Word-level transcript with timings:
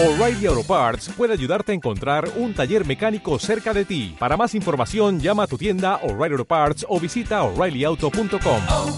O'Reilly 0.00 0.46
Auto 0.46 0.62
Parts 0.62 1.08
puede 1.16 1.32
ayudarte 1.32 1.72
a 1.72 1.74
encontrar 1.74 2.30
un 2.36 2.54
taller 2.54 2.86
mecánico 2.86 3.36
cerca 3.40 3.74
de 3.74 3.84
ti. 3.84 4.14
Para 4.16 4.36
más 4.36 4.54
información, 4.54 5.18
llama 5.18 5.42
a 5.42 5.46
tu 5.48 5.58
tienda 5.58 5.96
O'Reilly 6.04 6.34
Auto 6.34 6.44
Parts 6.44 6.86
o 6.88 7.00
visita 7.00 7.42
oreillyauto.com. 7.42 8.62
oh, 8.70 8.96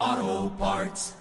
oh, 0.00 0.52
Parts. 0.58 1.14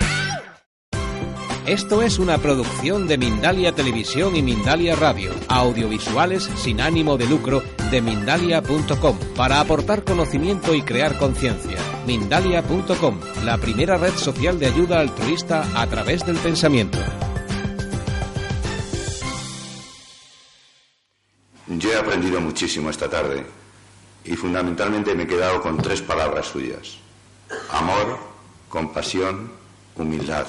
Esto 1.65 2.01
es 2.01 2.17
una 2.17 2.37
producción 2.37 3.05
de 3.09 3.17
Mindalia 3.17 3.73
Televisión 3.73 4.37
y 4.37 4.41
Mindalia 4.41 4.95
Radio, 4.95 5.33
audiovisuales 5.49 6.49
sin 6.55 6.79
ánimo 6.79 7.17
de 7.17 7.27
lucro 7.27 7.61
de 7.89 8.01
mindalia.com, 8.01 9.17
para 9.35 9.59
aportar 9.59 10.03
conocimiento 10.03 10.75
y 10.75 10.81
crear 10.81 11.17
conciencia. 11.17 11.77
Mindalia.com, 12.05 13.19
la 13.43 13.57
primera 13.57 13.97
red 13.97 14.13
social 14.13 14.59
de 14.59 14.67
ayuda 14.67 14.99
altruista 14.99 15.65
a 15.75 15.87
través 15.87 16.25
del 16.25 16.37
pensamiento. 16.37 16.97
Yo 21.67 21.91
he 21.91 21.97
aprendido 21.97 22.41
muchísimo 22.41 22.89
esta 22.89 23.09
tarde 23.09 23.45
y 24.25 24.35
fundamentalmente 24.35 25.15
me 25.15 25.23
he 25.23 25.27
quedado 25.27 25.61
con 25.61 25.77
tres 25.77 26.01
palabras 26.01 26.47
suyas. 26.47 26.97
Amor, 27.71 28.19
compasión, 28.67 29.51
humildad. 29.95 30.45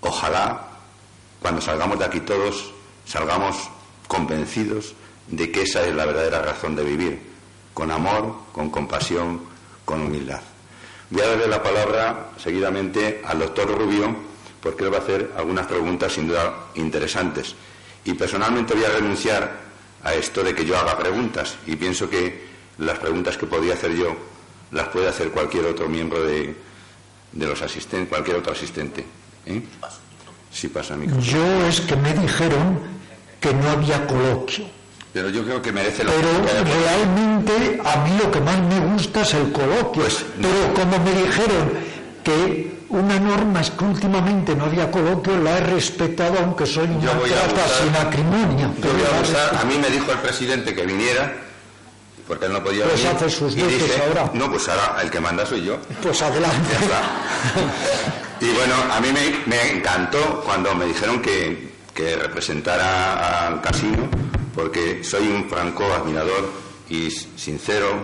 Ojalá 0.00 0.68
cuando 1.40 1.60
salgamos 1.60 1.98
de 1.98 2.04
aquí 2.04 2.20
todos 2.20 2.72
salgamos 3.06 3.70
convencidos 4.06 4.94
de 5.30 5.50
que 5.50 5.62
esa 5.62 5.82
es 5.84 5.94
la 5.94 6.06
verdadera 6.06 6.42
razón 6.42 6.74
de 6.76 6.84
vivir, 6.84 7.20
con 7.74 7.90
amor, 7.90 8.34
con 8.52 8.70
compasión, 8.70 9.42
con 9.84 10.02
humildad. 10.02 10.40
Voy 11.10 11.22
a 11.22 11.28
darle 11.28 11.48
la 11.48 11.62
palabra 11.62 12.30
seguidamente 12.36 13.22
al 13.24 13.38
doctor 13.38 13.68
Rubio 13.68 14.28
porque 14.60 14.84
él 14.84 14.92
va 14.92 14.98
a 14.98 15.00
hacer 15.00 15.32
algunas 15.36 15.66
preguntas 15.66 16.12
sin 16.12 16.28
duda 16.28 16.68
interesantes. 16.74 17.54
Y 18.04 18.14
personalmente 18.14 18.74
voy 18.74 18.84
a 18.84 18.90
renunciar 18.90 19.68
a 20.02 20.14
esto 20.14 20.42
de 20.42 20.54
que 20.54 20.64
yo 20.64 20.76
haga 20.76 20.98
preguntas 20.98 21.56
y 21.66 21.76
pienso 21.76 22.08
que 22.08 22.48
las 22.78 22.98
preguntas 22.98 23.36
que 23.36 23.46
podía 23.46 23.74
hacer 23.74 23.94
yo 23.94 24.16
las 24.70 24.88
puede 24.88 25.08
hacer 25.08 25.30
cualquier 25.30 25.66
otro 25.66 25.88
miembro 25.88 26.22
de, 26.22 26.54
de 27.32 27.46
los 27.46 27.60
asistentes, 27.62 28.08
cualquier 28.08 28.36
otro 28.36 28.52
asistente. 28.52 29.04
¿eh? 29.46 29.62
Sí 30.50 30.68
pasa 30.68 30.96
mi 30.96 31.06
Yo 31.22 31.66
es 31.66 31.80
que 31.80 31.96
me 31.96 32.12
dijeron 32.14 32.80
que 33.40 33.52
no 33.54 33.70
había 33.70 34.06
coloquio. 34.06 34.66
Pero 35.12 35.30
yo 35.30 35.42
creo 35.44 35.60
que 35.62 35.72
merece 35.72 36.04
la 36.04 36.12
Pero 36.12 36.28
realmente 36.64 37.80
a 37.84 37.96
mí 38.04 38.18
lo 38.22 38.30
que 38.30 38.40
más 38.40 38.58
me 38.60 38.78
gusta 38.92 39.22
es 39.22 39.34
el 39.34 39.50
coloquio. 39.52 40.02
Pues, 40.02 40.24
no. 40.38 40.48
Pero 40.48 40.74
como 40.74 40.98
me 41.04 41.12
dijeron 41.12 41.70
que 42.22 42.78
una 42.90 43.18
norma 43.18 43.60
es 43.60 43.70
que 43.70 43.84
últimamente 43.84 44.54
no 44.54 44.64
había 44.66 44.90
coloquio, 44.90 45.36
la 45.38 45.58
he 45.58 45.60
respetado 45.60 46.38
aunque 46.38 46.66
soy 46.66 46.86
una 46.88 47.00
Yo 47.04 47.14
voy 47.18 47.30
trata 47.30 47.68
sin 47.68 47.96
acrimonia. 47.96 48.70
Yo 48.82 48.92
voy 48.92 49.02
a 49.12 49.16
abusar. 49.16 49.58
A 49.60 49.64
mí 49.64 49.76
me 49.78 49.88
dijo 49.90 50.12
el 50.12 50.18
presidente 50.18 50.74
que 50.74 50.84
viniera, 50.86 51.32
porque 52.26 52.46
él 52.46 52.52
no 52.52 52.62
podía 52.62 52.84
Pues 52.84 53.02
venir. 53.02 53.16
hace 53.16 53.30
sus 53.30 53.54
dije, 53.54 54.02
ahora. 54.06 54.30
No, 54.34 54.50
pues 54.50 54.68
ahora 54.68 54.98
el 55.02 55.10
que 55.10 55.20
manda 55.20 55.44
soy 55.46 55.64
yo. 55.64 55.78
Pues 56.02 56.20
adelante. 56.22 56.74
Y 58.40 58.50
bueno, 58.52 58.74
a 58.92 59.00
mí 59.00 59.08
me, 59.12 59.40
me 59.46 59.72
encantó 59.78 60.42
cuando 60.44 60.72
me 60.72 60.84
dijeron 60.86 61.20
que, 61.20 61.72
que 61.92 62.14
representara 62.14 63.48
al 63.48 63.60
casino, 63.60 64.08
porque 64.58 65.04
soy 65.04 65.28
un 65.28 65.48
franco 65.48 65.84
admirador 65.84 66.50
y 66.90 67.12
sincero 67.12 68.02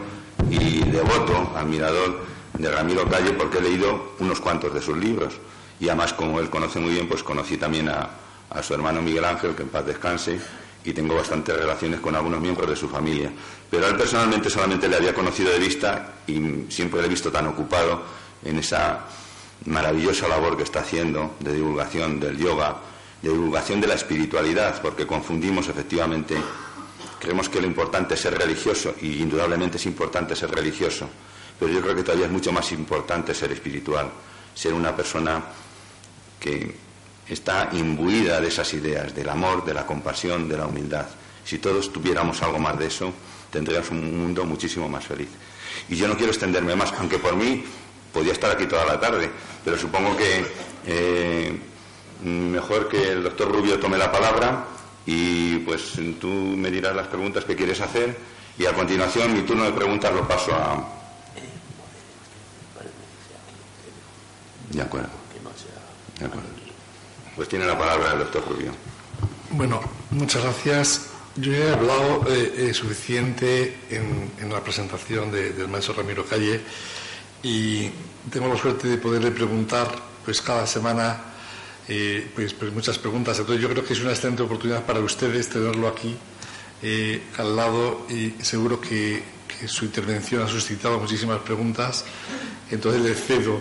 y 0.48 0.84
devoto 0.88 1.52
admirador 1.56 2.20
de 2.56 2.70
Ramiro 2.70 3.10
Calle, 3.10 3.32
porque 3.32 3.58
he 3.58 3.60
leído 3.60 4.14
unos 4.20 4.40
cuantos 4.40 4.72
de 4.72 4.80
sus 4.80 4.96
libros. 4.96 5.34
Y 5.80 5.88
además, 5.88 6.12
como 6.12 6.38
él 6.38 6.48
conoce 6.48 6.78
muy 6.78 6.92
bien, 6.92 7.08
pues 7.08 7.24
conocí 7.24 7.56
también 7.56 7.88
a, 7.88 8.08
su 8.62 8.72
hermano 8.72 9.02
Miguel 9.02 9.24
Ángel, 9.24 9.56
que 9.56 9.64
en 9.64 9.68
paz 9.68 9.84
descanse, 9.84 10.38
y 10.84 10.92
tengo 10.92 11.16
bastantes 11.16 11.56
relaciones 11.56 11.98
con 11.98 12.14
algunos 12.14 12.40
miembros 12.40 12.70
de 12.70 12.76
su 12.76 12.88
familia. 12.88 13.32
Pero 13.68 13.88
él 13.88 13.96
personalmente 13.96 14.48
solamente 14.48 14.88
le 14.88 14.94
había 14.94 15.12
conocido 15.12 15.50
de 15.50 15.58
vista 15.58 16.12
y 16.28 16.66
siempre 16.68 17.00
le 17.00 17.06
he 17.06 17.10
visto 17.10 17.32
tan 17.32 17.48
ocupado 17.48 18.00
en 18.44 18.60
esa 18.60 19.00
maravillosa 19.64 20.28
labor 20.28 20.56
que 20.56 20.62
está 20.62 20.80
haciendo 20.82 21.34
de 21.40 21.52
divulgación 21.52 22.20
del 22.20 22.38
yoga, 22.38 22.76
de 23.24 23.30
divulgación 23.30 23.80
de 23.80 23.86
la 23.86 23.94
espiritualidad, 23.94 24.82
porque 24.82 25.06
confundimos 25.06 25.66
efectivamente, 25.68 26.36
creemos 27.18 27.48
que 27.48 27.58
lo 27.58 27.66
importante 27.66 28.14
es 28.14 28.20
ser 28.20 28.36
religioso 28.36 28.94
y 29.00 29.22
indudablemente 29.22 29.78
es 29.78 29.86
importante 29.86 30.36
ser 30.36 30.50
religioso, 30.50 31.08
pero 31.58 31.72
yo 31.72 31.80
creo 31.80 31.96
que 31.96 32.02
todavía 32.02 32.26
es 32.26 32.32
mucho 32.32 32.52
más 32.52 32.70
importante 32.72 33.34
ser 33.34 33.50
espiritual, 33.52 34.10
ser 34.54 34.74
una 34.74 34.94
persona 34.94 35.42
que 36.38 36.74
está 37.26 37.70
imbuida 37.72 38.42
de 38.42 38.48
esas 38.48 38.74
ideas, 38.74 39.14
del 39.14 39.30
amor, 39.30 39.64
de 39.64 39.72
la 39.72 39.86
compasión, 39.86 40.46
de 40.46 40.58
la 40.58 40.66
humildad. 40.66 41.06
Si 41.46 41.58
todos 41.58 41.90
tuviéramos 41.90 42.42
algo 42.42 42.58
más 42.58 42.78
de 42.78 42.88
eso, 42.88 43.10
tendríamos 43.50 43.90
un 43.90 44.18
mundo 44.18 44.44
muchísimo 44.44 44.86
más 44.86 45.06
feliz. 45.06 45.28
Y 45.88 45.96
yo 45.96 46.06
no 46.08 46.16
quiero 46.16 46.30
extenderme 46.30 46.76
más, 46.76 46.92
aunque 46.98 47.18
por 47.18 47.36
mí 47.36 47.64
podía 48.12 48.32
estar 48.32 48.50
aquí 48.50 48.66
toda 48.66 48.84
la 48.84 49.00
tarde, 49.00 49.30
pero 49.64 49.78
supongo 49.78 50.14
que 50.14 50.44
eh, 50.86 51.58
mejor 52.22 52.88
que 52.88 53.10
el 53.12 53.22
doctor 53.22 53.50
Rubio 53.52 53.78
tome 53.78 53.98
la 53.98 54.10
palabra 54.12 54.64
y 55.06 55.58
pues 55.58 55.92
tú 56.20 56.28
me 56.28 56.70
dirás 56.70 56.94
las 56.96 57.08
preguntas 57.08 57.44
que 57.44 57.54
quieres 57.56 57.80
hacer 57.80 58.16
y 58.58 58.66
a 58.66 58.72
continuación 58.72 59.34
mi 59.34 59.42
turno 59.42 59.64
de 59.64 59.72
preguntas 59.72 60.12
lo 60.14 60.26
paso 60.26 60.54
a... 60.54 60.88
De 64.70 64.80
acuerdo. 64.82 65.08
De 66.18 66.26
acuerdo. 66.26 66.48
Pues 67.36 67.48
tiene 67.48 67.66
la 67.66 67.76
palabra 67.78 68.12
el 68.12 68.18
doctor 68.20 68.44
Rubio. 68.48 68.72
Bueno, 69.50 69.80
muchas 70.10 70.42
gracias. 70.42 71.06
Yo 71.36 71.52
he 71.52 71.72
hablado 71.72 72.24
eh, 72.28 72.54
eh, 72.68 72.74
suficiente 72.74 73.78
en, 73.90 74.30
en 74.40 74.52
la 74.52 74.60
presentación 74.62 75.30
de- 75.32 75.52
del 75.52 75.68
maestro 75.68 75.94
Ramiro 75.94 76.24
Calle 76.24 76.60
y 77.42 77.90
tengo 78.30 78.48
la 78.48 78.56
suerte 78.56 78.86
de 78.88 78.96
poderle 78.98 79.32
preguntar 79.32 79.88
pues 80.24 80.40
cada 80.40 80.66
semana 80.66 81.20
eh, 81.88 82.30
pues, 82.34 82.54
pues 82.54 82.72
muchas 82.72 82.98
preguntas. 82.98 83.38
Entonces 83.38 83.62
yo 83.62 83.68
creo 83.68 83.84
que 83.84 83.92
es 83.92 84.00
una 84.00 84.10
excelente 84.10 84.42
oportunidad 84.42 84.84
para 84.84 85.00
ustedes 85.00 85.48
tenerlo 85.48 85.88
aquí 85.88 86.16
eh, 86.82 87.22
al 87.38 87.56
lado 87.56 88.06
y 88.10 88.30
seguro 88.42 88.80
que, 88.80 89.34
su 89.66 89.84
intervención 89.84 90.42
ha 90.42 90.48
suscitado 90.48 90.98
muchísimas 90.98 91.38
preguntas. 91.40 92.04
Entonces 92.70 93.00
le 93.02 93.14
cedo 93.14 93.60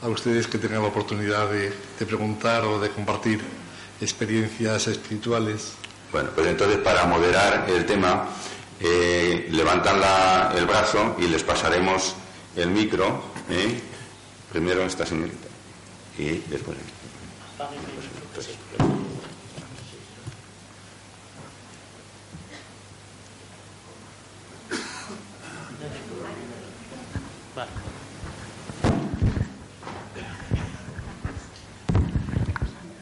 a 0.00 0.08
ustedes 0.08 0.46
que 0.46 0.56
tengan 0.56 0.82
la 0.82 0.88
oportunidad 0.88 1.50
de, 1.50 1.72
preguntar 2.06 2.64
o 2.64 2.78
de 2.78 2.88
compartir 2.90 3.40
experiencias 4.00 4.86
espirituales. 4.86 5.72
Bueno, 6.12 6.30
pues 6.34 6.46
entonces 6.46 6.78
para 6.78 7.06
moderar 7.06 7.66
el 7.68 7.84
tema, 7.86 8.28
eh, 8.80 9.48
levantan 9.50 10.00
la- 10.00 10.54
el 10.56 10.64
brazo 10.66 11.16
y 11.18 11.26
les 11.26 11.42
pasaremos 11.42 12.14
el 12.56 12.68
micro. 12.70 13.22
Primero 14.52 14.82
esta 14.84 15.04
señorita 15.04 15.48
y 16.18 16.38
después. 16.48 16.76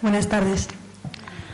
Buenas 0.03 0.29
tardes. 0.29 0.67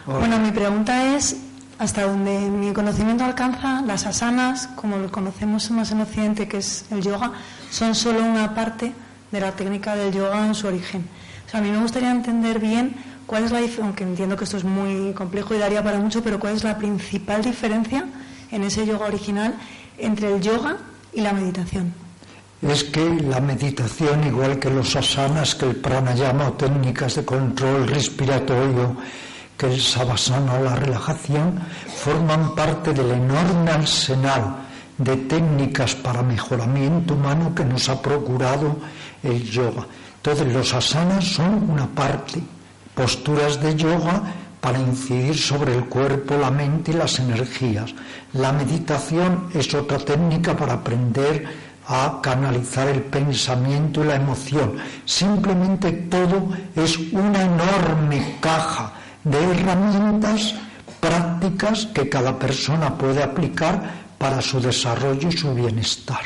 Bueno, 0.06 0.38
mi 0.38 0.52
pregunta 0.52 1.16
es, 1.16 1.36
hasta 1.80 2.04
donde 2.06 2.38
mi 2.48 2.72
conocimiento 2.72 3.24
alcanza, 3.24 3.82
las 3.82 4.06
asanas, 4.06 4.68
como 4.76 4.98
lo 4.98 5.10
conocemos 5.10 5.68
más 5.72 5.90
en 5.90 6.00
Occidente, 6.00 6.46
que 6.46 6.58
es 6.58 6.84
el 6.92 7.02
yoga, 7.02 7.32
son 7.70 7.96
solo 7.96 8.22
una 8.22 8.54
parte 8.54 8.92
de 9.32 9.40
la 9.40 9.50
técnica 9.50 9.96
del 9.96 10.12
yoga 10.14 10.46
en 10.46 10.54
su 10.54 10.68
origen. 10.68 11.08
O 11.44 11.50
sea, 11.50 11.58
a 11.58 11.62
mí 11.64 11.70
me 11.70 11.78
gustaría 11.78 12.12
entender 12.12 12.60
bien 12.60 12.94
cuál 13.26 13.42
es 13.42 13.50
la 13.50 13.58
diferencia, 13.58 13.84
aunque 13.84 14.04
entiendo 14.04 14.36
que 14.36 14.44
esto 14.44 14.58
es 14.58 14.64
muy 14.64 15.12
complejo 15.12 15.52
y 15.52 15.58
daría 15.58 15.82
para 15.82 15.98
mucho, 15.98 16.22
pero 16.22 16.38
cuál 16.38 16.54
es 16.54 16.62
la 16.62 16.78
principal 16.78 17.42
diferencia 17.42 18.06
en 18.52 18.62
ese 18.62 18.86
yoga 18.86 19.06
original 19.06 19.54
entre 19.98 20.32
el 20.32 20.40
yoga 20.40 20.76
y 21.12 21.20
la 21.20 21.32
meditación. 21.32 22.05
Es 22.62 22.84
que 22.84 23.04
la 23.20 23.40
meditación, 23.40 24.26
igual 24.26 24.58
que 24.58 24.70
los 24.70 24.96
asanas, 24.96 25.54
que 25.54 25.66
el 25.66 25.76
pranayama 25.76 26.48
o 26.48 26.52
técnicas 26.52 27.16
de 27.16 27.24
control 27.24 27.86
respiratorio, 27.86 28.96
que 29.56 29.66
el 29.66 29.80
savasana 29.80 30.54
o 30.54 30.64
la 30.64 30.74
relajación, 30.74 31.60
forman 31.86 32.54
parte 32.54 32.92
del 32.92 33.10
enorme 33.10 33.70
arsenal 33.70 34.66
de 34.96 35.16
técnicas 35.28 35.94
para 35.96 36.22
mejoramiento 36.22 37.14
humano 37.14 37.54
que 37.54 37.64
nos 37.64 37.88
ha 37.88 38.00
procurado 38.00 38.76
el 39.22 39.42
yoga. 39.44 39.86
Entonces 40.16 40.52
los 40.52 40.72
asanas 40.72 41.24
son 41.24 41.70
una 41.70 41.86
parte, 41.86 42.40
posturas 42.94 43.60
de 43.60 43.76
yoga 43.76 44.22
para 44.60 44.80
incidir 44.80 45.36
sobre 45.36 45.76
el 45.76 45.84
cuerpo, 45.84 46.36
la 46.36 46.50
mente 46.50 46.90
y 46.90 46.94
las 46.94 47.18
energías. 47.18 47.94
La 48.32 48.52
meditación 48.52 49.48
es 49.54 49.72
otra 49.74 49.98
técnica 49.98 50.56
para 50.56 50.74
aprender 50.74 51.65
a 51.88 52.20
canalizar 52.22 52.88
el 52.88 53.02
pensamiento 53.02 54.02
y 54.02 54.08
la 54.08 54.16
emoción. 54.16 54.76
Simplemente 55.04 55.92
todo 55.92 56.48
es 56.74 56.98
una 57.12 57.42
enorme 57.42 58.36
caja 58.40 58.92
de 59.24 59.38
herramientas 59.38 60.54
prácticas 61.00 61.86
que 61.86 62.08
cada 62.08 62.38
persona 62.38 62.96
puede 62.96 63.22
aplicar 63.22 64.06
para 64.18 64.40
su 64.40 64.60
desarrollo 64.60 65.28
y 65.28 65.36
su 65.36 65.54
bienestar. 65.54 66.22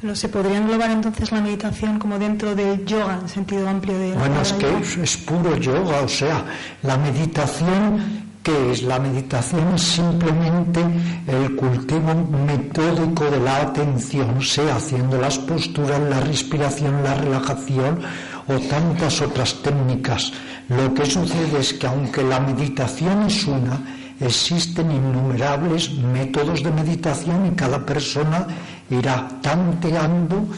Pero 0.00 0.16
se 0.16 0.28
podría 0.28 0.58
englobar 0.58 0.90
entonces 0.90 1.30
la 1.30 1.40
meditación 1.40 1.98
como 1.98 2.18
dentro 2.18 2.54
del 2.54 2.84
yoga, 2.86 3.18
en 3.20 3.28
sentido 3.28 3.68
amplio 3.68 3.98
de 3.98 4.12
Bueno, 4.14 4.40
es 4.40 4.52
que 4.54 4.78
es, 4.78 4.96
es 4.96 5.16
puro 5.18 5.56
yoga, 5.56 6.00
o 6.00 6.08
sea, 6.08 6.44
la 6.82 6.96
meditación 6.96 8.29
¿Qué 8.42 8.72
es? 8.72 8.82
La 8.82 8.98
meditación 8.98 9.74
es 9.74 9.82
simplemente 9.82 10.80
el 11.26 11.56
cultivo 11.56 12.14
metódico 12.46 13.30
de 13.30 13.38
la 13.38 13.56
atención, 13.56 14.40
sea 14.40 14.76
haciendo 14.76 15.20
las 15.20 15.38
posturas, 15.38 16.00
la 16.00 16.20
respiración, 16.20 17.04
la 17.04 17.16
relajación 17.16 18.00
o 18.48 18.58
tantas 18.60 19.20
otras 19.20 19.60
técnicas. 19.62 20.32
Lo 20.70 20.94
que 20.94 21.04
sucede 21.04 21.60
es 21.60 21.74
que 21.74 21.86
aunque 21.86 22.22
la 22.22 22.40
meditación 22.40 23.24
es 23.24 23.46
una, 23.46 23.78
existen 24.18 24.90
innumerables 24.90 25.92
métodos 25.92 26.62
de 26.62 26.70
meditación 26.70 27.44
y 27.44 27.50
cada 27.50 27.84
persona 27.84 28.46
irá 28.88 29.28
tanteando, 29.42 30.48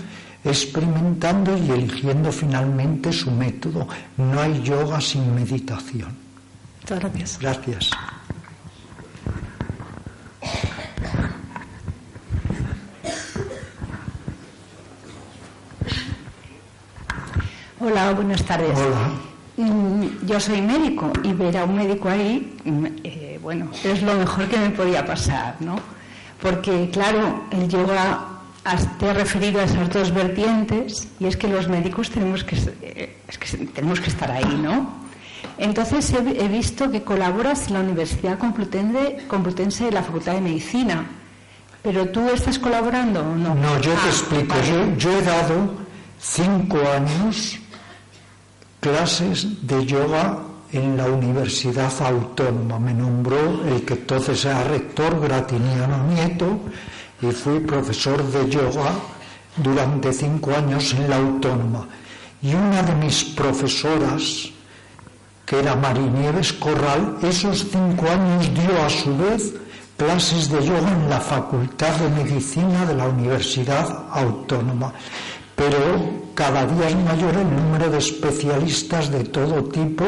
experimentando 0.44 1.58
y 1.58 1.72
eligiendo 1.72 2.30
finalmente 2.30 3.12
su 3.12 3.32
método. 3.32 3.88
No 4.18 4.40
hay 4.40 4.62
yoga 4.62 5.00
sin 5.00 5.34
meditación. 5.34 6.21
Muchas 6.82 7.00
gracias. 7.00 7.38
Gracias. 7.40 7.90
Hola, 17.80 18.12
buenas 18.12 18.42
tardes. 18.44 18.76
Hola. 18.78 19.10
Mm, 19.56 20.26
Yo 20.26 20.40
soy 20.40 20.62
médico 20.62 21.12
y 21.22 21.32
ver 21.32 21.56
a 21.58 21.64
un 21.64 21.76
médico 21.76 22.08
ahí, 22.08 22.56
mm, 22.64 22.86
eh, 23.04 23.38
bueno, 23.42 23.68
es 23.84 24.02
lo 24.02 24.14
mejor 24.14 24.48
que 24.48 24.56
me 24.58 24.70
podía 24.70 25.04
pasar, 25.04 25.56
¿no? 25.60 25.76
Porque, 26.40 26.88
claro, 26.90 27.44
el 27.50 27.68
yoga 27.68 28.28
te 28.98 29.10
ha 29.10 29.12
referido 29.12 29.60
a 29.60 29.64
esas 29.64 29.90
dos 29.90 30.12
vertientes 30.12 31.08
y 31.18 31.26
es 31.26 31.36
que 31.36 31.48
los 31.48 31.68
médicos 31.68 32.10
tenemos 32.10 32.44
que, 32.44 32.56
eh, 32.82 33.16
es 33.28 33.38
que 33.38 33.66
tenemos 33.66 34.00
que 34.00 34.08
estar 34.10 34.30
ahí, 34.30 34.60
¿no? 34.62 35.01
Entonces 35.58 36.12
he, 36.12 36.48
visto 36.48 36.90
que 36.90 37.02
colaboras 37.02 37.68
en 37.68 37.74
la 37.74 37.80
Universidad 37.80 38.38
Complutense, 38.38 39.84
de 39.84 39.92
la 39.92 40.02
Facultad 40.02 40.32
de 40.34 40.40
Medicina, 40.40 41.06
pero 41.82 42.08
tú 42.08 42.28
estás 42.28 42.58
colaborando 42.58 43.20
o 43.20 43.34
no? 43.34 43.54
No, 43.54 43.78
yo 43.80 43.92
te 43.92 43.98
Ah, 43.98 44.08
explico. 44.08 44.54
vale. 44.54 44.68
Yo, 44.68 44.96
yo 44.96 45.18
he 45.18 45.22
dado 45.22 45.70
cinco 46.20 46.78
años 46.96 47.58
clases 48.80 49.66
de 49.66 49.84
yoga 49.86 50.38
en 50.72 50.96
la 50.96 51.06
Universidad 51.06 51.92
Autónoma. 52.02 52.78
Me 52.78 52.94
nombró 52.94 53.64
el 53.66 53.84
que 53.84 53.94
entonces 53.94 54.44
era 54.44 54.64
rector, 54.64 55.20
Gratiniano 55.20 56.04
Nieto, 56.08 56.60
y 57.20 57.30
fui 57.30 57.60
profesor 57.60 58.22
de 58.24 58.48
yoga 58.48 58.92
durante 59.56 60.12
cinco 60.12 60.52
años 60.54 60.94
en 60.94 61.10
la 61.10 61.16
Autónoma. 61.16 61.86
Y 62.40 62.54
una 62.54 62.82
de 62.82 62.94
mis 62.96 63.22
profesoras, 63.24 64.50
que 65.46 65.58
era 65.58 65.76
Marinieves 65.76 66.52
Corral, 66.52 67.18
esos 67.22 67.66
cinco 67.70 68.08
años 68.08 68.50
dio 68.54 68.82
a 68.84 68.88
su 68.88 69.16
vez 69.16 69.54
clases 69.96 70.50
de 70.50 70.64
yoga 70.64 70.90
en 70.90 71.08
la 71.08 71.20
Facultad 71.20 71.94
de 71.96 72.08
Medicina 72.10 72.86
de 72.86 72.94
la 72.94 73.08
Universidad 73.08 74.06
Autónoma. 74.10 74.92
Pero 75.54 75.78
cada 76.34 76.66
día 76.66 76.88
es 76.88 76.96
mayor 76.96 77.34
el 77.36 77.48
número 77.54 77.90
de 77.90 77.98
especialistas 77.98 79.10
de 79.10 79.24
todo 79.24 79.64
tipo, 79.64 80.04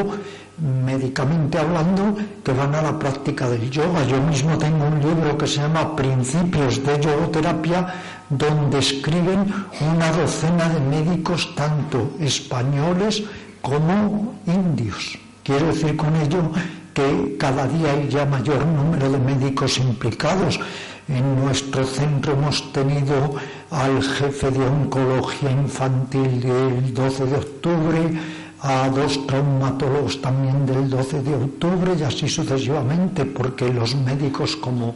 médicamente 0.83 1.57
hablando, 1.57 2.15
que 2.43 2.51
van 2.51 2.75
a 2.75 2.81
la 2.81 2.99
práctica 2.99 3.47
del 3.49 3.69
yoga. 3.69 4.05
Yo 4.05 4.21
mismo 4.21 4.57
tengo 4.57 4.85
un 4.85 4.99
libro 4.99 5.37
que 5.37 5.47
se 5.47 5.61
llama 5.61 5.95
Principios 5.95 6.83
de 6.83 6.99
Yogoterapia, 6.99 7.93
donde 8.29 8.79
escriben 8.79 9.45
una 9.79 10.11
docena 10.11 10.67
de 10.69 10.79
médicos, 10.79 11.55
tanto 11.55 12.11
españoles 12.19 13.23
como 13.61 14.35
indios. 14.45 15.24
Quiero 15.45 15.67
decir 15.67 15.95
con 15.95 16.15
ello 16.15 16.41
que 16.91 17.37
cada 17.37 17.67
día 17.67 17.91
hay 17.91 18.09
ya 18.09 18.25
mayor 18.25 18.65
número 18.65 19.11
de 19.11 19.19
médicos 19.19 19.77
implicados. 19.77 20.59
En 21.07 21.35
nuestro 21.35 21.85
centro 21.85 22.33
hemos 22.33 22.73
tenido 22.73 23.35
al 23.69 24.01
jefe 24.01 24.49
de 24.49 24.65
oncología 24.65 25.51
infantil 25.51 26.41
del 26.41 26.91
12 26.95 27.25
de 27.27 27.35
octubre, 27.35 27.99
a 28.61 28.89
dos 28.89 29.27
traumatólogos 29.27 30.19
también 30.19 30.65
del 30.65 30.89
12 30.89 31.21
de 31.21 31.35
octubre 31.35 31.93
y 31.99 32.01
así 32.01 32.27
sucesivamente, 32.27 33.23
porque 33.23 33.71
los 33.71 33.93
médicos 33.93 34.55
como 34.55 34.95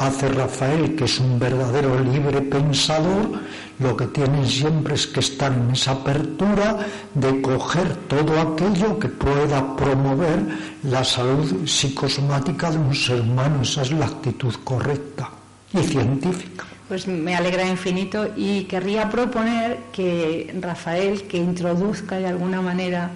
hace 0.00 0.28
Rafael, 0.28 0.96
que 0.96 1.04
es 1.04 1.20
un 1.20 1.38
verdadero 1.38 2.00
libre 2.00 2.40
pensador, 2.40 3.38
lo 3.78 3.94
que 3.94 4.06
tienen 4.06 4.46
siempre 4.46 4.94
es 4.94 5.06
que 5.06 5.20
estar 5.20 5.52
en 5.52 5.70
esa 5.70 5.92
apertura 5.92 6.78
de 7.14 7.42
coger 7.42 7.96
todo 8.08 8.40
aquello 8.40 8.98
que 8.98 9.08
pueda 9.08 9.76
promover 9.76 10.40
la 10.84 11.04
salud 11.04 11.66
psicosomática 11.66 12.70
de 12.70 12.78
un 12.78 12.94
ser 12.94 13.20
humano. 13.20 13.60
Esa 13.60 13.82
es 13.82 13.92
la 13.92 14.06
actitud 14.06 14.54
correcta 14.64 15.28
y 15.74 15.82
científica. 15.82 16.64
Pues 16.88 17.06
me 17.06 17.36
alegra 17.36 17.68
infinito 17.68 18.26
y 18.34 18.64
querría 18.64 19.10
proponer 19.10 19.80
que 19.92 20.56
Rafael 20.62 21.24
que 21.24 21.36
introduzca 21.36 22.16
de 22.16 22.26
alguna 22.26 22.62
manera 22.62 23.10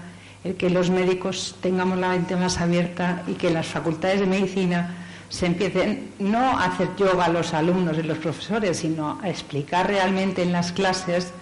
el 0.45 0.55
que 0.57 0.69
los 0.69 0.91
médicos 0.91 1.57
tengamos 1.63 1.99
la 1.99 2.11
mente 2.11 2.37
más 2.37 2.61
abierta 2.61 3.23
y 3.27 3.33
que 3.33 3.49
las 3.51 3.67
facultades 3.67 4.21
de 4.21 4.27
medicina 4.27 5.04
se 5.29 5.47
empiecen 5.47 6.11
no 6.19 6.59
a 6.59 6.67
hacer 6.67 6.89
yoga 6.97 7.27
a 7.27 7.29
los 7.29 7.55
alumnos 7.55 7.99
y 7.99 8.03
los 8.03 8.19
profesores, 8.19 8.79
sino 8.79 9.19
a 9.23 9.29
explicar 9.29 9.89
realmente 9.89 10.43
en 10.43 10.53
las 10.53 10.73
clases 10.73 11.33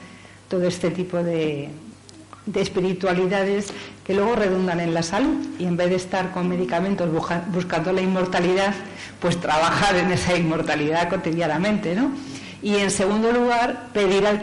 todo 0.48 0.66
este 0.66 0.90
tipo 0.90 1.22
de, 1.22 1.70
de 2.46 2.60
espiritualidades 2.60 3.68
que 4.04 4.14
luego 4.14 4.34
redundan 4.34 4.80
en 4.80 4.94
la 4.94 5.02
salud 5.02 5.36
y 5.58 5.64
en 5.64 5.76
vez 5.76 5.90
de 5.90 5.96
estar 5.96 6.32
con 6.32 6.48
medicamentos 6.48 7.08
buscando 7.52 7.92
la 7.92 8.00
inmortalidad, 8.00 8.74
pues 9.20 9.40
trabajar 9.40 9.96
en 9.96 10.10
esa 10.10 10.36
inmortalidad 10.36 11.08
cotidianamente, 11.08 11.94
¿no? 11.94 12.12
Y 12.62 12.76
en 12.76 12.90
segundo 12.90 13.32
lugar, 13.32 13.88
pedir 13.92 14.26
al 14.26 14.40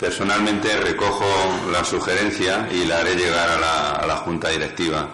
Personalmente 0.00 0.74
recojo 0.78 1.26
la 1.70 1.84
sugerencia 1.84 2.66
y 2.72 2.86
la 2.86 3.00
haré 3.00 3.16
llegar 3.16 3.50
a 3.50 4.06
la, 4.06 4.16
Junta 4.16 4.48
Directiva. 4.48 5.10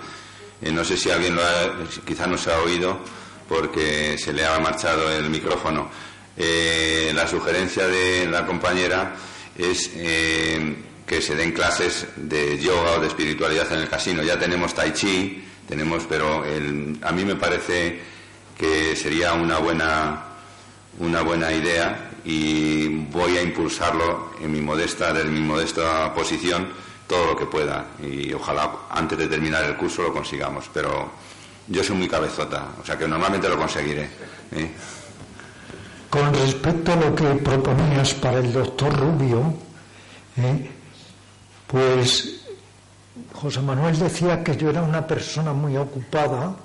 Eh, 0.63 0.71
no 0.71 0.85
sé 0.85 0.97
si 0.97 1.11
alguien 1.11 1.35
lo 1.35 1.43
ha, 1.43 1.75
quizá 2.07 2.29
no 2.29 2.39
se 2.39 2.53
ha 2.53 2.59
oído 2.61 3.01
porque 3.49 4.17
se 4.17 4.33
le 4.33 4.47
ha 4.47 4.59
marchado 4.61 5.11
el 5.11 5.29
micrófono. 5.29 5.91
Eh, 6.37 7.11
la 7.15 7.27
sugerencia 7.27 7.89
de 7.89 8.27
la 8.27 8.47
compañera 8.47 9.17
es 9.59 9.91
eh, 9.95 10.77
que 11.05 11.21
se 11.21 11.35
den 11.35 11.51
clases 11.53 12.07
de 12.15 12.57
yoga 12.59 12.93
o 12.93 13.01
de 13.01 13.09
espiritualidad 13.09 13.73
en 13.73 13.81
el 13.81 13.89
casino. 13.89 14.23
Ya 14.23 14.39
tenemos 14.39 14.73
tai 14.73 14.93
chi, 14.93 15.45
tenemos, 15.69 16.05
pero 16.09 16.45
el- 16.45 16.97
a 17.03 17.11
mí 17.11 17.25
me 17.25 17.35
parece 17.35 18.01
que 18.57 18.95
sería 18.95 19.33
una 19.35 19.59
buena 19.59 20.23
una 20.99 21.21
buena 21.23 21.53
idea 21.53 22.06
y 22.29 22.89
voy 22.89 23.37
a 23.37 23.43
impulsarlo 23.43 24.33
en 24.43 24.51
mi 24.51 24.61
modesta, 24.61 25.13
desde 25.13 25.31
mi 25.31 25.39
modesta 25.39 26.13
posición, 26.13 26.67
todo 27.07 27.25
lo 27.25 27.37
que 27.37 27.47
pueda. 27.47 27.87
Y 28.03 28.33
ojalá 28.33 28.69
antes 28.91 29.17
de 29.17 29.29
terminar 29.29 29.63
el 29.63 29.77
curso 29.77 30.03
lo 30.03 30.13
consigamos. 30.13 30.69
Pero 30.75 31.09
yo 31.69 31.85
soy 31.85 31.95
muy 31.95 32.09
cabezota, 32.09 32.67
o 32.83 32.85
sea 32.85 32.99
que 32.99 33.07
normalmente 33.07 33.49
lo 33.49 33.57
conseguiré. 33.57 34.11
¿eh? 34.51 34.71
Con 36.11 36.35
respecto 36.35 36.95
a 36.95 36.97
lo 36.97 37.15
que 37.15 37.27
proponías 37.37 38.15
para 38.15 38.39
el 38.41 38.53
doctor 38.53 38.93
Rubio, 38.99 39.55
¿eh? 40.37 40.69
pues 41.69 42.41
José 43.35 43.61
Manuel 43.61 43.97
decía 43.97 44.43
que 44.43 44.57
yo 44.57 44.71
era 44.71 44.83
una 44.83 45.07
persona 45.07 45.53
muy 45.53 45.77
ocupada, 45.77 46.57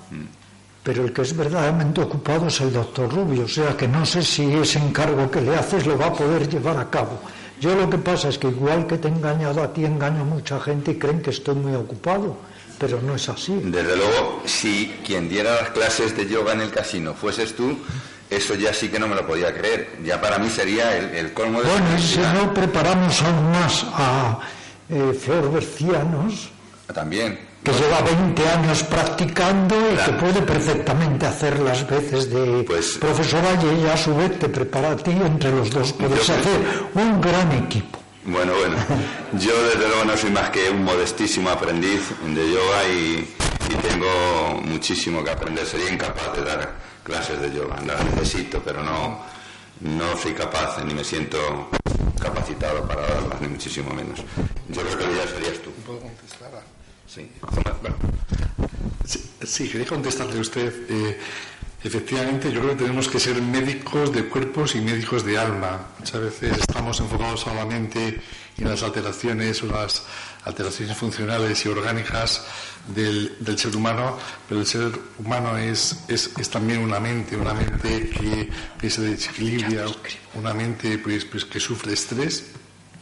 pero 0.82 1.04
el 1.04 1.12
que 1.12 1.22
es 1.22 1.36
verdaderamente 1.36 2.00
ocupado 2.00 2.48
es 2.48 2.60
el 2.60 2.72
doctor 2.72 3.12
Rubio, 3.12 3.44
o 3.44 3.48
sea 3.48 3.76
que 3.76 3.86
no 3.86 4.04
sé 4.04 4.22
si 4.22 4.52
ese 4.52 4.78
encargo 4.78 5.30
que 5.30 5.40
le 5.40 5.54
haces 5.54 5.86
lo 5.86 5.96
va 5.96 6.06
a 6.06 6.12
poder 6.12 6.48
llevar 6.48 6.76
a 6.78 6.90
cabo. 6.90 7.20
Yo 7.60 7.74
lo 7.76 7.88
que 7.88 7.98
pasa 7.98 8.28
es 8.28 8.38
que 8.38 8.48
igual 8.48 8.86
que 8.88 8.98
te 8.98 9.06
he 9.06 9.10
engañado 9.12 9.62
a 9.62 9.72
ti, 9.72 9.84
engaño 9.84 10.22
a 10.22 10.24
mucha 10.24 10.58
gente 10.58 10.90
y 10.90 10.98
creen 10.98 11.22
que 11.22 11.30
estoy 11.30 11.54
muy 11.54 11.74
ocupado, 11.74 12.36
pero 12.78 13.00
no 13.00 13.14
es 13.14 13.28
así. 13.28 13.54
Desde 13.62 13.96
luego, 13.96 14.42
si 14.44 14.92
quien 15.06 15.28
diera 15.28 15.54
las 15.54 15.70
clases 15.70 16.16
de 16.16 16.26
yoga 16.26 16.54
en 16.54 16.62
el 16.62 16.70
casino 16.72 17.14
fueses 17.14 17.54
tú, 17.54 17.78
eso 18.28 18.56
ya 18.56 18.74
sí 18.74 18.88
que 18.88 18.98
no 18.98 19.06
me 19.06 19.14
lo 19.14 19.24
podía 19.24 19.54
creer. 19.54 19.90
Ya 20.04 20.20
para 20.20 20.38
mí 20.38 20.50
sería 20.50 20.96
el, 20.96 21.14
el 21.14 21.32
colmo 21.32 21.62
de... 21.62 21.68
Bueno, 21.70 21.86
y 21.96 22.02
si 22.02 22.18
no 22.18 22.52
preparamos 22.52 23.22
aún 23.22 23.52
más 23.52 23.86
a 23.92 24.40
eh, 24.88 25.12
Flor 25.14 25.52
Bercianos, 25.52 26.50
También. 26.92 27.51
Que 27.62 27.72
lleva 27.72 28.00
20 28.00 28.48
años 28.48 28.82
practicando 28.84 29.76
y 29.92 29.94
Claro. 29.94 30.12
que 30.12 30.18
puede 30.18 30.42
perfectamente 30.42 31.26
hacer 31.26 31.60
las 31.60 31.86
veces 31.88 32.30
de 32.30 32.64
Pues- 32.64 32.98
profesora 32.98 33.50
y 33.62 33.66
ella 33.80 33.94
a 33.94 33.96
su 33.96 34.14
vez 34.16 34.38
te 34.38 34.48
prepara 34.48 34.90
a 34.92 34.96
ti, 34.96 35.12
entre 35.12 35.50
los 35.52 35.70
dos 35.70 35.92
podéis 35.92 36.28
hacer 36.28 36.60
un 36.94 37.20
gran 37.20 37.52
equipo. 37.52 37.98
Bueno, 38.24 38.52
bueno. 38.58 38.76
Yo 39.32 39.52
desde 39.64 39.86
luego 39.88 40.04
no 40.04 40.16
soy 40.16 40.30
más 40.30 40.50
que 40.50 40.70
un 40.70 40.84
modestísimo 40.84 41.50
aprendiz 41.50 42.02
de 42.24 42.52
yoga 42.52 42.84
y, 42.88 43.28
y 43.70 43.74
tengo 43.88 44.60
muchísimo 44.64 45.22
que 45.24 45.30
aprender. 45.30 45.64
Sería 45.66 45.90
incapaz 45.92 46.32
de 46.36 46.42
dar 46.44 46.72
clases 47.04 47.40
de 47.40 47.52
yoga. 47.52 47.76
Las 47.86 48.04
necesito, 48.04 48.60
pero 48.64 48.82
no, 48.82 49.20
no 49.80 50.16
soy 50.16 50.32
capaz 50.34 50.78
ni 50.84 50.94
me 50.94 51.02
siento 51.04 51.68
capacitado 52.20 52.86
para 52.86 53.02
darlas, 53.02 53.40
ni 53.40 53.48
muchísimo 53.48 53.92
menos. 53.92 54.20
Yo 54.68 54.82
creo 54.82 54.98
que 54.98 55.16
ya 55.16 55.26
serías 55.28 55.58
tú. 55.62 55.70
¿Puedo 55.84 55.98
contestar? 56.00 56.50
Sí. 57.12 57.28
Bueno, 57.82 57.96
sí, 59.04 59.30
sí, 59.44 59.68
quería 59.68 59.86
contestarle 59.86 60.38
a 60.38 60.40
usted. 60.40 60.72
eh, 60.88 61.18
efectivamente, 61.84 62.50
yo 62.50 62.60
creo 62.60 62.70
que 62.70 62.84
tenemos 62.84 63.06
que 63.06 63.20
ser 63.20 63.42
médicos 63.42 64.14
de 64.14 64.24
cuerpos 64.28 64.74
y 64.76 64.80
médicos 64.80 65.22
de 65.22 65.36
alma. 65.36 65.88
Muchas 65.98 66.22
veces 66.22 66.56
estamos 66.58 67.00
enfocados 67.00 67.40
solamente 67.40 68.18
en 68.56 68.68
las 68.68 68.82
alteraciones 68.82 69.62
o 69.62 69.66
las 69.66 70.04
alteraciones 70.44 70.96
funcionales 70.96 71.66
y 71.66 71.68
orgánicas 71.68 72.46
del, 72.94 73.36
del 73.40 73.58
ser 73.58 73.76
humano, 73.76 74.16
pero 74.48 74.60
el 74.60 74.66
ser 74.66 74.90
humano 75.18 75.58
es, 75.58 76.04
es, 76.08 76.30
es 76.38 76.48
también 76.48 76.78
una 76.78 76.98
mente, 76.98 77.36
una 77.36 77.52
mente 77.52 78.08
que, 78.08 78.48
que 78.80 78.88
se 78.88 79.02
desequilibra, 79.02 79.84
una 80.34 80.54
mente 80.54 80.96
pues, 80.96 81.26
pues, 81.26 81.44
que 81.44 81.60
sufre 81.60 81.92
estrés 81.92 82.52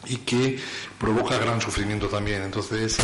y 0.07 0.17
que 0.17 0.59
provoca 0.97 1.37
gran 1.37 1.61
sufrimiento 1.61 2.07
también. 2.07 2.41
Entonces, 2.43 2.97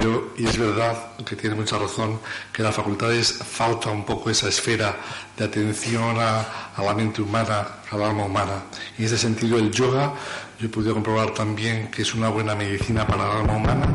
yo, 0.00 0.32
y 0.36 0.46
es 0.46 0.58
verdad 0.58 1.16
que 1.24 1.36
tiene 1.36 1.56
mucha 1.56 1.78
razón, 1.78 2.20
que 2.52 2.62
en 2.62 2.66
las 2.66 2.74
facultades 2.74 3.32
falta 3.32 3.90
un 3.90 4.04
poco 4.04 4.30
esa 4.30 4.48
esfera 4.48 4.96
de 5.36 5.44
atención 5.44 6.16
a, 6.18 6.72
a 6.76 6.82
la 6.82 6.94
mente 6.94 7.22
humana, 7.22 7.66
al 7.90 8.02
alma 8.02 8.24
humana. 8.24 8.64
Y 8.98 9.02
en 9.02 9.06
ese 9.06 9.18
sentido, 9.18 9.58
el 9.58 9.70
yoga, 9.70 10.12
yo 10.58 10.66
he 10.66 10.70
podido 10.70 10.94
comprobar 10.94 11.32
también 11.32 11.90
que 11.90 12.02
es 12.02 12.14
una 12.14 12.28
buena 12.28 12.54
medicina 12.54 13.06
para 13.06 13.24
el 13.24 13.38
alma 13.38 13.56
humana 13.56 13.86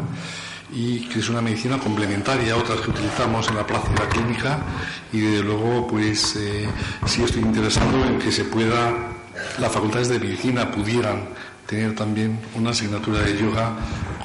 y 0.74 1.08
que 1.08 1.20
es 1.20 1.30
una 1.30 1.42
medicina 1.42 1.78
complementaria 1.78 2.54
a 2.54 2.58
otras 2.58 2.82
que 2.82 2.90
utilizamos 2.90 3.48
en 3.48 3.56
la 3.56 3.66
práctica 3.66 4.10
clínica 4.10 4.60
y 5.14 5.22
desde 5.22 5.44
luego 5.44 5.88
pues 5.88 6.36
eh, 6.36 6.68
sí 7.06 7.24
estoy 7.24 7.42
interesado 7.42 8.06
en 8.06 8.20
que 8.20 8.34
se 8.34 8.44
pueda 8.44 8.94
las 9.60 9.72
facultades 9.72 10.10
de 10.10 10.20
medicina 10.20 10.70
pudieran 10.70 11.30
tener 11.68 11.94
también 11.94 12.40
una 12.56 12.72
asignatura 12.72 13.22
de 13.22 13.38
yoga 13.38 13.76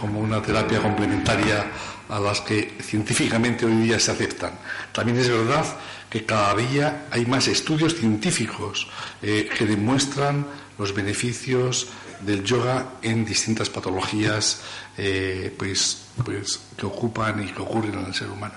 como 0.01 0.21
una 0.21 0.41
terapia 0.41 0.81
complementaria 0.81 1.67
a 2.09 2.21
las 2.21 2.41
que 2.41 2.77
científicamente 2.81 3.67
hoy 3.67 3.77
día 3.83 3.99
se 3.99 4.13
aceptan. 4.13 4.53
También 4.93 5.19
es 5.19 5.29
verdad 5.29 5.65
que 6.09 6.25
cada 6.25 6.55
día 6.55 7.07
hay 7.11 7.27
más 7.27 7.49
estudios 7.49 7.97
científicos 7.97 8.89
eh, 9.23 9.49
que 9.57 9.67
demuestran 9.67 10.47
los 10.79 10.95
beneficios 10.95 11.89
del 12.21 12.45
yoga 12.45 12.95
en 13.03 13.25
distintas 13.25 13.69
patologías 13.69 14.63
eh, 14.97 15.53
pues, 15.57 16.05
pues, 16.25 16.61
que 16.77 16.87
ocupan 16.87 17.43
y 17.43 17.51
que 17.51 17.63
ocurren 17.63 17.95
en 17.95 18.07
el 18.07 18.15
ser 18.15 18.31
humano. 18.31 18.55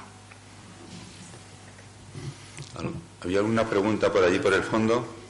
¿Había 3.23 3.39
alguna 3.39 3.67
pregunta 3.67 4.11
por 4.11 4.23
allí, 4.23 4.37
por 4.39 4.53
el 4.53 4.63
fondo? 4.63 5.24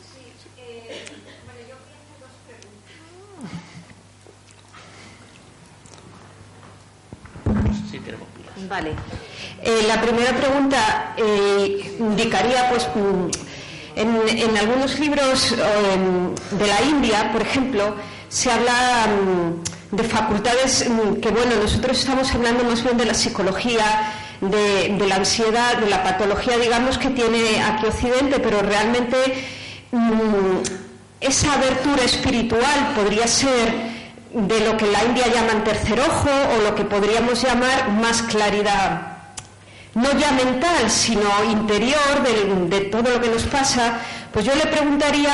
Vale. 8.69 8.91
Eh, 9.61 9.83
la 9.87 10.01
primera 10.01 10.31
pregunta 10.31 11.13
eh, 11.17 11.97
indicaría, 11.99 12.69
pues, 12.69 12.87
mm, 12.95 13.29
en, 13.95 14.57
algunos 14.57 14.99
libros 14.99 15.51
de 15.51 16.67
la 16.67 16.81
India, 16.81 17.31
por 17.31 17.41
ejemplo, 17.41 17.95
se 18.27 18.51
habla 18.51 19.07
mm, 19.07 19.95
de 19.95 20.03
facultades 20.03 20.89
mm, 20.89 21.21
que, 21.21 21.29
bueno, 21.29 21.55
nosotros 21.61 21.97
estamos 21.97 22.33
hablando 22.33 22.63
más 22.63 22.83
bien 22.83 22.97
de 22.97 23.05
la 23.05 23.13
psicología, 23.13 24.13
de, 24.41 25.05
la 25.07 25.15
ansiedad, 25.15 25.77
de 25.77 25.89
la 25.89 26.03
patología, 26.03 26.57
digamos, 26.57 26.97
que 26.97 27.09
tiene 27.09 27.63
aquí 27.63 27.85
Occidente, 27.85 28.39
pero 28.39 28.61
realmente 28.61 29.17
esa 31.21 31.53
abertura 31.53 32.03
espiritual 32.03 32.93
podría 32.95 33.27
ser 33.27 33.94
de 34.35 34.59
lo 34.61 34.75
que 34.77 34.85
la 34.87 35.03
India 35.03 35.27
llaman 35.33 35.63
tercer 35.63 35.99
ojo 35.99 36.29
o 36.29 36.61
lo 36.61 36.75
que 36.75 36.83
podríamos 36.83 37.41
llamar 37.41 37.89
más 37.89 38.21
claridad, 38.23 39.13
no 39.93 40.11
ya 40.19 40.31
mental, 40.31 40.89
sino 40.91 41.29
interior 41.49 42.21
de, 42.21 42.77
de 42.77 42.85
todo 42.89 43.09
lo 43.11 43.21
que 43.21 43.29
nos 43.29 43.43
pasa, 43.43 43.99
pues 44.33 44.43
yo 44.45 44.53
le 44.55 44.65
preguntaría 44.67 45.31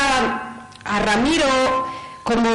a 0.86 1.00
Ramiro, 1.00 1.88
como, 2.24 2.50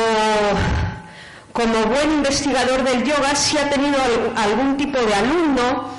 como 1.52 1.84
buen 1.86 2.12
investigador 2.12 2.84
del 2.84 3.02
yoga, 3.02 3.34
si 3.34 3.58
ha 3.58 3.68
tenido 3.68 3.96
al- 4.00 4.32
algún 4.44 4.76
tipo 4.76 4.98
de 5.00 5.14
alumno 5.14 5.96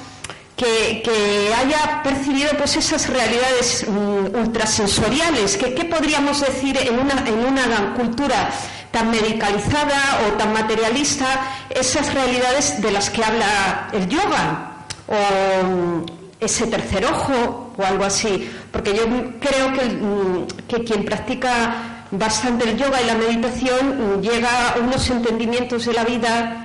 que, 0.56 1.02
que 1.04 1.54
haya 1.54 2.02
percibido 2.04 2.52
pues 2.58 2.78
esas 2.78 3.08
realidades 3.10 3.86
mm, 3.88 4.38
ultrasensoriales. 4.40 5.58
que- 5.58 5.74
¿Qué 5.76 5.86
podríamos 5.86 6.40
decir 6.42 6.78
en 6.78 6.98
una, 7.00 7.16
en 7.28 7.40
una 7.46 7.94
cultura 7.96 8.50
tan 8.98 9.12
medicalizada 9.12 10.00
o 10.26 10.34
tan 10.40 10.54
materialista, 10.54 11.28
esas 11.70 12.12
realidades 12.16 12.82
de 12.82 12.92
las 12.92 13.12
que 13.12 13.24
habla 13.24 13.90
el 13.94 14.10
yoga? 14.10 14.72
O 15.06 15.66
mm, 15.66 16.06
ese 16.40 16.66
tercer 16.66 17.06
ojo 17.06 17.74
o 17.78 17.84
algo 17.86 18.06
así. 18.06 18.50
Porque 18.72 18.96
yo 18.96 19.04
creo 19.40 19.72
que, 19.74 19.86
mm, 19.86 20.48
que 20.68 20.84
quien 20.84 21.06
practica 21.06 22.08
bastante 22.10 22.68
el 22.70 22.76
yoga 22.76 23.00
y 23.00 23.06
la 23.06 23.14
meditación 23.14 23.84
mm, 23.86 24.22
llega 24.22 24.70
a 24.70 24.80
unos 24.80 25.08
entendimientos 25.12 25.86
de 25.86 25.94
la 25.94 26.04
vida 26.04 26.64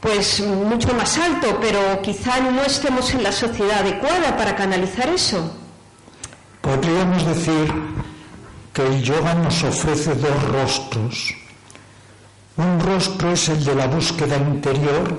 pues 0.00 0.40
mucho 0.40 0.94
más 0.94 1.18
alto, 1.18 1.58
pero 1.60 2.00
quizá 2.00 2.40
no 2.40 2.62
estemos 2.62 3.12
en 3.12 3.22
la 3.22 3.32
sociedad 3.32 3.80
adecuada 3.80 4.34
para 4.34 4.56
canalizar 4.56 5.10
eso. 5.10 5.38
Podríamos 6.62 7.26
decir 7.26 7.70
que 8.72 8.86
el 8.86 9.02
yoga 9.02 9.34
nos 9.34 9.62
ofrece 9.62 10.14
dos 10.14 10.42
rostros. 10.44 11.34
Un 12.60 12.78
rostro 12.78 13.32
es 13.32 13.48
el 13.48 13.64
de 13.64 13.74
la 13.74 13.86
búsqueda 13.86 14.36
interior 14.36 15.16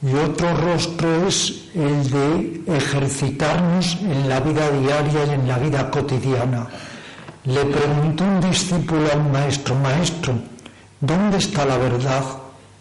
y 0.00 0.14
otro 0.14 0.56
rostro 0.56 1.26
es 1.26 1.64
el 1.74 2.08
de 2.08 2.62
ejercitarnos 2.68 3.98
en 4.00 4.28
la 4.28 4.38
vida 4.38 4.70
diaria 4.70 5.26
y 5.26 5.30
en 5.30 5.48
la 5.48 5.58
vida 5.58 5.90
cotidiana. 5.90 6.68
Le 7.46 7.64
preguntó 7.64 8.22
un 8.22 8.40
discípulo 8.40 9.10
al 9.12 9.28
maestro, 9.28 9.74
maestro, 9.74 10.34
¿dónde 11.00 11.38
está 11.38 11.64
la 11.64 11.78
verdad? 11.78 12.24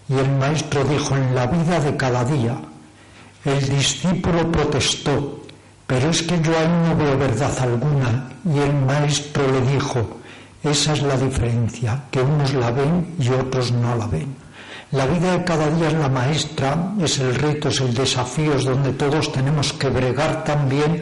Y 0.08 0.14
el 0.14 0.30
maestro 0.30 0.84
dijo, 0.84 1.16
en 1.16 1.34
la 1.34 1.48
vida 1.48 1.80
de 1.80 1.98
cada 1.98 2.24
día. 2.24 2.62
El 3.44 3.68
discípulo 3.68 4.52
protestó, 4.52 5.42
pero 5.88 6.12
es 6.12 6.22
que 6.22 6.40
yo 6.40 6.56
ahí 6.56 6.68
no 6.68 6.96
veo 6.96 7.18
verdad 7.18 7.58
alguna. 7.60 8.30
Y 8.46 8.60
el 8.60 8.76
maestro 8.86 9.44
le 9.52 9.74
dijo, 9.74 10.22
esa 10.64 10.94
es 10.94 11.02
la 11.02 11.18
diferencia, 11.18 12.04
que 12.12 12.22
unos 12.22 12.54
la 12.54 12.72
ven 12.72 13.16
y 13.20 13.30
otros 13.30 13.72
no 13.72 13.96
la 13.96 14.08
ven. 14.08 14.36
La 14.92 15.06
vida 15.06 15.38
de 15.38 15.44
cada 15.44 15.70
día 15.70 15.88
es 15.88 15.94
la 15.94 16.10
maestra, 16.10 16.94
es 17.02 17.18
el 17.20 17.34
reto, 17.34 17.70
es 17.70 17.80
el 17.82 17.94
desafío, 17.94 18.54
es 18.56 18.66
donde 18.66 18.92
todos 18.94 19.32
tenemos 19.32 19.74
que 19.74 19.90
bregar 19.90 20.44
también 20.44 21.02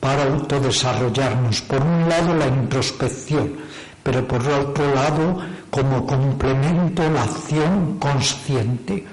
para 0.00 0.24
autodesarrollarnos. 0.24 1.62
Por 1.62 1.80
un 1.80 2.08
lado 2.08 2.34
la 2.34 2.48
introspección, 2.48 3.54
pero 4.02 4.26
por 4.26 4.46
otro 4.46 4.94
lado 4.94 5.38
como 5.70 6.06
complemento 6.06 7.08
la 7.10 7.22
acción 7.22 7.98
consciente. 7.98 9.06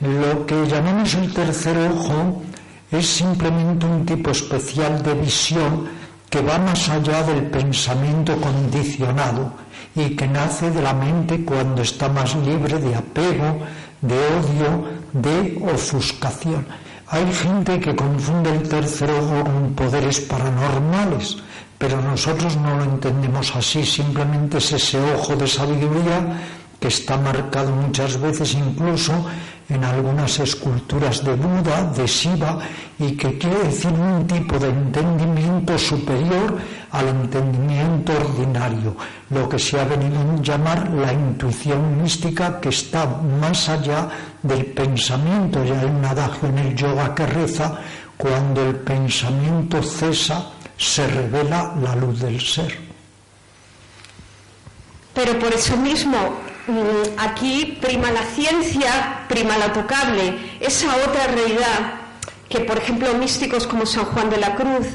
Lo 0.00 0.46
que 0.46 0.66
llamamos 0.66 1.14
el 1.14 1.32
tercer 1.32 1.76
ojo 1.78 2.42
es 2.90 3.06
simplemente 3.06 3.86
un 3.86 4.04
tipo 4.06 4.30
especial 4.30 5.02
de 5.02 5.14
visión 5.14 5.88
que 6.32 6.40
va 6.40 6.56
más 6.56 6.88
allá 6.88 7.22
del 7.24 7.42
pensamiento 7.50 8.34
condicionado 8.40 9.52
y 9.94 10.16
que 10.16 10.26
nace 10.26 10.70
de 10.70 10.80
la 10.80 10.94
mente 10.94 11.44
cuando 11.44 11.82
está 11.82 12.08
más 12.08 12.34
libre 12.36 12.78
de 12.78 12.94
apego, 12.94 13.58
de 14.00 14.16
odio, 14.38 14.70
de 15.12 15.62
ofuscación. 15.70 16.66
Hay 17.08 17.30
gente 17.34 17.78
que 17.78 17.94
confunde 17.94 18.50
el 18.50 18.66
tercer 18.66 19.10
ojo 19.10 19.44
con 19.44 19.74
poderes 19.74 20.20
paranormales, 20.20 21.36
pero 21.76 22.00
nosotros 22.00 22.56
no 22.56 22.78
lo 22.78 22.84
entendemos 22.84 23.54
así, 23.54 23.84
simplemente 23.84 24.56
es 24.56 24.72
ese 24.72 24.98
ojo 25.12 25.36
de 25.36 25.46
sabiduría 25.46 26.40
que 26.80 26.88
está 26.88 27.18
marcado 27.18 27.72
muchas 27.72 28.18
veces 28.18 28.54
incluso 28.54 29.12
en 29.72 29.84
algunas 29.84 30.38
esculturas 30.38 31.24
de 31.24 31.34
Buda, 31.34 31.90
de 31.96 32.06
Shiva, 32.06 32.58
y 32.98 33.16
que 33.16 33.38
quiere 33.38 33.64
decir 33.64 33.90
un 33.90 34.26
tipo 34.26 34.58
de 34.58 34.68
entendimiento 34.68 35.78
superior 35.78 36.58
al 36.90 37.08
entendimiento 37.08 38.12
ordinario, 38.12 38.96
lo 39.30 39.48
que 39.48 39.58
se 39.58 39.80
ha 39.80 39.84
venido 39.84 40.20
a 40.20 40.42
llamar 40.42 40.90
la 40.90 41.12
intuición 41.12 42.02
mística 42.02 42.60
que 42.60 42.68
está 42.68 43.06
más 43.06 43.68
allá 43.68 44.08
del 44.42 44.66
pensamiento. 44.66 45.64
Ya 45.64 45.80
hay 45.80 45.86
un 45.86 46.04
adagio 46.04 46.48
en 46.48 46.58
el 46.58 46.74
yoga 46.76 47.14
que 47.14 47.26
reza, 47.26 47.78
cuando 48.16 48.62
el 48.62 48.76
pensamiento 48.76 49.82
cesa, 49.82 50.50
se 50.76 51.06
revela 51.06 51.74
la 51.80 51.96
luz 51.96 52.20
del 52.20 52.40
ser. 52.40 52.78
Pero 55.14 55.38
por 55.38 55.52
eso 55.52 55.76
mismo, 55.76 56.16
aquí 57.18 57.78
prima 57.80 58.10
la 58.10 58.22
ciencia, 58.22 59.24
prima 59.28 59.58
la 59.58 59.72
tocable, 59.72 60.34
esa 60.60 60.94
otra 60.96 61.26
realidad 61.26 62.00
que, 62.48 62.60
por 62.60 62.78
ejemplo, 62.78 63.12
místicos 63.14 63.66
como 63.66 63.86
San 63.86 64.04
Juan 64.04 64.30
de 64.30 64.36
la 64.36 64.54
Cruz 64.54 64.86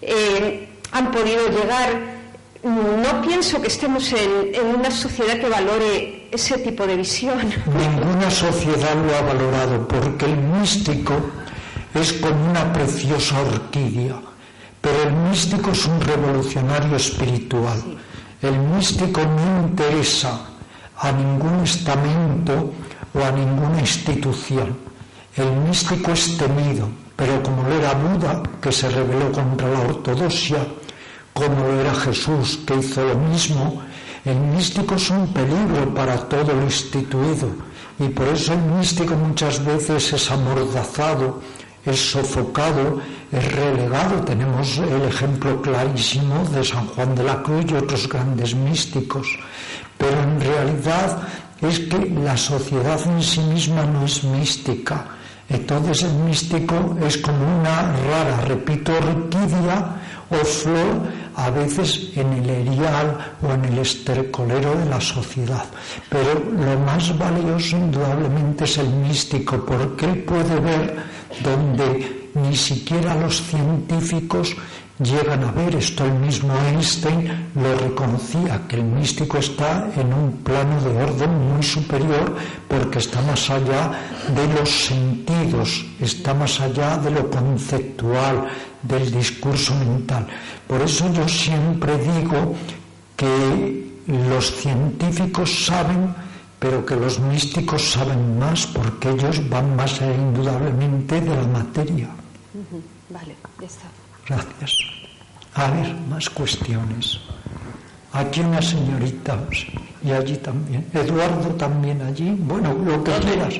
eh, 0.00 0.68
han 0.92 1.10
podido 1.10 1.48
llegar. 1.48 2.22
No 2.62 3.22
pienso 3.22 3.60
que 3.60 3.66
estemos 3.66 4.12
en, 4.12 4.54
en 4.54 4.76
una 4.76 4.90
sociedad 4.90 5.36
que 5.40 5.48
valore 5.48 6.28
ese 6.30 6.58
tipo 6.58 6.86
de 6.86 6.96
visión. 6.96 7.38
Ninguna 7.66 8.30
sociedad 8.30 8.94
lo 9.04 9.16
ha 9.16 9.22
valorado 9.22 9.88
porque 9.88 10.26
el 10.26 10.36
místico 10.36 11.14
es 11.92 12.12
como 12.14 12.50
una 12.50 12.72
preciosa 12.72 13.40
orquídea, 13.40 14.14
pero 14.80 15.02
el 15.02 15.12
místico 15.12 15.72
es 15.72 15.84
un 15.86 16.00
revolucionario 16.00 16.96
espiritual. 16.96 17.82
El 18.40 18.58
místico 18.58 19.22
no 19.22 19.66
interesa 19.68 20.51
a 21.02 21.10
ningún 21.10 21.64
estamento 21.64 22.72
o 23.12 23.18
a 23.18 23.30
ninguna 23.32 23.80
institución. 23.80 24.78
El 25.36 25.50
místico 25.66 26.12
es 26.12 26.36
temido, 26.38 26.88
pero 27.16 27.42
como 27.42 27.64
lo 27.68 27.74
era 27.74 27.92
Buda, 27.94 28.42
que 28.60 28.70
se 28.70 28.88
rebeló 28.88 29.32
contra 29.32 29.68
la 29.68 29.80
ortodoxia, 29.80 30.62
como 31.32 31.66
lo 31.66 31.80
era 31.80 31.94
Jesús, 31.94 32.60
que 32.64 32.76
hizo 32.76 33.04
lo 33.04 33.16
mismo, 33.16 33.82
el 34.24 34.38
místico 34.54 34.94
es 34.94 35.10
un 35.10 35.26
peligro 35.32 35.92
para 35.92 36.16
todo 36.28 36.52
lo 36.54 36.62
instituido 36.62 37.48
y 37.98 38.08
por 38.08 38.28
eso 38.28 38.52
el 38.52 38.62
místico 38.62 39.14
muchas 39.14 39.64
veces 39.64 40.12
es 40.12 40.30
amordazado, 40.30 41.40
es 41.84 42.12
sofocado, 42.12 43.00
es 43.30 43.52
relegado. 43.52 44.22
Tenemos 44.24 44.78
el 44.78 45.02
ejemplo 45.02 45.60
clarísimo 45.60 46.44
de 46.50 46.64
San 46.64 46.86
Juan 46.86 47.14
de 47.14 47.24
la 47.24 47.42
Cruz 47.42 47.64
y 47.68 47.74
otros 47.74 48.08
grandes 48.08 48.54
místicos. 48.54 49.26
Pero 50.02 50.20
en 50.20 50.40
realidad 50.40 51.22
es 51.60 51.78
que 51.78 52.10
la 52.10 52.36
sociedad 52.36 53.00
en 53.06 53.22
sí 53.22 53.40
misma 53.40 53.84
no 53.84 54.04
es 54.04 54.24
mística. 54.24 55.06
Entonces 55.48 56.02
el 56.02 56.14
místico 56.14 56.96
es 57.06 57.18
como 57.18 57.60
una 57.60 57.92
rara, 58.08 58.40
repito, 58.48 58.90
orquídea 58.92 59.78
o 60.28 60.44
flor, 60.44 61.06
a 61.36 61.50
veces 61.50 62.10
en 62.16 62.32
el 62.32 62.50
erial 62.50 63.36
o 63.42 63.52
en 63.52 63.64
el 63.66 63.78
estercolero 63.78 64.74
de 64.74 64.86
la 64.86 65.00
sociedad. 65.00 65.64
Pero 66.08 66.34
lo 66.34 66.80
más 66.80 67.16
valioso 67.16 67.76
indudablemente 67.76 68.64
es 68.64 68.78
el 68.78 68.88
místico, 68.88 69.64
porque 69.64 70.06
él 70.06 70.24
puede 70.24 70.58
ver 70.58 70.96
donde 71.44 72.28
ni 72.34 72.56
siquiera 72.56 73.14
los 73.14 73.40
científicos 73.40 74.56
llegan 74.98 75.44
a 75.44 75.52
ver 75.52 75.74
esto. 75.76 76.04
El 76.04 76.14
mismo 76.14 76.54
Einstein 76.68 77.50
lo 77.54 77.76
reconocía, 77.78 78.62
que 78.68 78.76
el 78.76 78.84
místico 78.84 79.38
está 79.38 79.90
en 79.96 80.12
un 80.12 80.32
plano 80.44 80.80
de 80.80 81.02
orden 81.02 81.52
muy 81.52 81.62
superior 81.62 82.36
porque 82.68 82.98
está 82.98 83.20
más 83.22 83.50
allá 83.50 83.92
de 84.34 84.54
los 84.54 84.68
sentidos, 84.86 85.84
está 86.00 86.34
más 86.34 86.60
allá 86.60 86.98
de 86.98 87.10
lo 87.10 87.30
conceptual, 87.30 88.48
del 88.82 89.10
discurso 89.10 89.74
mental. 89.76 90.26
Por 90.66 90.82
eso 90.82 91.12
yo 91.12 91.28
siempre 91.28 91.96
digo 91.98 92.54
que 93.16 93.92
los 94.06 94.50
científicos 94.56 95.66
saben 95.66 96.14
pero 96.62 96.86
que 96.86 96.94
los 96.94 97.18
místicos 97.18 97.90
saben 97.90 98.38
más 98.38 98.68
porque 98.68 99.10
ellos 99.10 99.48
van 99.50 99.74
más 99.74 100.00
indudablemente 100.00 101.20
de 101.20 101.34
la 101.34 101.46
materia. 101.48 102.08
Vale, 103.10 103.34
ya 103.58 103.66
está. 103.66 103.88
Gracias. 104.26 104.76
A 105.54 105.70
ver, 105.70 105.94
más 106.08 106.30
cuestiones. 106.30 107.20
Aquí 108.12 108.40
una 108.40 108.60
señorita 108.60 109.38
y 110.04 110.12
allí 110.12 110.36
también. 110.36 110.86
Eduardo 110.92 111.50
también 111.54 112.02
allí. 112.02 112.30
Bueno, 112.38 112.74
lo 112.74 113.02
que 113.02 113.12
quieras. 113.12 113.54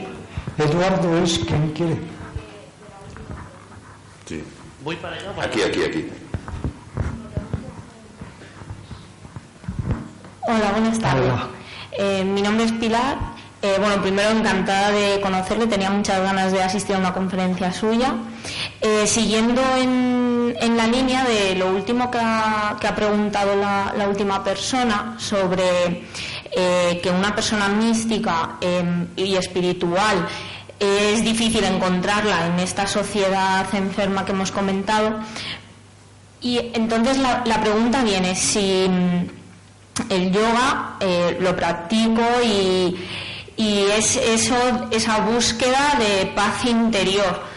Eduardo 0.59 1.19
es 1.23 1.39
quien 1.39 1.71
quiere. 1.73 1.97
Sí. 4.27 4.43
Voy 4.85 4.97
para 4.97 5.17
allá. 5.17 5.33
Aquí, 5.43 5.63
aquí, 5.63 5.83
aquí. 5.83 6.09
Hola, 10.43 10.73
buenas 10.73 10.99
tardes. 10.99 11.33
Hola. 11.33 11.49
Eh, 11.93 12.25
mi 12.25 12.43
nombre 12.43 12.65
es 12.65 12.73
Pilar. 12.73 13.19
Eh, 13.63 13.77
bueno, 13.79 14.03
primero 14.03 14.31
encantada 14.31 14.91
de 14.91 15.21
conocerle, 15.21 15.69
tenía 15.69 15.89
muchas 15.89 16.21
ganas 16.21 16.51
de 16.51 16.63
asistir 16.63 16.97
a 16.97 16.99
una 16.99 17.15
conferencia 17.15 17.73
suya. 17.73 18.15
Eh, 18.81 19.07
siguiendo 19.07 19.63
en, 19.77 20.32
en 20.61 20.77
la 20.77 20.87
línea 20.87 21.25
de 21.25 21.55
lo 21.55 21.69
último 21.69 22.11
que 22.11 22.19
ha, 22.21 22.77
que 22.81 22.87
ha 22.87 22.95
preguntado 22.95 23.57
la, 23.57 24.07
última 24.09 24.43
persona 24.43 25.17
sobre 25.19 26.05
eh, 26.51 27.01
que 27.03 27.11
una 27.11 27.35
persona 27.35 27.69
mística 27.69 28.57
eh, 28.61 29.07
y 29.17 29.35
espiritual 29.37 30.27
es 30.83 31.23
difícil 31.23 31.63
encontrarla 31.65 32.47
en 32.47 32.59
esta 32.59 32.87
sociedad 32.87 33.67
enferma 33.75 34.25
que 34.25 34.33
hemos 34.33 34.51
comentado. 34.51 35.21
Y 36.41 36.59
entonces 36.75 37.19
la, 37.19 37.61
pregunta 37.61 38.03
viene 38.03 38.35
si 38.35 38.87
mm, 38.89 40.13
el 40.13 40.33
yoga 40.33 40.97
eh, 40.99 41.37
lo 41.41 41.55
practico 41.55 42.23
y, 42.45 42.97
es 43.57 44.17
esa 44.17 45.21
búsqueda 45.21 45.95
de 45.97 46.27
paz 46.35 46.65
interior. 46.65 47.52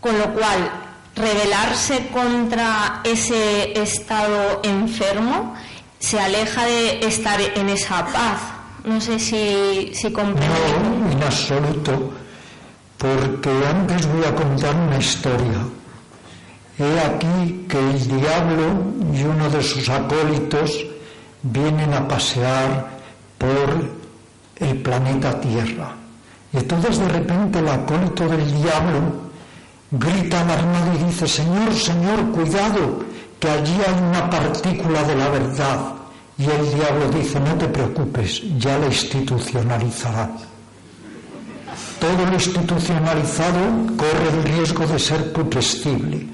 Con 0.00 0.18
lo 0.18 0.32
cual, 0.32 0.70
rebelarse 1.14 2.08
contra 2.12 3.00
ese 3.04 3.78
estado 3.80 4.60
enfermo 4.62 5.54
se 5.98 6.18
aleja 6.18 6.64
de 6.64 7.06
estar 7.06 7.38
en 7.40 7.68
esa 7.68 8.06
paz. 8.06 8.40
No 8.84 9.00
sé 9.00 9.18
si, 9.18 9.90
si 9.94 10.10
comprende. 10.10 10.48
No, 10.82 11.12
en 11.12 11.22
absoluto, 11.22 12.12
porque 12.96 13.50
antes 13.68 14.06
voy 14.06 14.24
a 14.24 14.34
contar 14.34 14.74
una 14.74 14.96
historia. 14.96 15.60
He 16.78 17.00
aquí 17.00 17.66
que 17.68 17.78
el 17.78 18.20
diablo 18.20 18.72
y 19.12 19.22
uno 19.22 19.50
de 19.50 19.62
sus 19.62 19.86
acólitos 19.90 20.86
vienen 21.42 21.92
a 21.92 22.08
pasear 22.08 22.88
por 23.36 23.90
el 24.56 24.76
planeta 24.78 25.38
Tierra. 25.40 25.94
Y 26.54 26.56
entonces 26.56 26.98
de 26.98 27.08
repente 27.08 27.58
el 27.58 27.68
acólito 27.68 28.26
del 28.26 28.62
diablo 28.62 29.29
grita 29.90 30.40
alarmado 30.40 30.94
y 30.94 31.04
dice, 31.04 31.26
Señor, 31.26 31.74
Señor, 31.74 32.30
cuidado, 32.30 33.00
que 33.38 33.48
allí 33.48 33.76
hay 33.86 34.02
una 34.02 34.30
partícula 34.30 35.02
de 35.02 35.16
la 35.16 35.28
verdad. 35.28 35.94
Y 36.38 36.44
el 36.44 36.74
diablo 36.74 37.08
dice, 37.10 37.38
no 37.40 37.54
te 37.54 37.66
preocupes, 37.68 38.42
ya 38.58 38.78
la 38.78 38.86
institucionalizará. 38.86 40.30
Todo 42.00 42.26
lo 42.26 42.32
institucionalizado 42.32 43.60
corre 43.96 44.28
el 44.38 44.44
riesgo 44.44 44.86
de 44.86 44.98
ser 44.98 45.32
putrescible, 45.32 46.26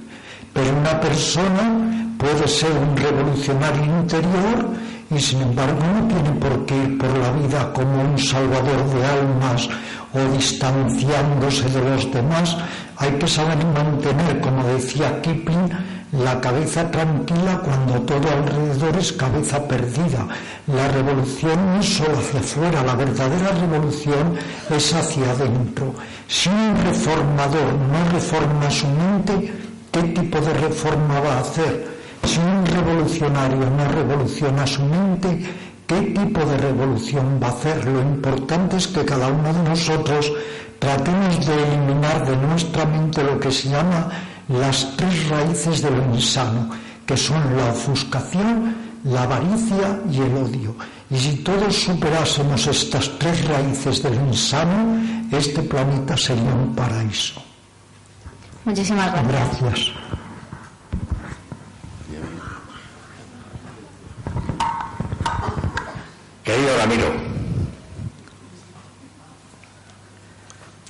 pero 0.52 0.78
una 0.78 1.00
persona 1.00 2.14
puede 2.18 2.46
ser 2.46 2.70
un 2.70 2.96
revolucionario 2.96 3.84
interior 3.84 4.70
y 5.10 5.20
sin 5.20 5.42
embargo 5.42 5.80
no 5.80 6.06
tiene 6.06 6.30
por 6.40 6.66
qué 6.66 6.76
ir 6.76 6.98
por 6.98 7.18
la 7.18 7.32
vida 7.32 7.72
como 7.72 8.02
un 8.02 8.18
salvador 8.18 8.88
de 8.94 9.06
almas 9.06 9.68
o 10.16 10.32
distanciándose 10.32 11.68
de 11.68 11.90
los 11.90 12.10
demás. 12.12 12.56
Hay 12.96 13.12
que 13.18 13.28
saber 13.28 13.58
mantener, 13.66 14.40
como 14.40 14.64
decía 14.64 15.20
Kipling, 15.20 15.70
la 16.12 16.40
cabeza 16.40 16.90
tranquila 16.90 17.60
cuando 17.62 18.00
todo 18.02 18.30
alrededor 18.30 18.96
es 18.96 19.12
cabeza 19.12 19.66
perdida. 19.66 20.26
La 20.66 20.88
revolución 20.88 21.58
no 21.66 21.80
es 21.80 21.96
solo 21.96 22.18
hacia 22.18 22.40
afuera, 22.40 22.82
la 22.82 22.94
verdadera 22.94 23.50
revolución 23.50 24.34
es 24.70 24.94
hacia 24.94 25.30
adentro. 25.32 25.94
Si 26.28 26.48
un 26.48 26.76
reformador 26.84 27.74
no 27.74 28.12
reforma 28.12 28.70
su 28.70 28.86
mente, 28.86 29.52
¿qué 29.92 30.02
tipo 30.02 30.40
de 30.40 30.54
reforma 30.54 31.20
va 31.20 31.34
a 31.34 31.40
hacer? 31.40 31.96
Si 32.24 32.38
un 32.38 32.64
revolucionario 32.66 33.70
no 33.70 33.88
revoluciona 33.92 34.66
su 34.66 34.82
mente, 34.82 35.44
¿qué 35.86 36.00
tipo 36.00 36.40
de 36.44 36.56
revolución 36.58 37.40
va 37.42 37.48
a 37.48 37.50
hacer? 37.50 37.84
Lo 37.86 38.00
importante 38.00 38.76
es 38.76 38.88
que 38.88 39.04
cada 39.04 39.28
uno 39.28 39.52
de 39.52 39.62
nosotros 39.62 40.32
tratemos 40.78 41.46
de 41.46 41.54
eliminar 41.54 42.26
de 42.26 42.36
nuestra 42.36 42.84
mente 42.84 43.22
lo 43.22 43.38
que 43.38 43.50
se 43.50 43.68
llama 43.70 44.08
las 44.48 44.96
tres 44.96 45.28
raíces 45.28 45.82
de 45.82 45.90
lo 45.90 46.04
insano, 46.14 46.70
que 47.04 47.16
son 47.16 47.56
la 47.56 47.70
ofuscación, 47.70 48.76
la 49.04 49.22
avaricia 49.22 50.00
y 50.10 50.20
el 50.20 50.36
odio. 50.36 50.76
Y 51.10 51.18
si 51.18 51.36
todos 51.36 51.74
superásemos 51.74 52.66
estas 52.66 53.10
tres 53.18 53.46
raíces 53.46 54.02
del 54.02 54.14
insano, 54.14 55.00
este 55.30 55.62
planeta 55.62 56.16
sería 56.16 56.52
un 56.52 56.74
paraíso. 56.74 57.40
Muchísimas 58.64 59.12
gracias. 59.12 59.60
Gracias. 59.60 60.25
Querido 66.46 66.78
Ramiro, 66.78 67.12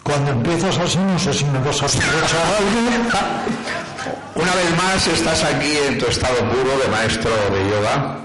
Cuando 0.02 0.30
empiezas 0.30 0.78
así, 0.78 0.98
no 0.98 1.18
sé 1.18 1.32
si 1.32 1.44
me 1.46 1.58
vas 1.60 1.82
a 1.82 1.86
algo. 1.86 1.98
una 4.36 4.54
vez 4.54 4.76
más 4.76 5.06
estás 5.08 5.42
aquí 5.44 5.72
en 5.88 5.98
tu 5.98 6.06
estado 6.06 6.38
puro 6.50 6.78
de 6.78 6.88
maestro 6.88 7.30
de 7.50 7.70
yoga 7.70 8.18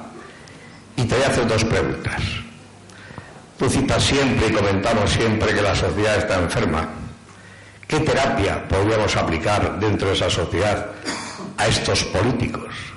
y 0.98 1.06
te 1.06 1.16
voy 1.16 1.24
a 1.24 1.28
hacer 1.28 1.48
dos 1.48 1.64
preguntas. 1.64 2.22
Tú 3.58 3.70
citas 3.70 4.04
siempre 4.04 4.48
y 4.48 4.52
comentamos 4.52 5.10
siempre 5.10 5.56
que 5.56 5.62
la 5.62 5.74
sociedad 5.74 6.18
está 6.18 6.38
enferma. 6.38 6.90
¿Qué 7.88 8.02
terapia 8.02 8.68
podríamos 8.68 9.16
aplicar 9.16 9.80
dentro 9.80 10.10
de 10.10 10.16
esa 10.16 10.30
sociedad 10.30 10.92
a 11.58 11.68
estos 11.68 12.04
políticos? 12.04 12.91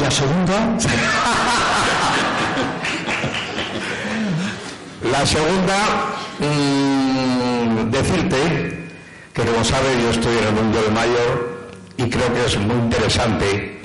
La 0.00 0.10
segunda, 0.10 0.78
La 5.12 5.26
segunda, 5.26 5.76
mm, 6.38 7.90
decirte 7.90 8.88
que 9.34 9.42
como 9.42 9.62
sabes 9.62 10.02
yo 10.02 10.10
estoy 10.10 10.38
en 10.38 10.44
el 10.44 10.54
mundo 10.54 10.80
del 10.80 10.92
mayor 10.92 11.70
y 11.98 12.08
creo 12.08 12.32
que 12.32 12.46
es 12.46 12.56
muy 12.58 12.76
interesante 12.76 13.80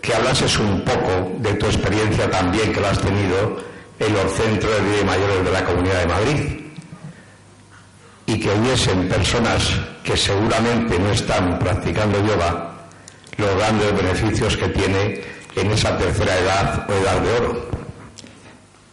que 0.00 0.14
hablases 0.14 0.58
un 0.58 0.82
poco 0.84 1.32
de 1.38 1.52
tu 1.54 1.66
experiencia 1.66 2.30
también 2.30 2.72
que 2.72 2.80
la 2.80 2.90
has 2.90 3.00
tenido 3.00 3.62
en 3.98 4.12
los 4.14 4.32
centros 4.32 4.72
de 4.74 4.80
vida 4.80 5.04
mayores 5.04 5.44
de 5.44 5.52
la 5.52 5.64
Comunidad 5.64 6.00
de 6.00 6.06
Madrid 6.06 6.60
y 8.24 8.40
que 8.40 8.50
hubiesen 8.50 9.06
personas 9.08 9.70
que 10.02 10.16
seguramente 10.16 10.98
no 10.98 11.10
están 11.10 11.58
practicando 11.58 12.24
yoga 12.26 12.72
los 13.36 13.54
grandes 13.56 13.94
beneficios 13.94 14.56
que 14.56 14.68
tiene 14.68 15.37
en 15.60 15.70
esa 15.72 15.96
tercera 15.96 16.36
edad 16.36 16.86
o 16.88 16.92
edad 16.92 17.20
de 17.20 17.32
oro. 17.32 17.68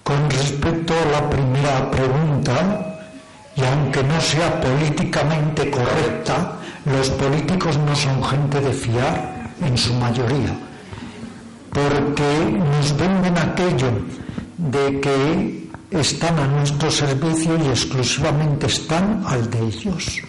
con 0.04 0.30
respecto 0.30 0.94
a 0.94 1.20
la 1.20 1.30
primera 1.30 1.90
pregunta, 1.90 2.98
y 3.56 3.64
aunque 3.64 4.04
no 4.04 4.22
sea 4.22 4.62
políticamente 4.62 5.72
correcta, 5.72 6.60
los 6.86 7.10
políticos 7.10 7.78
no 7.80 7.96
son 7.96 8.24
gente 8.24 8.62
de 8.62 8.72
fiar 8.72 9.52
en 9.66 9.76
su 9.76 9.94
mayoría, 9.96 10.54
porque 11.74 12.30
nos 12.54 12.96
venden 12.96 13.36
aquello 13.36 13.90
de 14.58 15.02
que 15.02 15.70
están 15.90 16.38
a 16.38 16.48
nuestro 16.48 16.92
servicio 16.92 17.58
y 17.58 17.68
exclusivamente 17.70 18.68
están 18.68 19.24
al 19.26 19.50
de 19.50 19.60
ellos. 19.60 20.22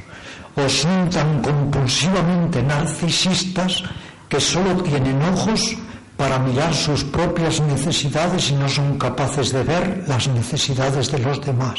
O 0.56 0.68
son 0.70 1.10
tan 1.10 1.42
compulsivamente 1.42 2.62
narcisistas 2.62 3.82
que 4.26 4.40
solo 4.40 4.82
tienen 4.82 5.20
ojos 5.22 5.76
para 6.16 6.38
mirar 6.38 6.74
sus 6.74 7.04
propias 7.04 7.60
necesidades 7.60 8.50
y 8.50 8.54
no 8.54 8.68
son 8.68 8.98
capaces 8.98 9.52
de 9.52 9.62
ver 9.62 10.04
las 10.06 10.28
necesidades 10.28 11.12
de 11.12 11.18
los 11.18 11.40
demás. 11.44 11.78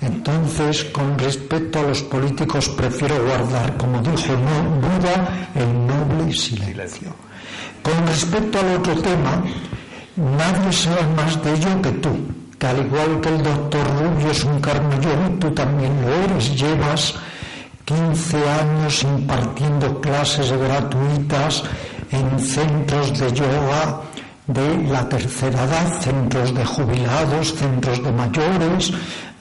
Entonces, 0.00 0.84
con 0.84 1.18
respecto 1.18 1.80
a 1.80 1.82
los 1.82 2.02
políticos, 2.02 2.68
prefiero 2.68 3.22
guardar, 3.24 3.76
como 3.76 4.00
dijo 4.00 4.32
Buda, 4.36 5.48
el 5.54 5.86
noble 5.86 6.32
silencio. 6.32 7.12
Con 7.82 8.06
respecto 8.06 8.60
al 8.60 8.76
otro 8.76 8.94
tema, 9.02 9.42
nadie 10.16 10.72
sabe 10.72 11.02
más 11.16 11.42
de 11.42 11.52
ello 11.52 11.82
que 11.82 11.90
tú, 11.92 12.10
que 12.58 12.66
al 12.66 12.86
igual 12.86 13.20
que 13.20 13.28
el 13.28 13.42
doctor 13.42 13.86
Rubio 13.98 14.30
es 14.30 14.44
un 14.44 14.60
carmellón, 14.60 15.38
tú 15.40 15.50
también 15.50 16.00
lo 16.00 16.14
eres, 16.24 16.56
llevas 16.56 17.14
15 17.84 18.36
años 18.36 19.02
impartiendo 19.02 20.00
clases 20.00 20.52
gratuitas 20.52 21.64
en 22.10 22.38
centros 22.38 23.18
de 23.18 23.32
yoga 23.32 24.02
de 24.46 24.82
la 24.88 25.06
tercera 25.08 25.64
edad, 25.64 26.00
centros 26.00 26.54
de 26.54 26.64
jubilados, 26.64 27.54
centros 27.54 28.02
de 28.02 28.12
mayores, 28.12 28.92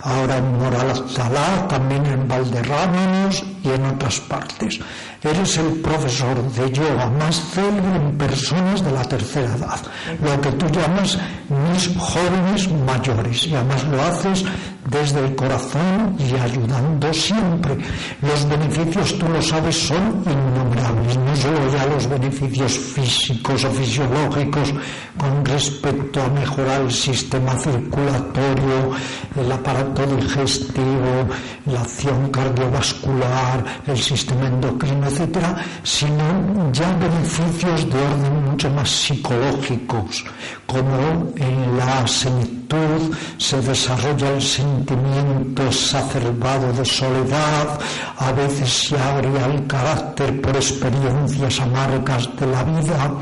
ahora 0.01 0.37
en 0.37 0.57
Moral 0.59 0.91
Alcalá, 0.91 1.67
también 1.69 2.05
en 2.05 2.27
Valderrámanos 2.27 3.43
y 3.63 3.69
en 3.69 3.85
otras 3.85 4.19
partes. 4.19 4.79
Eres 5.29 5.57
el 5.57 5.81
profesor 5.81 6.41
de 6.53 6.71
yoga 6.71 7.09
más 7.09 7.35
célebre 7.53 7.95
en 7.97 8.17
personas 8.17 8.83
de 8.83 8.91
la 8.91 9.03
tercera 9.03 9.55
edad, 9.55 9.81
lo 10.23 10.41
que 10.41 10.51
tú 10.53 10.65
llamas 10.67 11.17
mis 11.49 11.97
jóvenes 11.97 12.69
mayores, 12.85 13.47
y 13.47 13.55
además 13.55 13.83
lo 13.85 14.01
haces 14.03 14.45
desde 14.89 15.19
el 15.25 15.35
corazón 15.35 16.15
y 16.17 16.33
ayudando 16.35 17.13
siempre. 17.13 17.77
Los 18.21 18.47
beneficios, 18.47 19.19
tú 19.19 19.27
lo 19.27 19.41
sabes, 19.41 19.75
son 19.87 20.23
innumerables, 20.25 21.17
no 21.17 21.35
solo 21.35 21.71
ya 21.73 21.85
los 21.87 22.07
beneficios 22.07 22.77
físicos 22.77 23.65
o 23.65 23.71
fisiológicos 23.71 24.73
con 25.17 25.45
respecto 25.45 26.21
a 26.21 26.29
mejorar 26.29 26.81
el 26.81 26.91
sistema 26.91 27.57
circulatorio, 27.59 28.91
el 29.35 29.51
aparato 29.51 30.05
digestivo, 30.05 31.27
la 31.65 31.81
acción 31.81 32.29
cardiovascular, 32.29 33.81
el 33.87 33.97
sistema 33.97 34.47
endocrino, 34.47 35.09
etcétera, 35.17 35.55
sino 35.83 36.71
ya 36.71 36.91
beneficios 36.93 37.89
de 37.89 37.97
orden 37.97 38.51
mucho 38.51 38.69
más 38.69 38.89
psicológicos, 38.89 40.23
como 40.67 41.33
en 41.35 41.77
la 41.77 42.05
senectud 42.05 43.15
se 43.37 43.59
desarrolla 43.61 44.29
el 44.35 44.41
sentimiento 44.41 45.63
exacerbado 45.65 46.71
de 46.73 46.85
soledad, 46.85 47.79
a 48.17 48.31
veces 48.33 48.69
se 48.69 48.97
agria 48.97 49.45
el 49.45 49.65
carácter 49.65 50.39
por 50.41 50.55
experiencias 50.55 51.61
amargas 51.61 52.29
de 52.37 52.47
la 52.47 52.63
vida, 52.63 53.13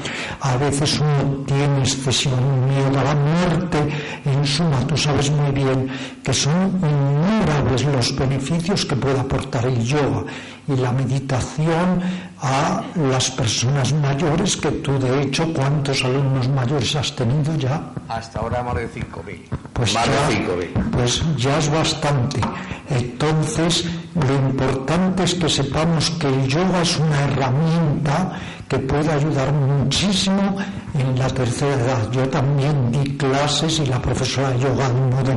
a 0.41 0.57
veces 0.57 0.99
uno 0.99 1.45
tiene 1.45 1.79
excesivo 1.79 2.35
miedo 2.67 2.99
a 2.99 3.03
la 3.03 3.15
muerte, 3.15 3.77
en 4.25 4.45
suma 4.45 4.85
tú 4.87 4.97
sabes 4.97 5.29
muy 5.31 5.51
bien 5.51 5.87
que 6.23 6.33
son 6.33 6.77
innumerables 6.81 7.85
los 7.85 8.15
beneficios 8.15 8.85
que 8.85 8.95
puede 8.95 9.19
aportar 9.19 9.65
el 9.67 9.81
yoga 9.83 10.25
y 10.67 10.75
la 10.75 10.91
meditación 10.91 12.01
a 12.41 12.81
las 12.95 13.29
personas 13.31 13.93
mayores 13.93 14.57
que 14.57 14.71
tú 14.71 14.97
de 14.99 15.21
hecho 15.23 15.51
cuántos 15.53 16.03
alumnos 16.03 16.47
mayores 16.49 16.95
has 16.95 17.15
tenido 17.15 17.55
ya 17.55 17.81
Hasta 18.09 18.39
ahora 18.39 18.63
más 18.63 18.75
de 18.75 18.89
5.000. 18.89 19.41
pues 19.73 19.93
más 19.93 20.05
ya, 20.05 20.27
de 20.27 20.73
5.000. 20.73 20.89
pues 20.91 21.23
ya 21.37 21.57
es 21.57 21.69
bastante. 21.71 22.41
Entonces, 22.89 23.85
lo 24.15 24.33
importante 24.33 25.23
es 25.23 25.35
que 25.35 25.49
sepamos 25.49 26.09
que 26.11 26.27
el 26.27 26.47
yoga 26.47 26.81
es 26.81 26.97
una 26.97 27.23
herramienta 27.25 28.31
que 28.67 28.79
puede 28.79 29.11
ayudar 29.11 29.51
muchísimo 29.51 30.55
en 30.93 31.19
la 31.19 31.27
tercera 31.27 31.75
edad. 31.75 32.11
Yo 32.11 32.27
también 32.29 32.91
di 32.91 33.17
clases 33.17 33.79
y 33.79 33.85
la 33.85 34.01
profesora 34.01 34.51
de 34.51 34.59
yoga 34.59 34.89
de 34.89 35.31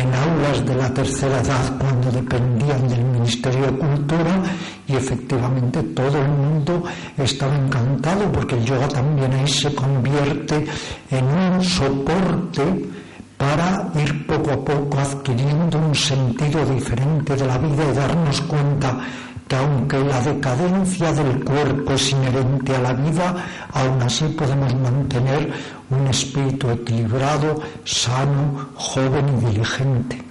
en 0.00 0.14
aulas 0.14 0.64
de 0.64 0.74
la 0.76 0.94
tercera 0.94 1.40
edad 1.40 1.76
cuando 1.78 2.12
dependían 2.12 2.88
del 2.88 3.04
Ministerio 3.04 3.66
de 3.66 3.78
Cultura 3.78 4.42
y 4.86 4.94
efectivamente 4.94 5.82
todo 5.82 6.18
el 6.18 6.28
mundo 6.28 6.84
estaba 7.16 7.56
encantado 7.56 8.30
porque 8.30 8.54
el 8.54 8.64
yoga 8.64 8.86
también 8.88 9.32
ahí 9.32 9.48
se 9.48 9.74
convierte 9.74 10.64
en 11.10 11.24
un 11.24 11.64
soporte 11.64 12.62
para 13.38 13.88
ir 13.94 14.26
poco 14.26 14.50
a 14.50 14.64
poco 14.64 14.98
adquiriendo 14.98 15.78
un 15.78 15.94
sentido 15.94 16.66
diferente 16.66 17.36
de 17.36 17.46
la 17.46 17.56
vida 17.56 17.84
y 17.90 17.94
darnos 17.94 18.40
cuenta 18.42 18.98
que 19.46 19.56
aunque 19.56 19.98
la 20.00 20.20
decadencia 20.20 21.12
del 21.12 21.42
cuerpo 21.44 21.92
es 21.92 22.10
inherente 22.10 22.76
a 22.76 22.80
la 22.80 22.92
vida, 22.92 23.46
aún 23.72 24.02
así 24.02 24.24
podemos 24.28 24.74
mantener 24.74 25.52
un 25.88 26.06
espíritu 26.08 26.68
equilibrado, 26.68 27.62
sano, 27.84 28.70
joven 28.74 29.26
y 29.28 29.46
diligente. 29.46 30.22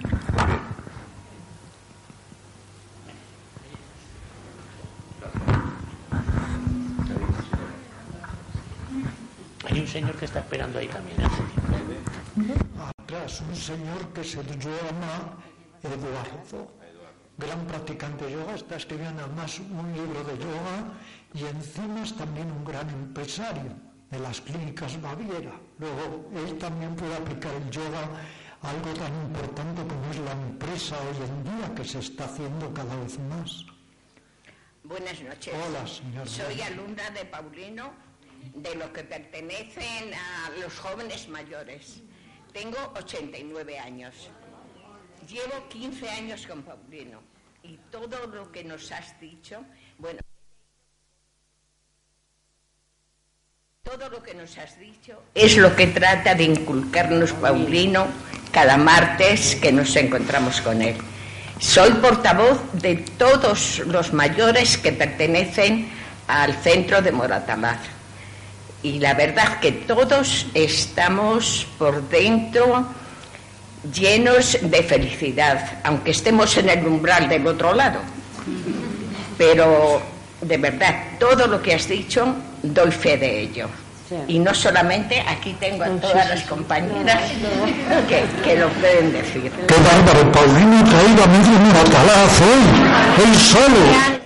Hay 9.68 9.80
un 9.80 9.86
señor 9.86 10.14
que 10.14 10.26
está 10.26 10.38
esperando 10.40 10.78
ahí 10.78 10.88
también. 10.88 11.20
¿eh? 11.22 12.67
Atrás 12.78 13.40
un 13.40 13.56
señor 13.56 14.12
que 14.12 14.22
se 14.22 14.42
llama 14.42 15.36
Eduardo, 15.82 16.70
gran 17.36 17.66
practicante 17.66 18.26
de 18.26 18.32
yoga, 18.32 18.54
está 18.54 18.76
escribiendo 18.76 19.24
además 19.24 19.58
un 19.58 19.92
libro 19.92 20.22
de 20.24 20.38
yoga 20.38 20.94
y 21.34 21.44
encima 21.44 22.02
es 22.02 22.14
también 22.16 22.50
un 22.50 22.64
gran 22.64 22.88
empresario 22.90 23.72
de 24.10 24.18
las 24.20 24.40
clínicas 24.40 25.00
Baviera. 25.00 25.54
Luego, 25.78 26.30
él 26.34 26.58
también 26.58 26.94
puede 26.94 27.16
aplicar 27.16 27.52
el 27.54 27.70
yoga 27.70 28.08
a 28.62 28.70
algo 28.70 28.90
tan 28.94 29.14
importante 29.22 29.82
como 29.82 30.10
es 30.10 30.18
la 30.18 30.32
empresa 30.32 30.96
hoy 31.00 31.16
en 31.28 31.44
día 31.44 31.74
que 31.74 31.84
se 31.84 31.98
está 31.98 32.24
haciendo 32.24 32.72
cada 32.72 32.94
vez 32.96 33.18
más. 33.18 33.64
Buenas 34.84 35.20
noches. 35.20 35.54
Hola, 35.54 35.86
señor. 35.86 36.28
Soy 36.28 36.60
alumna 36.62 37.10
de 37.10 37.24
Paulino 37.24 37.92
de 38.54 38.74
lo 38.76 38.92
que 38.92 39.04
pertenecen 39.04 40.14
a 40.14 40.50
los 40.60 40.78
jóvenes 40.78 41.28
mayores. 41.28 42.02
Tengo 42.58 42.92
89 42.96 43.78
años. 43.78 44.14
Llevo 45.28 45.68
15 45.68 46.08
años 46.08 46.44
con 46.44 46.62
Paulino 46.62 47.20
y 47.62 47.78
todo 47.88 48.26
lo 48.26 48.50
que 48.50 48.64
nos 48.64 48.90
has 48.90 49.20
dicho, 49.20 49.64
bueno, 49.96 50.18
todo 53.84 54.08
lo 54.08 54.20
que 54.20 54.34
nos 54.34 54.58
has 54.58 54.76
dicho 54.80 55.22
es 55.34 55.56
lo 55.56 55.76
que 55.76 55.86
trata 55.86 56.34
de 56.34 56.44
inculcarnos 56.44 57.32
Paulino 57.34 58.08
cada 58.50 58.76
martes 58.76 59.54
que 59.54 59.70
nos 59.70 59.94
encontramos 59.94 60.60
con 60.60 60.82
él. 60.82 60.96
Soy 61.60 61.92
portavoz 61.92 62.60
de 62.72 62.96
todos 62.96 63.78
los 63.86 64.12
mayores 64.12 64.78
que 64.78 64.90
pertenecen 64.90 65.88
al 66.26 66.54
centro 66.56 67.02
de 67.02 67.12
Moratamar. 67.12 67.97
Y 68.82 69.00
la 69.00 69.14
verdad 69.14 69.58
que 69.60 69.72
todos 69.72 70.46
estamos 70.54 71.66
por 71.78 72.08
dentro 72.08 72.86
llenos 73.92 74.58
de 74.60 74.82
felicidad, 74.82 75.80
aunque 75.84 76.12
estemos 76.12 76.56
en 76.56 76.68
el 76.68 76.86
umbral 76.86 77.28
del 77.28 77.46
otro 77.46 77.74
lado. 77.74 78.00
Pero 79.36 80.00
de 80.40 80.56
verdad, 80.56 80.94
todo 81.18 81.46
lo 81.46 81.60
que 81.60 81.74
has 81.74 81.88
dicho, 81.88 82.34
doy 82.62 82.90
fe 82.90 83.16
de 83.16 83.40
ello. 83.40 83.68
Y 84.26 84.38
no 84.38 84.54
solamente, 84.54 85.20
aquí 85.20 85.54
tengo 85.60 85.84
a 85.84 85.88
todas 85.88 86.28
las 86.30 86.42
compañeras 86.44 87.20
que, 88.08 88.24
que 88.42 88.56
lo 88.56 88.68
pueden 88.70 89.12
decir. 89.12 89.52
¡Qué 89.66 89.74
bárbaro! 89.74 90.32
Paulino 90.32 90.78
ha 90.78 90.84
traído 90.84 91.24
a 91.24 91.26
medio 91.26 91.58
Moratalaz, 91.58 92.40
¿eh? 92.40 93.22
¡Él 93.26 93.34
solo! 93.36 94.17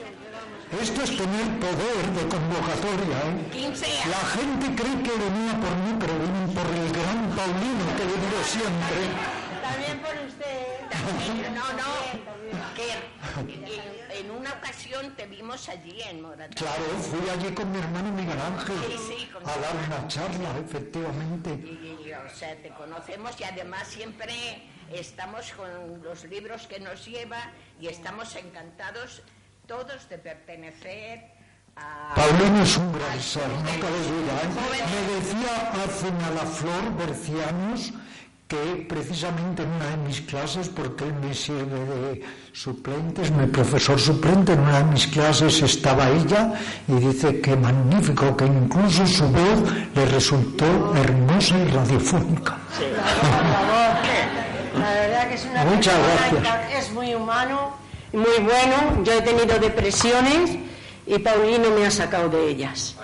Esto 0.81 1.03
es 1.03 1.17
tener 1.17 1.61
poder 1.61 2.07
de 2.17 2.29
convocatoria, 2.29 3.19
¿eh? 3.29 3.73
La 4.09 4.25
gente 4.27 4.67
cree 4.75 5.03
que 5.03 5.11
venía 5.11 5.53
por 5.61 5.77
mí, 5.77 5.97
pero 6.01 6.19
vienen 6.19 6.49
por 6.55 6.67
el 6.67 6.93
gran 6.93 7.31
Paulino 7.37 7.85
que 7.97 8.05
le 8.05 8.13
digo 8.13 8.43
siempre. 8.43 8.99
También 9.61 10.01
por 10.01 10.15
usted. 10.27 10.73
No, 11.53 11.73
no. 11.75 11.93
Que 12.75 14.19
en, 14.19 14.31
una 14.31 14.53
ocasión 14.55 15.15
te 15.15 15.27
vimos 15.27 15.69
allí 15.69 16.01
en 16.03 16.23
Moratalaz. 16.23 16.55
Claro, 16.55 16.85
fui 17.01 17.29
allí 17.29 17.55
con 17.55 17.71
mi 17.71 17.79
hermano 17.79 18.13
Miguel 18.13 18.39
Ángel 18.41 18.77
Sí, 18.89 18.99
sí, 19.09 19.29
a 19.45 19.59
dar 19.61 19.77
una 19.87 20.09
charla, 20.09 20.59
efectivamente. 20.59 21.51
Y, 21.51 22.09
y, 22.09 22.13
o 22.13 22.35
sea, 22.35 22.57
te 22.57 22.71
conocemos 22.71 23.39
y 23.41 23.45
además 23.45 23.89
siempre 23.89 24.63
estamos 24.93 25.53
con 25.53 26.03
los 26.03 26.25
libros 26.25 26.67
que 26.67 26.81
nos 26.81 27.05
lleva 27.07 27.53
y 27.81 27.89
estamos 27.89 28.35
encantados 28.37 29.23
todos 29.67 30.09
de 30.09 30.19
pertenecer 30.19 31.25
a... 31.77 32.15
Paulino 32.15 32.63
es 32.63 32.77
un 32.77 32.93
gran 32.93 33.21
ser, 33.21 33.49
no 33.49 33.71
cabe 33.81 34.01
duda. 34.13 34.35
Me 34.93 35.15
decía 35.15 35.73
hace 35.85 36.09
una 36.09 36.45
flor 36.47 36.97
Bercianos 36.99 37.93
que 38.49 38.85
precisamente 38.87 39.63
en 39.63 39.71
una 39.71 39.89
de 39.91 39.97
mis 40.09 40.21
clases, 40.23 40.69
porque 40.69 41.05
él 41.05 41.15
me 41.15 41.33
sirve 41.33 41.81
de 41.87 42.23
suplentes, 42.53 43.31
mi 43.31 43.47
profesor 43.47 43.99
suplente, 43.99 44.53
en 44.53 44.61
una 44.61 44.79
de 44.79 44.85
mis 44.85 45.07
clases 45.07 45.63
estaba 45.63 46.11
ella 46.11 46.53
y 46.87 46.93
dice 46.93 47.41
que 47.41 47.57
magnífico, 47.57 48.37
que 48.37 48.45
incluso 48.45 49.07
su 49.07 49.27
voz 49.29 49.73
le 49.95 50.05
resultó 50.05 50.67
hermosa 50.97 51.59
y 51.59 51.69
radiofónica. 51.69 52.59
La 54.79 54.93
verdad 54.93 55.29
que 55.29 55.35
es 55.35 55.45
una 55.47 55.65
Muchas 55.65 55.95
persona 55.95 56.41
gracias. 56.41 56.69
que 56.69 56.79
es 56.79 56.93
muy 56.93 57.15
humano, 57.15 57.73
muy 58.13 58.39
bueno. 58.43 59.03
Yo 59.05 59.13
he 59.15 59.23
tenido 59.23 59.59
depresiones 59.59 60.59
y 61.07 61.19
Paulino 61.19 61.71
me 61.71 61.87
ha 61.87 61.91
sacado 61.91 62.29
de 62.29 62.49
ellas. 62.49 62.97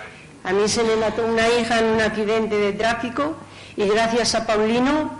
A 0.43 0.53
mí 0.53 0.67
se 0.67 0.83
me 0.83 0.95
mató 0.95 1.25
una 1.25 1.47
hija 1.49 1.79
en 1.79 1.85
un 1.85 2.01
accidente 2.01 2.55
de 2.57 2.73
tráfico 2.73 3.35
y 3.75 3.87
gracias 3.87 4.35
a 4.35 4.45
Paulino 4.45 5.11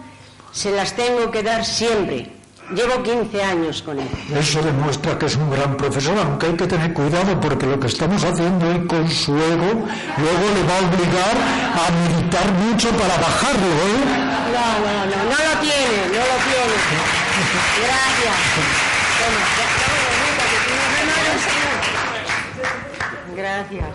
se 0.52 0.71
las 0.71 0.95
tengo 0.95 1.30
que 1.32 1.43
dar 1.43 1.65
siempre. 1.65 2.32
Llevo 2.73 3.02
15 3.02 3.43
años 3.43 3.82
con 3.82 3.99
él. 3.99 4.08
Eso 4.38 4.62
demuestra 4.62 5.17
que 5.17 5.25
es 5.25 5.36
un 5.36 5.49
gran 5.49 5.75
profesor, 5.75 6.15
aunque 6.19 6.45
hay 6.45 6.54
que 6.54 6.67
tener 6.67 6.93
cuidado 6.93 7.39
porque 7.41 7.65
lo 7.65 7.80
que 7.80 7.88
estamos 7.88 8.23
haciendo 8.23 8.67
hoy 8.67 8.86
con 8.86 9.10
su 9.10 9.36
ego 9.36 9.88
luego 10.17 10.45
le 10.54 10.63
va 10.67 10.75
a 10.75 10.88
obligar 10.88 11.36
a 11.73 11.89
meditar 11.91 12.52
mucho 12.54 12.89
para 12.91 13.17
bajarlo, 13.17 13.65
¿eh? 13.65 14.30
No, 14.54 14.80
no, 14.86 15.06
no, 15.06 15.23
no 15.23 15.54
lo 15.54 15.60
tiene, 15.62 15.97
no 16.10 16.19
lo 16.19 16.38
tiene. 16.45 16.75
Gracias. 17.82 18.88
Gracias. 23.36 23.86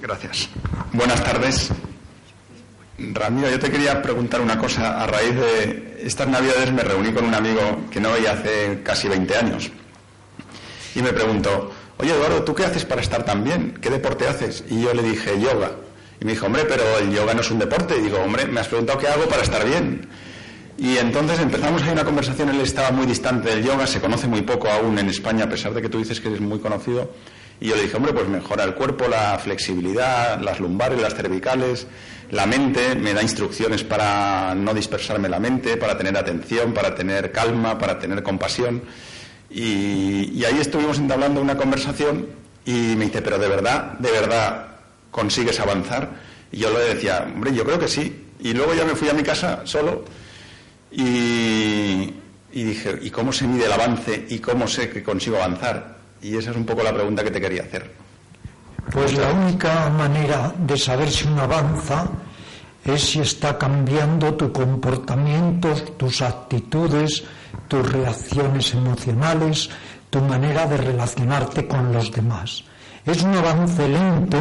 Gracias. 0.00 0.48
Buenas 0.92 1.22
tardes. 1.24 1.70
Ramiro, 2.98 3.50
yo 3.50 3.58
te 3.58 3.70
quería 3.70 4.00
preguntar 4.00 4.40
una 4.40 4.56
cosa. 4.56 5.02
A 5.02 5.06
raíz 5.06 5.34
de 5.34 6.00
estas 6.04 6.28
navidades 6.28 6.72
me 6.72 6.82
reuní 6.82 7.12
con 7.12 7.24
un 7.24 7.34
amigo 7.34 7.60
que 7.90 8.00
no 8.00 8.12
veía 8.12 8.32
hace 8.32 8.82
casi 8.82 9.08
20 9.08 9.36
años. 9.36 9.70
Y 10.94 11.02
me 11.02 11.12
preguntó, 11.12 11.72
oye 11.98 12.12
Eduardo, 12.12 12.42
¿tú 12.42 12.54
qué 12.54 12.64
haces 12.64 12.84
para 12.84 13.00
estar 13.00 13.24
tan 13.24 13.44
bien? 13.44 13.78
¿Qué 13.80 13.90
deporte 13.90 14.26
haces? 14.26 14.64
Y 14.68 14.82
yo 14.82 14.94
le 14.94 15.02
dije, 15.02 15.40
yoga. 15.40 15.72
Y 16.20 16.24
me 16.24 16.32
dijo, 16.32 16.46
hombre, 16.46 16.64
pero 16.64 16.82
el 16.98 17.10
yoga 17.10 17.34
no 17.34 17.40
es 17.40 17.50
un 17.50 17.58
deporte. 17.58 17.96
Y 17.98 18.02
digo, 18.02 18.18
hombre, 18.18 18.46
me 18.46 18.60
has 18.60 18.68
preguntado 18.68 18.98
qué 18.98 19.08
hago 19.08 19.26
para 19.26 19.42
estar 19.42 19.66
bien. 19.66 20.08
Y 20.78 20.98
entonces 20.98 21.40
empezamos 21.40 21.82
ahí 21.82 21.90
una 21.90 22.04
conversación, 22.04 22.50
él 22.50 22.60
estaba 22.60 22.90
muy 22.90 23.06
distante 23.06 23.48
del 23.48 23.64
yoga, 23.64 23.86
se 23.86 23.98
conoce 24.00 24.26
muy 24.26 24.42
poco 24.42 24.68
aún 24.68 24.98
en 24.98 25.08
España, 25.08 25.44
a 25.44 25.48
pesar 25.48 25.72
de 25.72 25.80
que 25.80 25.88
tú 25.88 25.98
dices 25.98 26.20
que 26.20 26.28
eres 26.28 26.40
muy 26.40 26.58
conocido. 26.58 27.12
Y 27.60 27.68
yo 27.68 27.76
le 27.76 27.82
dije, 27.82 27.96
hombre, 27.96 28.12
pues 28.12 28.28
mejora 28.28 28.64
el 28.64 28.74
cuerpo, 28.74 29.08
la 29.08 29.38
flexibilidad, 29.38 30.38
las 30.38 30.60
lumbares, 30.60 31.00
las 31.00 31.14
cervicales, 31.14 31.86
la 32.30 32.44
mente, 32.44 32.94
me 32.94 33.14
da 33.14 33.22
instrucciones 33.22 33.84
para 33.84 34.54
no 34.54 34.74
dispersarme 34.74 35.30
la 35.30 35.40
mente, 35.40 35.78
para 35.78 35.96
tener 35.96 36.16
atención, 36.18 36.74
para 36.74 36.94
tener 36.94 37.32
calma, 37.32 37.78
para 37.78 37.98
tener 37.98 38.22
compasión. 38.22 38.82
Y, 39.56 40.44
ahí 40.44 40.58
estuvimos 40.60 40.98
entablando 40.98 41.40
una 41.40 41.56
conversación 41.56 42.26
y 42.66 42.94
me 42.94 43.06
dice, 43.06 43.22
pero 43.22 43.38
de 43.38 43.48
verdad, 43.48 43.92
de 43.98 44.10
verdad, 44.10 44.66
consigues 45.10 45.58
avanzar. 45.60 46.10
Y 46.52 46.58
yo 46.58 46.70
le 46.70 46.94
decía, 46.94 47.26
hombre, 47.26 47.54
yo 47.54 47.64
creo 47.64 47.78
que 47.78 47.88
sí. 47.88 48.26
Y 48.38 48.52
luego 48.52 48.74
ya 48.74 48.84
me 48.84 48.94
fui 48.94 49.08
a 49.08 49.14
mi 49.14 49.22
casa 49.22 49.62
solo 49.64 50.04
y, 50.90 52.12
y 52.52 52.64
dije, 52.64 52.98
¿y 53.00 53.08
cómo 53.08 53.32
se 53.32 53.46
mide 53.46 53.64
el 53.64 53.72
avance 53.72 54.26
y 54.28 54.40
cómo 54.40 54.68
sé 54.68 54.90
que 54.90 55.02
consigo 55.02 55.38
avanzar? 55.38 55.96
Y 56.20 56.36
esa 56.36 56.50
es 56.50 56.56
un 56.58 56.66
poco 56.66 56.82
la 56.82 56.92
pregunta 56.92 57.24
que 57.24 57.30
te 57.30 57.40
quería 57.40 57.62
hacer. 57.62 57.90
Pues 58.92 59.16
la 59.16 59.32
única 59.32 59.88
manera 59.88 60.52
de 60.58 60.76
saber 60.76 61.10
si 61.10 61.26
uno 61.28 61.42
avanza 61.42 62.06
es 62.84 63.02
si 63.02 63.20
está 63.20 63.56
cambiando 63.56 64.34
tu 64.34 64.52
comportamiento, 64.52 65.74
tus 65.96 66.20
actitudes, 66.20 67.24
tus 67.68 67.90
reacciones 67.92 68.74
emocionales, 68.74 69.70
tu 70.10 70.20
manera 70.20 70.66
de 70.66 70.76
relacionarte 70.76 71.66
con 71.66 71.92
los 71.92 72.10
demás. 72.12 72.64
Es 73.04 73.22
un 73.22 73.34
avance 73.34 73.88
lento, 73.88 74.38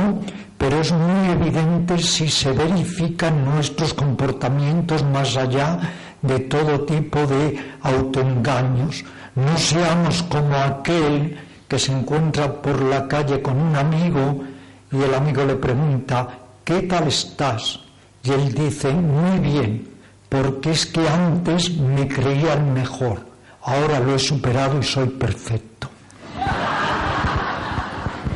pero 0.57 0.81
es 0.81 0.91
muy 0.91 1.29
evidente 1.31 1.97
si 1.99 2.27
se 2.27 2.51
verifican 2.51 3.45
nuestros 3.45 3.93
comportamientos 3.93 5.03
más 5.03 5.37
allá 5.37 5.79
de 6.21 6.39
todo 6.39 6.81
tipo 6.81 7.25
de 7.27 7.57
autoengaños. 7.81 9.03
No 9.35 9.57
seamos 9.57 10.23
como 10.23 10.55
aquel 10.55 11.37
que 11.67 11.77
se 11.77 11.91
encuentra 11.91 12.61
por 12.61 12.81
la 12.81 13.07
calle 13.07 13.41
con 13.41 13.59
un 13.59 13.75
amigo 13.75 14.43
y 14.91 15.01
el 15.01 15.13
amigo 15.13 15.43
le 15.45 15.55
pregunta, 15.55 16.27
¿qué 16.63 16.83
tal 16.83 17.07
estás? 17.07 17.79
Y 18.23 18.31
él 18.31 18.53
dice, 18.53 18.91
muy 18.91 19.39
bien, 19.39 19.94
porque 20.35 20.71
es 20.71 20.85
que 20.85 21.07
antes 21.07 21.71
me 21.77 22.07
creía 22.07 22.53
el 22.53 22.63
mejor, 22.63 23.25
ahora 23.63 23.99
lo 24.01 24.15
he 24.15 24.19
superado 24.19 24.77
y 24.79 24.83
soy 24.83 25.07
perfecto. 25.07 25.87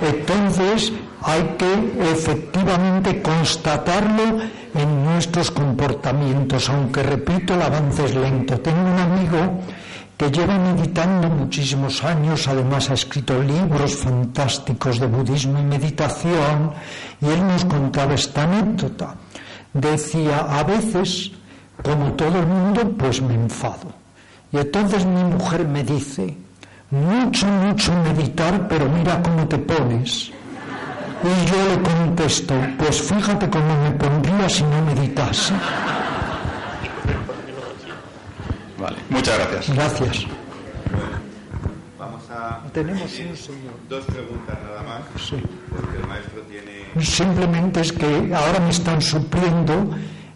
Entonces 0.02 0.94
hay 1.22 1.44
que 1.58 1.74
efectivamente 2.12 3.22
constatarlo 3.22 4.40
en 4.74 5.04
nuestros 5.04 5.52
comportamientos, 5.52 6.70
aunque 6.70 7.04
repito, 7.04 7.56
el 7.56 7.64
avance 7.64 8.06
es 8.06 8.16
lento. 8.16 8.58
Tengo 8.62 8.80
un 8.80 9.00
amigo 9.00 9.60
que 10.16 10.32
lleva 10.32 10.58
meditando 10.58 11.28
muchísimos 11.28 12.02
años, 12.06 12.48
además 12.48 12.90
ha 12.90 12.94
escrito 12.94 13.44
libros 13.44 13.98
fantásticos 13.98 15.00
de 15.02 15.08
budismo 15.08 15.60
y 15.60 15.64
meditación, 15.64 16.72
y 17.20 17.26
él 17.28 17.46
nos 17.46 17.66
contaba 17.66 18.14
esta 18.14 18.44
anécdota. 18.44 19.16
Decía, 19.74 20.40
a 20.50 20.64
veces, 20.64 21.32
como 21.84 22.14
todo 22.14 22.40
el 22.40 22.48
mundo, 22.48 22.94
pues 22.98 23.22
me 23.22 23.34
enfado. 23.34 23.94
Y 24.52 24.58
entonces 24.58 25.06
mi 25.06 25.24
mujer 25.24 25.68
me 25.68 25.84
dice, 25.84 26.36
mucho, 26.92 27.46
mucho 27.48 27.94
meditar, 28.04 28.68
pero 28.68 28.90
mira 28.90 29.22
cómo 29.22 29.48
te 29.48 29.58
pones. 29.58 30.32
Y 31.22 31.46
yo 31.46 31.66
le 31.68 31.82
contesto, 31.82 32.56
pues 32.78 33.02
fíjate 33.02 33.50
cómo 33.50 33.84
me 33.84 33.92
pondría 33.92 34.50
si 34.50 34.64
no 34.64 34.82
meditase. 34.86 35.54
Vale, 38.80 38.98
muchas 39.10 39.38
gracias. 39.38 39.76
Gracias. 39.76 40.26
Vamos 42.00 42.30
a. 42.32 42.62
Tenemos 42.72 43.02
un 43.02 43.36
señor. 43.36 43.74
Dos 43.90 44.06
preguntas 44.06 44.58
nada 44.64 44.84
más. 44.84 45.22
Sí. 45.22 45.36
Porque 45.70 45.98
el 45.98 46.08
maestro 46.08 46.42
tiene. 46.44 47.06
Simplemente 47.06 47.82
es 47.82 47.92
que 47.92 48.34
ahora 48.34 48.60
me 48.62 48.70
están 48.70 49.02
supliendo 49.02 49.92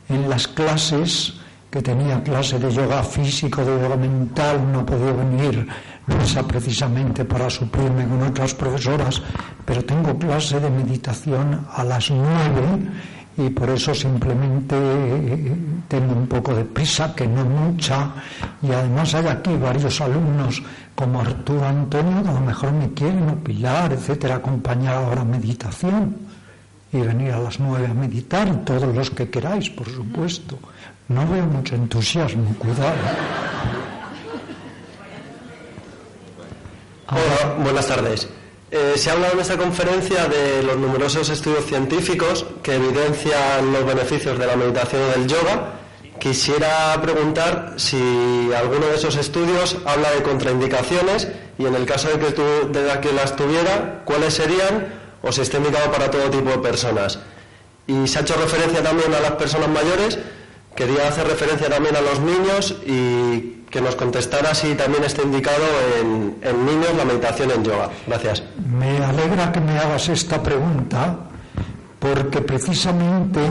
en 0.09 0.29
las 0.29 0.47
clases 0.47 1.33
que 1.69 1.81
tenía 1.81 2.21
clase 2.21 2.59
de 2.59 2.71
yoga 2.71 3.01
físico, 3.01 3.65
de 3.65 3.81
yoga 3.81 3.97
mental, 3.97 4.71
no 4.71 4.85
podía 4.85 5.11
venir 5.11 5.67
Luisa 6.05 6.43
precisamente 6.43 7.25
para 7.25 7.49
suplirme 7.49 8.07
con 8.07 8.21
otras 8.21 8.53
profesoras, 8.53 9.21
pero 9.65 9.83
tengo 9.83 10.17
clase 10.19 10.59
de 10.59 10.69
meditación 10.69 11.65
a 11.73 11.83
las 11.83 12.11
nueve 12.11 12.61
y 13.37 13.49
por 13.49 13.69
eso 13.69 13.95
simplemente 13.95 14.75
eh, 14.77 15.55
tengo 15.87 16.13
un 16.13 16.27
poco 16.27 16.53
de 16.53 16.65
prisa, 16.65 17.15
que 17.15 17.25
no 17.25 17.43
mucha, 17.45 18.11
y 18.61 18.71
además 18.71 19.15
hay 19.15 19.27
aquí 19.27 19.55
varios 19.55 19.99
alumnos 20.01 20.61
como 20.93 21.21
Arturo 21.21 21.65
Antonio, 21.65 22.19
a 22.19 22.33
lo 22.33 22.41
mejor 22.41 22.71
me 22.73 22.93
quieren 22.93 23.29
opilar, 23.29 23.93
etcétera, 23.93 24.35
acompañar 24.35 24.95
ahora 24.95 25.23
meditación 25.23 26.32
y 26.93 27.01
venir 27.01 27.31
a 27.31 27.39
las 27.39 27.59
nueve 27.59 27.87
a 27.87 27.93
meditar, 27.93 28.63
todos 28.63 28.95
los 28.95 29.09
que 29.09 29.29
queráis, 29.29 29.69
por 29.71 29.89
supuesto. 29.89 30.59
No 31.07 31.27
veo 31.27 31.45
mucho 31.45 31.73
entusiasmo, 31.75 32.55
cuidado. 32.59 32.93
Hola, 37.09 37.55
buenas 37.63 37.87
tardes. 37.87 38.29
Eh, 38.69 38.93
se 38.95 39.09
ha 39.09 39.13
hablado 39.13 39.33
en 39.33 39.39
esta 39.39 39.57
conferencia 39.57 40.27
de 40.27 40.63
los 40.63 40.77
numerosos 40.77 41.29
estudios 41.29 41.65
científicos 41.65 42.45
que 42.61 42.75
evidencian 42.75 43.73
los 43.73 43.85
beneficios 43.85 44.37
de 44.37 44.47
la 44.47 44.55
meditación 44.55 45.01
y 45.01 45.19
del 45.19 45.27
yoga. 45.27 45.73
Quisiera 46.19 46.99
preguntar 47.01 47.73
si 47.77 48.51
alguno 48.55 48.85
de 48.85 48.95
esos 48.95 49.15
estudios 49.15 49.77
habla 49.85 50.11
de 50.11 50.21
contraindicaciones 50.21 51.27
y 51.57 51.65
en 51.65 51.75
el 51.75 51.85
caso 51.85 52.09
de 52.09 52.19
que, 52.19 52.41
de 52.69 52.99
que 53.01 53.13
las 53.13 53.35
tuviera, 53.35 54.03
cuáles 54.05 54.35
serían 54.35 55.02
o 55.23 55.31
si 55.31 55.41
está 55.41 55.57
indicado 55.57 55.91
para 55.91 56.11
todo 56.11 56.29
tipo 56.29 56.51
de 56.51 56.59
personas. 56.59 57.17
Y 57.87 58.07
se 58.07 58.19
ha 58.19 58.21
hecho 58.21 58.35
referencia 58.35 58.83
también 58.83 59.13
a 59.13 59.19
las 59.19 59.31
personas 59.31 59.69
mayores. 59.69 60.19
Quería 60.75 61.07
hacer 61.07 61.27
referencia 61.27 61.69
también 61.69 61.95
a 61.95 62.01
los 62.01 62.19
niños 62.19 62.75
y 62.85 63.63
que 63.69 63.81
nos 63.81 63.95
contestara 63.95 64.53
si 64.53 64.75
también 64.75 65.03
está 65.03 65.23
indicado 65.23 65.63
en, 65.99 66.65
niños 66.65 66.93
la 66.95 67.05
meditación 67.05 67.51
en 67.51 67.63
yoga. 67.63 67.89
Gracias. 68.05 68.43
Me 68.69 69.03
alegra 69.03 69.51
que 69.51 69.59
me 69.61 69.77
hagas 69.79 70.09
esta 70.09 70.43
pregunta 70.43 71.17
porque 71.99 72.41
precisamente 72.41 73.41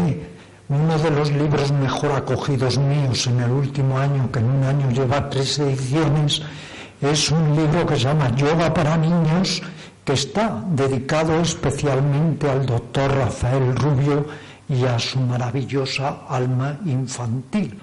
uno 0.68 0.98
de 0.98 1.10
los 1.10 1.32
libros 1.32 1.72
mejor 1.72 2.12
acogidos 2.12 2.78
míos 2.78 3.26
en 3.26 3.40
el 3.40 3.50
último 3.50 3.98
año, 3.98 4.30
que 4.30 4.38
en 4.38 4.50
un 4.50 4.64
año 4.64 4.90
lleva 4.90 5.28
tres 5.28 5.58
ediciones, 5.58 6.42
es 7.00 7.30
un 7.30 7.56
libro 7.56 7.84
que 7.84 7.96
se 7.96 8.02
llama 8.02 8.34
Yoga 8.36 8.72
para 8.72 8.96
Niños, 8.96 9.60
que 10.04 10.14
está 10.14 10.62
dedicado 10.70 11.40
especialmente 11.40 12.50
al 12.50 12.66
doctor 12.66 13.14
Rafael 13.14 13.74
Rubio 13.76 14.26
y 14.68 14.84
a 14.84 14.98
su 14.98 15.20
maravillosa 15.20 16.22
alma 16.28 16.78
infantil. 16.84 17.78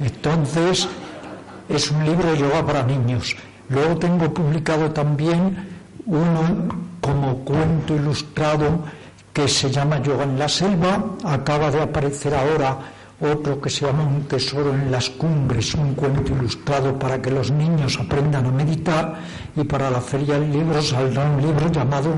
Entonces, 0.00 0.88
es 1.68 1.90
un 1.90 2.04
libro 2.04 2.32
de 2.32 2.38
yoga 2.38 2.66
para 2.66 2.82
niños. 2.82 3.36
Luego 3.68 3.96
tengo 3.98 4.32
publicado 4.34 4.90
también 4.90 5.68
uno 6.06 6.68
como 7.00 7.44
cuento 7.44 7.94
ilustrado 7.94 8.84
que 9.32 9.46
se 9.46 9.70
llama 9.70 10.02
Yoga 10.02 10.24
en 10.24 10.38
la 10.38 10.48
Selva. 10.48 11.16
Acaba 11.24 11.70
de 11.70 11.80
aparecer 11.80 12.34
ahora 12.34 12.78
otro 13.20 13.60
que 13.60 13.68
se 13.68 13.86
llama 13.86 14.04
Un 14.04 14.22
tesoro 14.22 14.74
en 14.74 14.90
las 14.90 15.10
cumbres, 15.10 15.74
un 15.74 15.94
cuento 15.94 16.32
ilustrado 16.32 16.98
para 16.98 17.20
que 17.20 17.30
los 17.30 17.50
niños 17.50 17.98
aprendan 17.98 18.46
a 18.46 18.50
meditar 18.50 19.20
y 19.56 19.64
para 19.64 19.90
la 19.90 20.00
feria 20.00 20.38
del 20.38 20.50
libro 20.50 20.80
saldrá 20.80 21.30
un 21.30 21.42
libro 21.42 21.70
llamado 21.70 22.14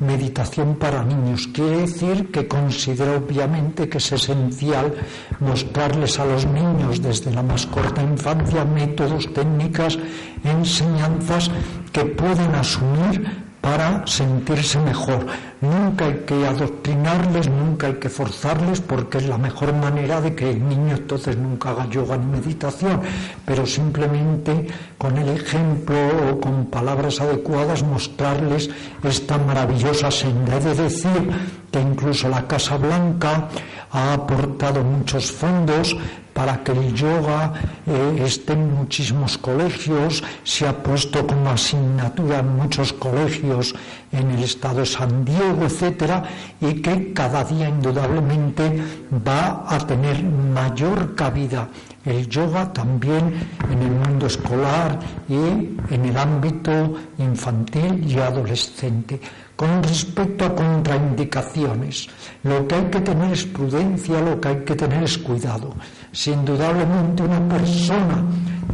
Meditación 0.00 0.76
para 0.76 1.04
niños. 1.04 1.48
Quiere 1.52 1.82
decir 1.82 2.30
que 2.30 2.48
considero 2.48 3.16
obviamente 3.16 3.88
que 3.88 3.98
es 3.98 4.12
esencial 4.12 4.92
mostrarles 5.40 6.18
a 6.18 6.26
los 6.26 6.46
niños 6.46 7.00
desde 7.00 7.30
la 7.30 7.42
más 7.42 7.66
corta 7.66 8.02
infancia 8.02 8.64
métodos, 8.64 9.32
técnicas, 9.32 9.98
enseñanzas 10.44 11.50
que 11.92 12.04
pueden 12.04 12.54
asumir 12.54 13.51
para 13.62 14.04
sentirse 14.06 14.78
mejor. 14.80 15.24
Nunca 15.60 16.06
hay 16.06 16.24
que 16.26 16.46
adoctrinarles, 16.46 17.48
nunca 17.48 17.86
hay 17.86 17.94
que 17.94 18.08
forzarles, 18.08 18.80
porque 18.80 19.18
es 19.18 19.28
la 19.28 19.38
mejor 19.38 19.72
manera 19.72 20.20
de 20.20 20.34
que 20.34 20.50
el 20.50 20.68
niño 20.68 20.96
entonces 20.96 21.38
nunca 21.38 21.70
haga 21.70 21.88
yoga 21.88 22.16
ni 22.18 22.26
meditación, 22.26 23.00
pero 23.46 23.64
simplemente 23.64 24.66
con 24.98 25.16
el 25.16 25.28
ejemplo 25.28 25.96
o 26.30 26.40
con 26.40 26.66
palabras 26.66 27.20
adecuadas 27.20 27.84
mostrarles 27.84 28.68
esta 29.04 29.38
maravillosa 29.38 30.10
senda. 30.10 30.58
De 30.58 30.74
decir 30.74 31.30
que 31.70 31.80
incluso 31.80 32.28
la 32.28 32.46
Casa 32.48 32.76
Blanca 32.76 33.48
ha 33.92 34.14
aportado 34.14 34.82
muchos 34.82 35.30
fondos 35.30 35.96
para 36.32 36.62
que 36.64 36.72
el 36.72 36.94
yoga 36.94 37.52
eh, 37.86 38.22
esté 38.24 38.54
en 38.54 38.74
muchísimos 38.74 39.38
colegios, 39.38 40.22
se 40.44 40.66
ha 40.66 40.82
puesto 40.82 41.26
como 41.26 41.50
asignatura 41.50 42.38
en 42.40 42.56
muchos 42.56 42.92
colegios 42.92 43.74
en 44.12 44.30
el 44.30 44.42
estado 44.42 44.80
de 44.80 44.86
San 44.86 45.24
Diego, 45.24 45.64
etcétera, 45.64 46.24
y 46.60 46.80
que 46.80 47.12
cada 47.12 47.44
día 47.44 47.68
indudablemente 47.68 48.82
va 49.26 49.64
a 49.68 49.78
tener 49.86 50.22
mayor 50.22 51.14
cabida 51.14 51.68
el 52.04 52.28
yoga 52.28 52.72
también 52.72 53.32
en 53.70 53.82
el 53.82 53.90
mundo 53.90 54.26
escolar 54.26 54.98
y 55.28 55.34
en 55.34 56.04
el 56.04 56.16
ámbito 56.16 56.94
infantil 57.18 58.04
y 58.06 58.18
adolescente. 58.18 59.20
Con 59.62 59.80
respecto 59.80 60.44
a 60.44 60.56
contraindicaciones, 60.56 62.08
lo 62.42 62.66
que 62.66 62.74
hay 62.74 62.86
que 62.90 63.00
tener 63.00 63.32
es 63.32 63.44
prudencia, 63.46 64.20
lo 64.20 64.40
que 64.40 64.48
hay 64.48 64.64
que 64.64 64.74
tener 64.74 65.04
es 65.04 65.16
cuidado. 65.18 65.72
Si 66.10 66.32
indudablemente 66.32 67.22
una 67.22 67.38
persona 67.48 68.24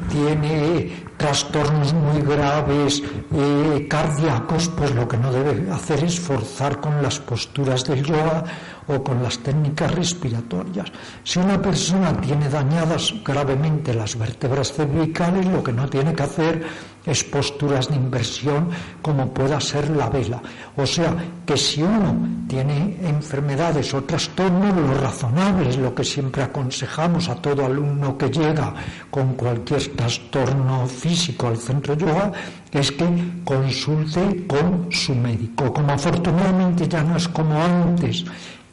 tiene 0.08 1.04
trastornos 1.18 1.92
muy 1.92 2.22
graves 2.22 3.02
eh, 3.34 3.86
cardíacos, 3.86 4.70
pues 4.70 4.94
lo 4.94 5.06
que 5.06 5.18
no 5.18 5.30
debe 5.30 5.70
hacer 5.70 6.04
es 6.04 6.18
forzar 6.18 6.80
con 6.80 7.02
las 7.02 7.18
posturas 7.18 7.84
del 7.84 8.02
yoga 8.02 8.44
o 8.88 9.02
con 9.02 9.22
las 9.22 9.38
técnicas 9.38 9.94
respiratorias. 9.94 10.90
Si 11.22 11.38
una 11.38 11.60
persona 11.60 12.12
tiene 12.20 12.48
dañadas 12.48 13.14
gravemente 13.24 13.94
las 13.94 14.16
vértebras 14.18 14.72
cervicales, 14.72 15.46
lo 15.46 15.62
que 15.62 15.72
no 15.72 15.88
tiene 15.88 16.14
que 16.14 16.22
hacer 16.22 16.64
es 17.04 17.24
posturas 17.24 17.88
de 17.88 17.96
inversión 17.96 18.68
como 19.00 19.32
pueda 19.32 19.60
ser 19.60 19.88
la 19.90 20.08
vela. 20.08 20.42
O 20.76 20.84
sea, 20.84 21.14
que 21.46 21.56
si 21.56 21.82
uno 21.82 22.44
tiene 22.46 22.96
enfermedades 23.02 23.94
o 23.94 24.04
trastornos, 24.04 24.74
lo 24.76 24.94
razonable 24.94 25.70
es 25.70 25.78
lo 25.78 25.94
que 25.94 26.04
siempre 26.04 26.42
aconsejamos 26.42 27.28
a 27.28 27.36
todo 27.36 27.64
alumno 27.64 28.16
que 28.18 28.28
llega 28.28 28.74
con 29.10 29.34
cualquier 29.34 29.88
trastorno 29.96 30.86
físico 30.86 31.48
al 31.48 31.56
centro 31.56 31.94
yoga, 31.94 32.32
es 32.70 32.92
que 32.92 33.06
consulte 33.44 34.46
con 34.46 34.88
su 34.90 35.14
médico. 35.14 35.72
Como 35.72 35.92
afortunadamente 35.92 36.86
ya 36.88 37.02
no 37.02 37.16
es 37.16 37.28
como 37.28 37.62
antes, 37.62 38.24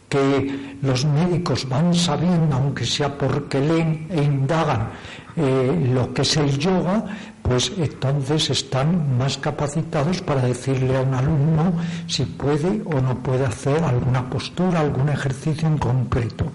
que 0.09 0.77
los 0.81 1.05
médicos 1.05 1.67
van 1.67 1.93
sabiendo, 1.93 2.55
aunque 2.55 2.85
sea 2.85 3.17
porque 3.17 3.59
leen 3.59 4.07
e 4.09 4.21
indagan 4.23 4.89
eh, 5.35 5.89
lo 5.93 6.13
que 6.13 6.21
es 6.21 6.37
el 6.37 6.57
yoga, 6.57 7.03
pues 7.41 7.71
entonces 7.77 8.49
están 8.49 9.17
más 9.17 9.37
capacitados 9.37 10.21
para 10.21 10.41
decirle 10.41 10.97
a 10.97 11.01
un 11.01 11.13
alumno 11.13 11.73
si 12.07 12.25
puede 12.25 12.81
o 12.85 13.01
no 13.01 13.17
puede 13.19 13.45
hacer 13.45 13.83
alguna 13.83 14.29
postura, 14.29 14.79
algún 14.79 15.09
ejercicio 15.09 15.67
en 15.67 15.77
concreto. 15.77 16.45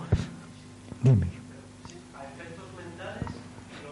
Dime. 1.03 1.27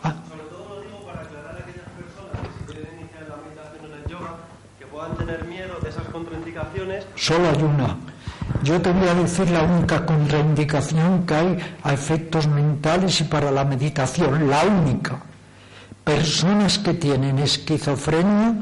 Ah. 0.03 0.15
Sobre 0.29 0.45
todo 0.45 0.69
lo 0.69 0.83
digo 0.83 1.07
para 1.07 1.21
aclarar 1.23 1.57
a 1.57 1.59
aquellas 1.59 1.89
personas 1.93 2.49
que 2.67 2.73
quieren 2.73 3.01
iniciar 3.01 3.29
la 3.29 3.37
meditación 3.37 3.93
en 3.93 4.03
el 4.03 4.11
yoga, 4.11 4.35
que 4.79 4.87
puedan 4.87 5.17
tener 5.17 5.45
miedo 5.45 5.79
de 5.83 5.89
esas 5.89 6.05
contraindicaciones. 6.09 7.07
Solo 7.15 7.49
hay 7.51 7.63
una. 7.63 7.97
Yo 8.63 8.81
te 8.83 8.91
voy 8.91 9.09
a 9.09 9.15
decir 9.15 9.51
la 9.51 9.63
única 9.63 10.05
contraindicación 10.05 11.25
que 11.27 11.35
hay 11.35 11.59
a 11.83 11.93
efectos 11.93 12.47
mentales 12.49 13.21
y 13.21 13.25
para 13.25 13.51
la 13.51 13.65
meditación, 13.65 14.49
la 14.49 14.65
única. 14.65 15.19
Personas 16.03 16.79
que 16.79 16.95
tienen 16.95 17.39
esquizofrenia 17.39 18.55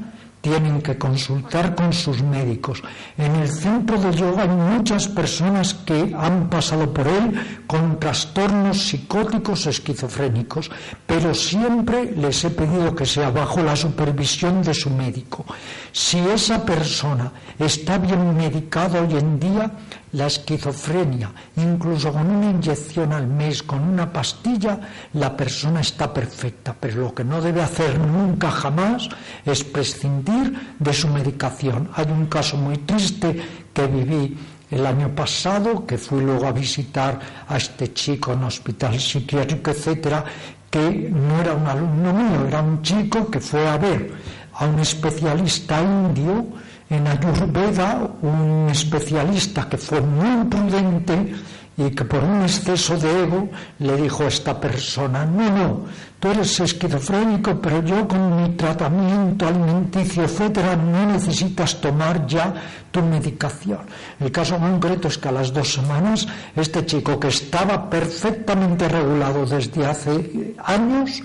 tienen 0.47 0.81
que 0.81 0.97
consultar 0.97 1.75
con 1.75 1.93
sus 1.93 2.23
médicos. 2.23 2.81
En 3.19 3.35
el 3.35 3.49
centro 3.49 3.99
de 3.99 4.15
yoga 4.15 4.43
hay 4.43 4.49
muchas 4.49 5.09
personas 5.09 5.75
que 5.75 6.15
han 6.17 6.49
pasado 6.49 6.95
por 6.95 7.09
él 7.09 7.35
con 7.67 7.99
trastornos 7.99 8.79
psicóticos 8.87 9.67
esquizofrénicos, 9.67 10.71
pero 11.05 11.35
siempre 11.35 12.13
les 12.13 12.45
he 12.45 12.51
pedido 12.51 12.95
que 12.95 13.07
sea 13.07 13.31
bajo 13.31 13.61
la 13.61 13.75
supervisión 13.75 14.63
de 14.63 14.73
su 14.73 14.89
médico. 14.89 15.45
Si 15.91 16.19
esa 16.19 16.65
persona 16.65 17.33
está 17.59 17.99
bien 17.99 18.37
medicada 18.37 19.03
hoy 19.03 19.19
en 19.19 19.41
día, 19.41 19.73
la 20.13 20.27
esquizofrenia, 20.27 21.31
incluso 21.57 22.13
con 22.13 22.31
una 22.31 22.51
inyección 22.51 23.13
al 23.13 23.27
mes, 23.27 23.63
con 23.63 23.83
una 23.83 24.13
pastilla, 24.13 24.79
la 25.15 25.37
persona 25.37 25.81
está 25.81 26.13
perfecta, 26.13 26.75
pero 26.79 27.03
lo 27.03 27.15
que 27.15 27.25
no 27.25 27.41
debe 27.41 27.63
hacer 27.63 27.99
nunca 27.99 28.51
jamás 28.51 29.09
es 29.45 29.65
prescindir 29.65 30.36
de 30.79 30.93
su 30.93 31.09
medicación. 31.09 31.89
Hay 31.95 32.07
un 32.11 32.27
caso 32.27 32.57
muy 32.57 32.79
triste 32.79 33.37
que 33.73 33.87
viví 33.87 34.37
el 34.71 34.85
año 34.85 35.15
pasado, 35.15 35.87
que 35.87 35.99
fui 35.99 36.21
luego 36.23 36.47
a 36.47 36.53
visitar 36.53 37.19
a 37.49 37.57
este 37.57 37.93
chico 37.93 38.33
en 38.33 38.45
hospital 38.45 38.99
psiquiátrico, 38.99 39.71
etcétera, 39.71 40.25
que 40.71 41.11
no 41.11 41.41
era 41.41 41.55
un 41.55 41.67
alumno 41.67 42.13
mío, 42.13 42.47
era 42.47 42.61
un 42.61 42.83
chico 42.83 43.31
que 43.31 43.41
fue 43.41 43.67
a 43.67 43.79
ver 43.79 44.13
a 44.55 44.67
un 44.67 44.81
especialista 44.81 45.81
indio 45.81 46.47
en 46.89 47.07
Ayurveda, 47.07 48.09
un 48.23 48.69
especialista 48.71 49.69
que 49.69 49.77
fue 49.77 50.01
muy 50.01 50.47
prudente 50.47 51.35
y 51.77 51.91
que 51.91 52.05
por 52.05 52.25
un 52.25 52.43
exceso 52.43 52.97
de 52.97 53.25
ego 53.25 53.49
le 53.81 53.97
dijo 53.97 54.25
a 54.25 54.29
esta 54.29 54.59
persona, 54.59 55.27
no, 55.27 55.51
no, 55.51 55.85
tú 56.19 56.31
eres 56.31 56.59
esquizofrénico, 56.61 57.61
pero 57.61 57.83
yo 57.85 58.09
con 58.09 58.43
mi 58.43 58.49
tratamiento 58.57 59.47
alimenticio, 59.47 60.25
etcétera, 60.25 60.75
no 60.75 61.13
necesitas 61.13 61.79
tomar 61.81 62.27
ya 62.27 62.55
tu 62.91 63.03
medicación. 63.03 63.81
El 64.19 64.33
caso 64.33 64.57
concreto 64.59 65.09
es 65.09 65.19
que 65.19 65.29
a 65.29 65.33
las 65.33 65.53
dos 65.53 65.75
semanas 65.75 66.27
este 66.57 66.87
chico 66.87 67.21
que 67.21 67.29
estaba 67.29 67.91
perfectamente 67.91 68.89
regulado 68.89 69.45
desde 69.45 69.85
hace 69.85 70.55
años, 70.65 71.23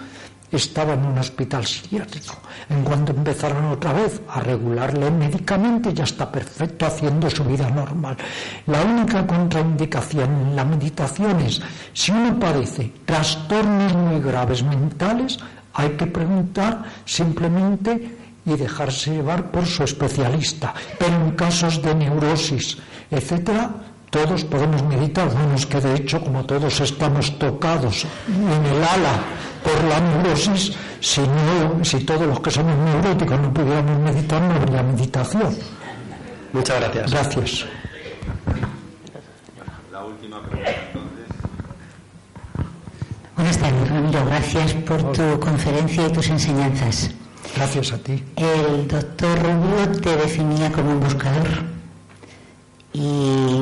estaba 0.52 0.94
en 0.94 1.06
un 1.06 1.18
hospital 1.18 1.66
psiquiátrico. 1.66 2.36
En 2.70 2.84
cuanto 2.84 3.12
empezaron 3.12 3.66
otra 3.66 3.94
vez 3.94 4.22
a 4.30 4.42
regularle 4.42 5.10
médicamente, 5.10 5.94
ya 5.94 6.04
está 6.04 6.32
perfecto 6.32 6.86
haciendo 6.86 7.30
su 7.30 7.44
vida 7.44 7.70
normal. 7.70 8.18
La 8.68 8.82
única 8.82 9.26
contraindicación 9.26 10.30
en 10.30 10.56
la 10.56 10.66
meditación 10.66 11.40
es, 11.42 11.62
si 11.94 12.12
uno 12.12 12.38
padece 12.40 12.92
trastornos 13.06 13.94
muy 13.96 14.20
graves 14.20 14.64
mentales, 14.64 15.38
hay 15.74 15.90
que 15.92 16.08
preguntar 16.08 16.84
simplemente 17.06 18.18
y 18.46 18.56
dejarse 18.56 19.12
llevar 19.12 19.52
por 19.52 19.66
su 19.66 19.84
especialista. 19.84 20.74
Pero 21.00 21.16
en 21.16 21.32
casos 21.32 21.82
de 21.82 21.96
neurosis, 21.96 22.78
etcétera, 23.10 23.72
todos 24.10 24.44
podemos 24.44 24.84
meditar, 24.84 25.32
bueno, 25.32 25.56
es 25.56 25.66
que 25.66 25.80
de 25.80 25.96
hecho, 25.96 26.22
como 26.22 26.44
todos 26.44 26.82
estamos 26.82 27.40
tocados 27.40 28.06
en 28.28 28.66
el 28.66 28.84
ala 28.84 29.24
por 29.64 29.84
la 29.84 30.00
neurosis, 30.00 30.74
si, 31.00 31.22
no, 31.22 31.84
si 31.84 32.00
todos 32.04 32.28
los 32.28 32.40
que 32.40 32.52
somos 32.52 32.76
neuróticos 32.78 33.40
no 33.40 33.54
pudiéramos 33.54 34.00
meditar, 34.00 34.42
no 34.42 34.56
habría 34.56 34.84
meditación. 34.84 35.56
Muchas 36.54 36.80
gracias. 36.80 37.12
Gracias. 37.12 37.66
La 39.92 40.04
última 40.04 40.42
pregunta 40.42 40.72
entonces. 40.88 41.28
Buenas 43.36 43.58
tardes, 43.58 43.90
Ramiro. 43.90 44.26
Gracias 44.26 44.74
por 44.74 45.12
tu 45.12 45.40
conferencia 45.40 46.08
y 46.08 46.12
tus 46.12 46.30
enseñanzas. 46.30 47.12
Gracias 47.56 47.92
a 47.92 47.98
ti. 47.98 48.24
El 48.36 48.88
doctor 48.88 49.40
Rubio 49.40 50.00
te 50.02 50.16
definía 50.16 50.72
como 50.72 50.92
un 50.92 51.00
buscador 51.00 51.48
y 52.94 53.62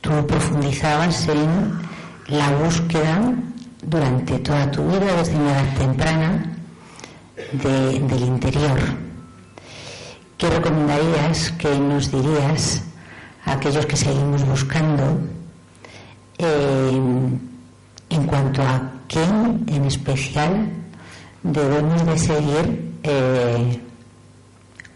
tú 0.00 0.26
profundizabas 0.26 1.28
en 1.28 1.78
la 2.28 2.50
búsqueda 2.52 3.32
durante 3.86 4.38
toda 4.40 4.70
tu 4.70 4.86
vida, 4.88 5.16
desde 5.16 5.36
una 5.36 5.52
edad 5.52 5.76
temprana, 5.78 6.56
del 7.52 8.22
interior. 8.22 8.78
¿Qué 10.36 10.50
recomendarías, 10.50 11.52
qué 11.58 11.78
nos 11.78 12.10
dirías 12.10 12.82
a 13.44 13.52
aquellos 13.52 13.86
que 13.86 13.96
seguimos 13.96 14.44
buscando 14.44 15.18
eh, 16.38 17.00
en 18.10 18.26
cuanto 18.26 18.62
a 18.62 18.90
qué 19.08 19.22
en 19.22 19.84
especial 19.84 20.68
debemos 21.42 22.04
de 22.04 22.18
seguir 22.18 22.92
eh, 23.02 23.80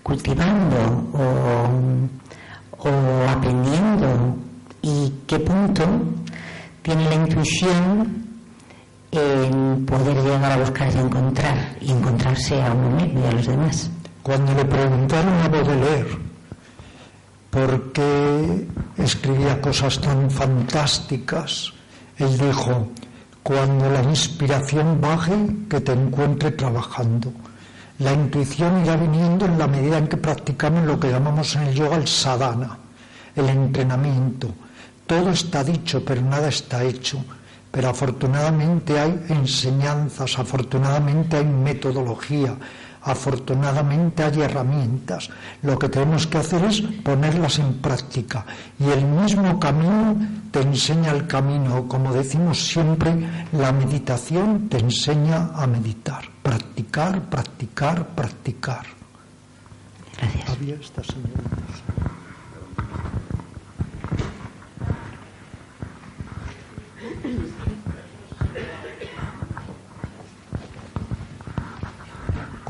cultivando 0.03 1.09
o 2.79 3.29
aprendiendo 3.29 4.37
y 4.83 5.13
qué 5.27 5.39
punto 5.39 5.85
tiene 6.83 7.05
la 7.05 7.15
intuición 7.15 8.30
en 9.13 9.87
poder 9.87 10.17
llegar 10.23 10.53
a 10.53 10.57
buscar 10.59 10.95
y 10.95 10.99
encontrar 10.99 11.77
y 11.81 11.91
encontrarse 11.91 12.63
a 12.63 12.73
uno 12.73 12.91
mismo 12.91 13.21
y 13.21 13.27
a 13.27 13.33
los 13.33 13.47
demás. 13.47 13.91
Cuando 14.23 14.55
le 14.55 14.65
preguntaron 14.65 15.35
a 15.41 15.49
Baudelaire 15.49 16.19
por 17.51 17.93
qué 17.93 18.69
escribía 18.99 19.61
cosas 19.61 20.01
tan 20.01 20.31
fantásticas, 20.31 21.73
él 22.19 22.39
dijo, 22.39 22.89
cuando 23.43 23.91
la 23.91 24.03
inspiración 24.03 25.01
baje, 25.01 25.35
que 25.69 25.81
te 25.81 25.93
encuentre 25.93 26.53
trabajando. 26.53 27.33
La 27.99 28.13
intuición 28.13 28.83
irá 28.85 28.97
viniendo 28.97 29.47
en 29.47 29.59
la 29.59 29.67
medida 29.67 29.99
en 29.99 30.07
que 30.07 30.17
practicamos 30.17 30.85
lo 30.85 31.01
que 31.01 31.11
llamamos 31.11 31.57
en 31.57 31.63
el 31.63 31.75
yoga 31.75 31.97
el 31.97 32.07
sadhana, 32.07 32.79
el 33.35 33.49
entrenamiento. 33.49 34.49
Todo 35.07 35.31
está 35.31 35.65
dicho, 35.65 36.05
pero 36.05 36.23
nada 36.23 36.49
está 36.49 36.85
hecho. 36.85 37.25
Pero 37.71 37.89
afortunadamente 37.91 38.99
hay 38.99 39.27
enseñanzas, 39.29 40.39
afortunadamente 40.39 41.37
hay 41.37 41.45
metodología, 41.45 42.57
afortunadamente 43.03 44.25
hay 44.25 44.41
herramientas. 44.41 45.31
Lo 45.63 45.79
que 45.79 45.89
tenemos 45.89 46.27
que 46.27 46.39
hacer 46.39 46.65
es 46.65 46.81
ponerlas 46.81 47.59
en 47.61 47.75
práctica. 47.75 48.45
Y 48.79 48.89
el 48.91 49.05
mismo 49.05 49.61
camino 49.61 50.17
te 50.51 50.63
enseña 50.63 51.13
el 51.13 51.27
camino. 51.27 51.87
Como 51.87 52.13
decimos 52.13 52.59
siempre, 52.59 53.15
la 53.53 53.73
meditación 53.73 54.69
te 54.69 54.79
enseña 54.79 55.51
a 55.55 55.67
meditar. 55.67 56.25
Practicar, 56.43 57.23
practicar, 57.31 58.07
practicar. 58.09 58.87
Gracias. 60.19 60.51
Había. 60.51 60.77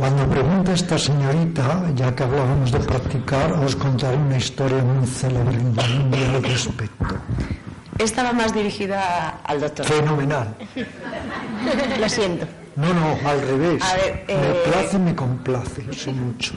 Cuando 0.01 0.27
pregunta 0.27 0.73
esta 0.73 0.97
señorita, 0.97 1.93
ya 1.95 2.17
que 2.17 2.23
hablábamos 2.23 2.73
de 2.73 2.79
practicar, 2.79 3.53
os 3.53 3.77
contaré 3.77 4.17
una 4.17 4.39
historia 4.39 4.79
muy 4.83 5.07
célebre 5.07 5.57
en 5.57 5.77
la 5.77 5.87
India 5.87 6.31
al 6.37 6.43
respecto. 6.43 7.05
Estaba 7.99 8.33
más 8.33 8.55
dirigida 8.55 9.41
al 9.45 9.61
doctor. 9.61 9.85
Fenomenal. 9.85 10.57
Lo 12.01 12.09
siento. 12.09 12.47
No, 12.77 12.95
no, 12.95 13.29
al 13.29 13.43
revés. 13.43 13.83
A 13.83 13.97
ver, 13.97 14.25
Me 14.27 14.35
eh, 14.35 14.63
place, 14.65 14.99
me 14.99 15.15
complace, 15.15 15.85
eso 15.91 16.13
mucho. 16.25 16.55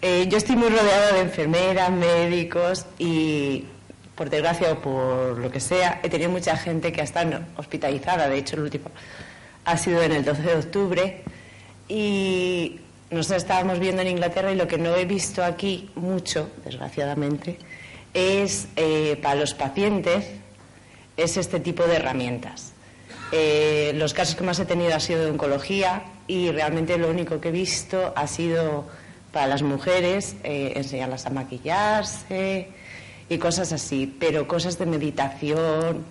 Eh, 0.00 0.28
yo 0.30 0.38
estoy 0.38 0.56
muy 0.56 0.70
rodeada 0.70 1.12
de 1.12 1.20
enfermeras, 1.20 1.90
médicos 1.90 2.86
y, 2.98 3.66
por 4.14 4.30
desgracia 4.30 4.72
o 4.72 4.80
por 4.80 5.36
lo 5.36 5.50
que 5.50 5.60
sea, 5.60 6.00
he 6.02 6.08
tenido 6.08 6.30
mucha 6.30 6.56
gente 6.56 6.90
que 6.90 7.02
ha 7.02 7.04
estado 7.04 7.40
hospitalizada. 7.58 8.30
De 8.30 8.38
hecho, 8.38 8.56
el 8.56 8.62
último 8.62 8.86
ha 9.66 9.76
sido 9.76 10.00
en 10.00 10.12
el 10.12 10.24
12 10.24 10.40
de 10.42 10.54
octubre 10.54 11.24
y 11.88 12.80
nosotros 13.10 13.42
estábamos 13.42 13.78
viendo 13.78 14.02
en 14.02 14.08
Inglaterra 14.08 14.52
y 14.52 14.56
lo 14.56 14.68
que 14.68 14.78
no 14.78 14.94
he 14.94 15.04
visto 15.04 15.42
aquí 15.42 15.90
mucho, 15.94 16.50
desgraciadamente, 16.64 17.58
es 18.12 18.68
eh, 18.76 19.18
para 19.22 19.36
los 19.36 19.54
pacientes 19.54 20.26
es 21.16 21.36
este 21.36 21.60
tipo 21.60 21.84
de 21.84 21.96
herramientas. 21.96 22.72
Eh, 23.32 23.92
los 23.94 24.14
casos 24.14 24.36
que 24.36 24.44
más 24.44 24.58
he 24.58 24.64
tenido 24.64 24.94
ha 24.94 25.00
sido 25.00 25.24
de 25.24 25.30
oncología 25.30 26.04
y 26.26 26.50
realmente 26.50 26.96
lo 26.96 27.10
único 27.10 27.40
que 27.40 27.48
he 27.48 27.52
visto 27.52 28.12
ha 28.16 28.26
sido 28.26 28.86
para 29.32 29.46
las 29.46 29.62
mujeres 29.62 30.36
eh, 30.44 30.72
enseñarlas 30.76 31.26
a 31.26 31.30
maquillarse 31.30 32.68
y 33.28 33.38
cosas 33.38 33.72
así, 33.72 34.16
pero 34.18 34.48
cosas 34.48 34.78
de 34.78 34.86
meditación, 34.86 36.04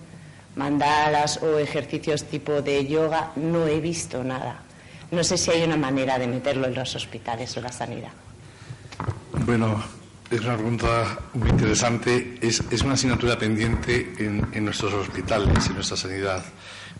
mandalas 0.54 1.42
o 1.42 1.58
ejercicios 1.58 2.24
tipo 2.24 2.62
de 2.62 2.86
yoga 2.86 3.32
no 3.36 3.66
he 3.66 3.80
visto 3.80 4.22
nada. 4.22 4.62
No 5.10 5.24
sé 5.24 5.38
si 5.38 5.50
hay 5.50 5.62
una 5.62 5.76
manera 5.76 6.18
de 6.18 6.26
meterlo 6.26 6.66
en 6.66 6.74
los 6.74 6.94
hospitales 6.94 7.56
o 7.56 7.60
la 7.60 7.72
sanidad. 7.72 8.12
Bueno, 9.46 9.82
Es 10.30 10.42
una 10.42 10.56
pregunta 10.56 11.18
muy 11.32 11.48
interesante. 11.48 12.36
Es, 12.42 12.62
es 12.70 12.82
una 12.82 12.94
asignatura 12.94 13.38
pendiente 13.38 14.12
en, 14.18 14.46
en, 14.52 14.64
nuestros 14.64 14.92
hospitales, 14.92 15.66
en 15.68 15.74
nuestra 15.76 15.96
sanidad, 15.96 16.44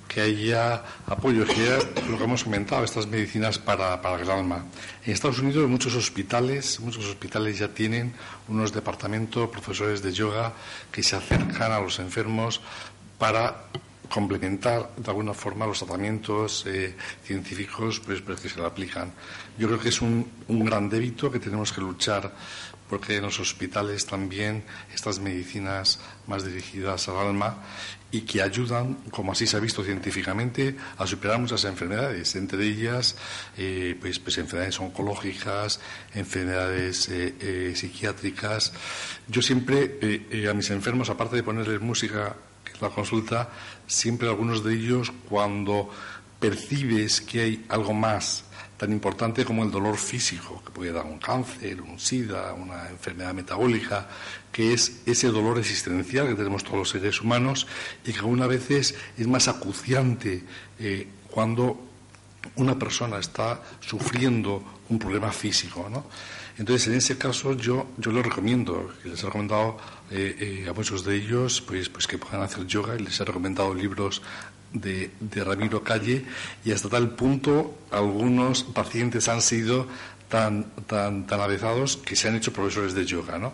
que 0.08 0.22
haya 0.22 0.82
apoyo, 1.06 1.44
que 1.44 1.78
lo 2.08 2.16
que 2.16 2.24
hemos 2.24 2.44
comentado, 2.44 2.84
estas 2.84 3.06
medicinas 3.06 3.58
para, 3.58 4.00
para 4.00 4.22
el 4.22 4.30
alma. 4.30 4.64
En 5.04 5.12
Estados 5.12 5.40
Unidos 5.40 5.68
muchos 5.68 5.94
hospitales, 5.94 6.80
muchos 6.80 7.04
hospitales 7.04 7.58
ya 7.58 7.68
tienen 7.68 8.14
unos 8.48 8.72
departamentos, 8.72 9.50
profesores 9.50 10.00
de 10.00 10.10
yoga 10.12 10.54
que 10.90 11.02
se 11.02 11.14
acercan 11.14 11.72
a 11.72 11.80
los 11.80 11.98
enfermos 11.98 12.62
para 13.18 13.64
complementar 14.08 14.90
de 14.96 15.10
alguna 15.10 15.34
forma 15.34 15.66
los 15.66 15.78
tratamientos 15.78 16.64
eh, 16.66 16.94
científicos 17.24 18.00
pues, 18.00 18.20
pues, 18.22 18.40
que 18.40 18.48
se 18.48 18.58
le 18.58 18.66
aplican. 18.66 19.12
Yo 19.58 19.68
creo 19.68 19.80
que 19.80 19.90
es 19.90 20.00
un, 20.00 20.30
un 20.48 20.64
gran 20.64 20.88
débito 20.88 21.30
que 21.30 21.38
tenemos 21.38 21.72
que 21.72 21.80
luchar 21.80 22.32
porque 22.88 23.16
en 23.16 23.22
los 23.22 23.38
hospitales 23.38 24.06
también 24.06 24.64
estas 24.94 25.18
medicinas 25.18 26.00
más 26.26 26.44
dirigidas 26.44 27.08
al 27.08 27.18
alma 27.18 27.58
y 28.10 28.22
que 28.22 28.40
ayudan, 28.40 28.94
como 29.10 29.32
así 29.32 29.46
se 29.46 29.58
ha 29.58 29.60
visto 29.60 29.84
científicamente, 29.84 30.74
a 30.96 31.06
superar 31.06 31.38
muchas 31.38 31.64
enfermedades, 31.64 32.34
entre 32.36 32.64
ellas 32.64 33.16
eh, 33.58 33.94
pues, 34.00 34.18
pues, 34.18 34.38
enfermedades 34.38 34.80
oncológicas, 34.80 35.80
enfermedades 36.14 37.08
eh, 37.10 37.74
psiquiátricas. 37.76 38.72
Yo 39.28 39.42
siempre 39.42 39.98
a 40.48 40.54
mis 40.54 40.70
enfermos, 40.70 41.10
aparte 41.10 41.36
de 41.36 41.42
ponerles 41.42 41.82
música 41.82 42.34
la 42.80 42.90
consulta, 42.90 43.48
siempre 43.88 44.28
algunos 44.28 44.62
de 44.62 44.74
ellos 44.74 45.12
cuando 45.28 45.90
percibes 46.38 47.20
que 47.20 47.40
hay 47.40 47.66
algo 47.68 47.92
más 47.92 48.44
tan 48.76 48.92
importante 48.92 49.44
como 49.44 49.64
el 49.64 49.72
dolor 49.72 49.96
físico, 49.96 50.62
que 50.64 50.70
puede 50.70 50.92
dar 50.92 51.04
un 51.04 51.18
cáncer, 51.18 51.82
un 51.82 51.98
SIDA, 51.98 52.52
una 52.52 52.88
enfermedad 52.88 53.34
metabólica, 53.34 54.08
que 54.52 54.72
es 54.72 55.02
ese 55.04 55.28
dolor 55.28 55.58
existencial 55.58 56.28
que 56.28 56.36
tenemos 56.36 56.62
todos 56.62 56.78
los 56.78 56.90
seres 56.90 57.20
humanos 57.20 57.66
y 58.06 58.12
que 58.12 58.20
algunas 58.20 58.48
veces 58.48 58.94
es 59.18 59.26
más 59.26 59.48
acuciante 59.48 60.44
eh, 60.78 61.08
cuando 61.28 61.87
una 62.56 62.78
persona 62.78 63.18
está 63.18 63.62
sufriendo 63.80 64.62
un 64.88 64.98
problema 64.98 65.30
físico. 65.32 65.88
¿no? 65.90 66.06
Entonces, 66.58 66.88
en 66.88 66.94
ese 66.94 67.16
caso, 67.16 67.54
yo, 67.54 67.88
yo 67.98 68.10
lo 68.10 68.22
recomiendo, 68.22 68.92
les 69.04 69.22
he 69.22 69.26
recomendado 69.26 69.76
eh, 70.10 70.64
eh, 70.64 70.68
a 70.68 70.72
muchos 70.72 71.04
de 71.04 71.16
ellos 71.16 71.60
pues, 71.60 71.88
pues 71.88 72.06
que 72.06 72.18
puedan 72.18 72.42
hacer 72.42 72.66
yoga 72.66 72.96
y 72.96 73.00
les 73.00 73.18
he 73.20 73.24
recomendado 73.24 73.74
libros 73.74 74.22
de, 74.72 75.10
de, 75.20 75.44
Ramiro 75.44 75.82
Calle 75.82 76.24
y 76.64 76.72
hasta 76.72 76.88
tal 76.88 77.10
punto 77.10 77.78
algunos 77.90 78.64
pacientes 78.64 79.28
han 79.28 79.40
sido 79.40 79.86
tan, 80.28 80.64
tan, 80.86 81.26
tan 81.26 81.40
avezados 81.40 81.96
que 81.96 82.16
se 82.16 82.28
han 82.28 82.36
hecho 82.36 82.52
profesores 82.52 82.92
de 82.92 83.06
yoga, 83.06 83.38
¿no? 83.38 83.52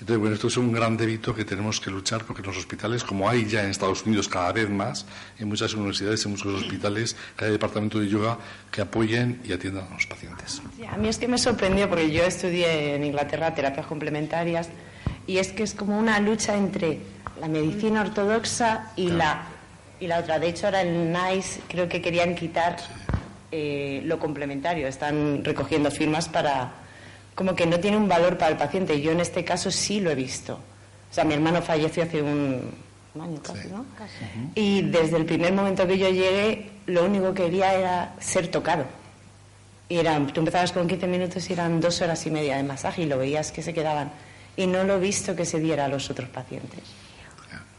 Entonces, 0.00 0.18
bueno, 0.18 0.34
esto 0.34 0.46
es 0.46 0.56
un 0.56 0.72
gran 0.72 0.96
débito 0.96 1.34
que 1.34 1.44
tenemos 1.44 1.80
que 1.80 1.90
luchar 1.90 2.24
porque 2.24 2.42
en 2.42 2.48
los 2.48 2.56
hospitales, 2.56 3.02
como 3.02 3.28
hay 3.28 3.46
ya 3.46 3.64
en 3.64 3.70
Estados 3.70 4.06
Unidos 4.06 4.28
cada 4.28 4.52
vez 4.52 4.70
más, 4.70 5.06
en 5.38 5.48
muchas 5.48 5.74
universidades, 5.74 6.24
en 6.24 6.32
muchos 6.32 6.62
hospitales, 6.62 7.16
hay 7.36 7.50
departamento 7.50 7.98
de 7.98 8.08
yoga 8.08 8.38
que 8.70 8.80
apoyen 8.80 9.40
y 9.44 9.52
atiendan 9.52 9.88
a 9.90 9.94
los 9.94 10.06
pacientes. 10.06 10.62
Sí, 10.76 10.84
a 10.84 10.96
mí 10.96 11.08
es 11.08 11.18
que 11.18 11.28
me 11.28 11.38
sorprendió 11.38 11.88
porque 11.88 12.10
yo 12.10 12.22
estudié 12.22 12.94
en 12.94 13.04
Inglaterra 13.04 13.54
terapias 13.54 13.86
complementarias 13.86 14.68
y 15.26 15.38
es 15.38 15.52
que 15.52 15.64
es 15.64 15.74
como 15.74 15.98
una 15.98 16.20
lucha 16.20 16.56
entre 16.56 17.00
la 17.40 17.48
medicina 17.48 18.02
ortodoxa 18.02 18.92
y 18.96 19.06
claro. 19.06 19.18
la 19.18 19.58
y 20.00 20.06
la 20.06 20.20
otra. 20.20 20.38
De 20.38 20.48
hecho, 20.48 20.66
ahora 20.66 20.82
en 20.82 21.12
NICE 21.12 21.60
creo 21.68 21.88
que 21.88 22.00
querían 22.00 22.34
quitar 22.34 22.76
eh, 23.50 24.02
lo 24.04 24.18
complementario. 24.18 24.86
Están 24.86 25.44
recogiendo 25.44 25.90
firmas 25.90 26.28
para. 26.28 26.72
Como 27.38 27.54
que 27.54 27.66
no 27.66 27.78
tiene 27.78 27.96
un 27.96 28.08
valor 28.08 28.36
para 28.36 28.50
el 28.50 28.56
paciente. 28.56 29.00
Yo 29.00 29.12
en 29.12 29.20
este 29.20 29.44
caso 29.44 29.70
sí 29.70 30.00
lo 30.00 30.10
he 30.10 30.16
visto. 30.16 30.54
O 30.54 31.14
sea, 31.14 31.22
mi 31.22 31.34
hermano 31.34 31.62
falleció 31.62 32.02
hace 32.02 32.20
un, 32.20 32.60
un 33.14 33.20
año 33.20 33.40
casi, 33.40 33.62
sí. 33.62 33.68
¿no? 33.70 33.86
Casi. 33.96 34.14
Y 34.56 34.82
desde 34.82 35.18
el 35.18 35.24
primer 35.24 35.52
momento 35.52 35.86
que 35.86 35.98
yo 35.98 36.08
llegué, 36.08 36.68
lo 36.86 37.04
único 37.04 37.32
que 37.32 37.44
quería 37.44 37.74
era 37.74 38.14
ser 38.18 38.48
tocado. 38.48 38.86
Y 39.88 39.98
eran, 39.98 40.26
tú 40.32 40.40
empezabas 40.40 40.72
con 40.72 40.88
15 40.88 41.06
minutos 41.06 41.48
y 41.48 41.52
eran 41.52 41.80
dos 41.80 42.00
horas 42.00 42.26
y 42.26 42.32
media 42.32 42.56
de 42.56 42.64
masaje 42.64 43.02
y 43.02 43.06
lo 43.06 43.18
veías 43.18 43.52
que 43.52 43.62
se 43.62 43.72
quedaban. 43.72 44.10
Y 44.56 44.66
no 44.66 44.82
lo 44.82 44.96
he 44.96 44.98
visto 44.98 45.36
que 45.36 45.44
se 45.44 45.60
diera 45.60 45.84
a 45.84 45.88
los 45.88 46.10
otros 46.10 46.28
pacientes. 46.30 46.80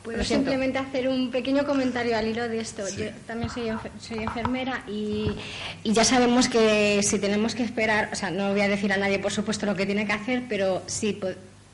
Puedo 0.10 0.24
simplemente 0.24 0.80
hacer 0.80 1.08
un 1.08 1.30
pequeño 1.30 1.68
comentario 1.68 2.18
al 2.18 2.28
hilo 2.28 2.50
de 2.50 2.60
esto. 2.60 2.88
Sí. 2.88 3.04
Yo 3.04 3.06
también 3.28 3.52
soy, 3.52 3.70
soy 4.00 4.24
enfermera 4.24 4.84
y, 4.88 5.30
y, 5.84 5.94
ya 5.94 6.04
sabemos 6.04 6.50
que 6.50 7.04
si 7.04 7.20
tenemos 7.20 7.54
que 7.54 7.62
esperar, 7.62 8.10
o 8.12 8.16
sea, 8.16 8.32
no 8.32 8.50
voy 8.50 8.62
a 8.62 8.68
decir 8.68 8.92
a 8.92 8.98
nadie, 8.98 9.20
por 9.20 9.32
supuesto, 9.32 9.68
lo 9.68 9.76
que 9.76 9.86
tiene 9.86 10.08
que 10.08 10.14
hacer, 10.14 10.46
pero 10.50 10.82
sí 10.88 11.14
po 11.14 11.28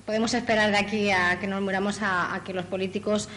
podemos 0.05 0.33
esperar 0.33 0.69
de 0.69 0.77
aquí 0.77 1.11
a 1.11 1.39
que 1.39 1.47
nos 1.47 1.61
muramos 1.61 2.01
a, 2.01 2.35
a 2.35 2.43
que 2.43 2.53
los 2.53 2.65
políticos 2.65 3.29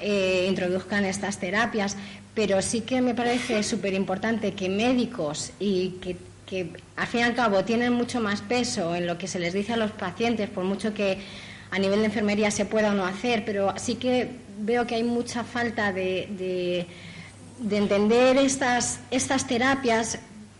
eh, 0.00 0.44
introduzcan 0.50 1.06
estas 1.06 1.38
terapias. 1.38 1.96
Pero 2.34 2.60
sí 2.60 2.82
que 2.82 3.00
me 3.00 3.14
parece 3.14 3.62
súper 3.72 3.94
importante 3.94 4.52
que 4.52 4.68
médicos 4.68 5.52
y 5.60 5.92
que, 6.02 6.18
que, 6.44 6.68
al 6.96 7.06
fin 7.06 7.20
y 7.20 7.22
al 7.22 7.34
cabo, 7.34 7.64
tienen 7.64 7.94
mucho 7.94 8.20
más 8.20 8.42
peso 8.42 8.94
en 8.94 9.06
lo 9.06 9.16
que 9.16 9.28
se 9.28 9.38
les 9.38 9.54
dice 9.54 9.72
a 9.72 9.78
los 9.78 9.92
pacientes, 9.92 10.50
por 10.50 10.64
mucho 10.64 10.92
que 10.92 11.18
a 11.72 11.78
nivel 11.78 12.00
de 12.00 12.06
enfermería 12.06 12.50
se 12.50 12.66
pueda 12.66 12.90
o 12.90 12.94
no 12.94 13.04
hacer, 13.06 13.44
pero 13.46 13.72
sí 13.78 13.94
que 13.94 14.28
veo 14.58 14.86
que 14.86 14.94
hay 14.94 15.02
mucha 15.02 15.42
falta 15.42 15.90
de, 15.90 16.28
de, 16.38 16.86
de 17.58 17.76
entender 17.78 18.36
estas, 18.36 19.00
estas 19.10 19.46
terapias 19.46 20.18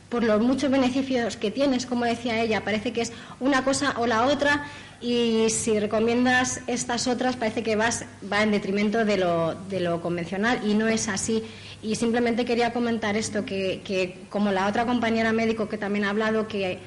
por 0.09 0.25
los 0.25 0.41
muchos 0.41 0.71
beneficios 0.71 1.37
que 1.37 1.51
tienes, 1.51 1.85
como 1.85 2.07
decía 2.07 2.41
ella, 2.41 2.65
parece 2.65 2.95
que 2.95 3.03
es 3.03 3.13
una 3.41 3.63
cosa 3.63 3.95
o 3.99 4.07
la 4.07 4.25
otra 4.27 4.67
y 5.03 5.49
si 5.51 5.79
recomiendas 5.79 6.63
estas 6.67 7.07
otras 7.07 7.37
parece 7.37 7.63
que 7.63 7.77
vas 7.77 8.07
va 8.31 8.43
en 8.43 8.51
detrimento 8.51 9.05
de 9.05 9.19
lo, 9.19 9.55
de 9.69 9.81
lo 9.81 10.01
convencional 10.01 10.61
y 10.65 10.75
no 10.75 10.89
es 10.89 11.09
así. 11.09 11.43
Y 11.83 11.97
simplemente 11.97 12.47
quería 12.47 12.73
comentar 12.73 13.17
esto, 13.17 13.45
que, 13.45 13.83
que 13.85 14.17
como 14.31 14.51
la 14.51 14.67
otra 14.67 14.87
compañera 14.87 15.33
médico 15.33 15.69
que 15.69 15.77
también 15.77 16.05
ha 16.07 16.11
hablado, 16.11 16.49
que 16.49 16.79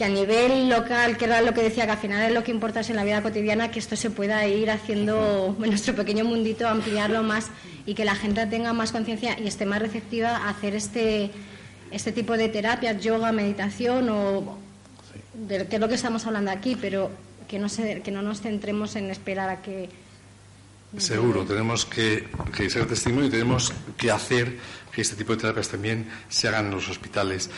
que 0.00 0.06
a 0.06 0.08
nivel 0.08 0.70
local, 0.70 1.18
que 1.18 1.26
era 1.26 1.42
lo 1.42 1.52
que 1.52 1.62
decía, 1.62 1.84
que 1.84 1.92
al 1.92 1.98
final 1.98 2.22
es 2.22 2.32
lo 2.32 2.42
que 2.42 2.50
importa 2.50 2.80
en 2.80 2.96
la 2.96 3.04
vida 3.04 3.22
cotidiana, 3.22 3.70
que 3.70 3.78
esto 3.78 3.96
se 3.96 4.08
pueda 4.08 4.46
ir 4.46 4.70
haciendo 4.70 5.54
en 5.62 5.68
nuestro 5.68 5.94
pequeño 5.94 6.24
mundito, 6.24 6.66
ampliarlo 6.66 7.22
más 7.22 7.50
y 7.84 7.92
que 7.92 8.06
la 8.06 8.14
gente 8.14 8.46
tenga 8.46 8.72
más 8.72 8.92
conciencia 8.92 9.38
y 9.38 9.46
esté 9.46 9.66
más 9.66 9.78
receptiva 9.78 10.38
a 10.38 10.48
hacer 10.48 10.74
este, 10.74 11.30
este 11.90 12.12
tipo 12.12 12.38
de 12.38 12.48
terapias, 12.48 13.04
yoga, 13.04 13.30
meditación 13.30 14.08
o 14.08 14.56
de 15.34 15.66
qué 15.66 15.76
es 15.76 15.80
lo 15.82 15.88
que 15.88 15.96
estamos 15.96 16.24
hablando 16.24 16.50
aquí, 16.50 16.78
pero 16.80 17.10
que 17.46 17.58
no, 17.58 17.68
se, 17.68 18.00
que 18.00 18.10
no 18.10 18.22
nos 18.22 18.40
centremos 18.40 18.96
en 18.96 19.10
esperar 19.10 19.50
a 19.50 19.60
que 19.60 19.90
Seguro, 20.96 21.44
tenemos 21.44 21.84
que, 21.84 22.26
que, 22.56 22.68
ser 22.68 22.86
testimonio 22.86 23.28
y 23.28 23.30
tenemos 23.30 23.72
que 23.96 24.10
hacer 24.10 24.58
que 24.92 25.02
este 25.02 25.16
tipo 25.16 25.34
de 25.34 25.42
terapias 25.42 25.68
también 25.68 26.08
se 26.28 26.48
hagan 26.48 26.66
en 26.66 26.72
los 26.72 26.88
hospitales. 26.88 27.50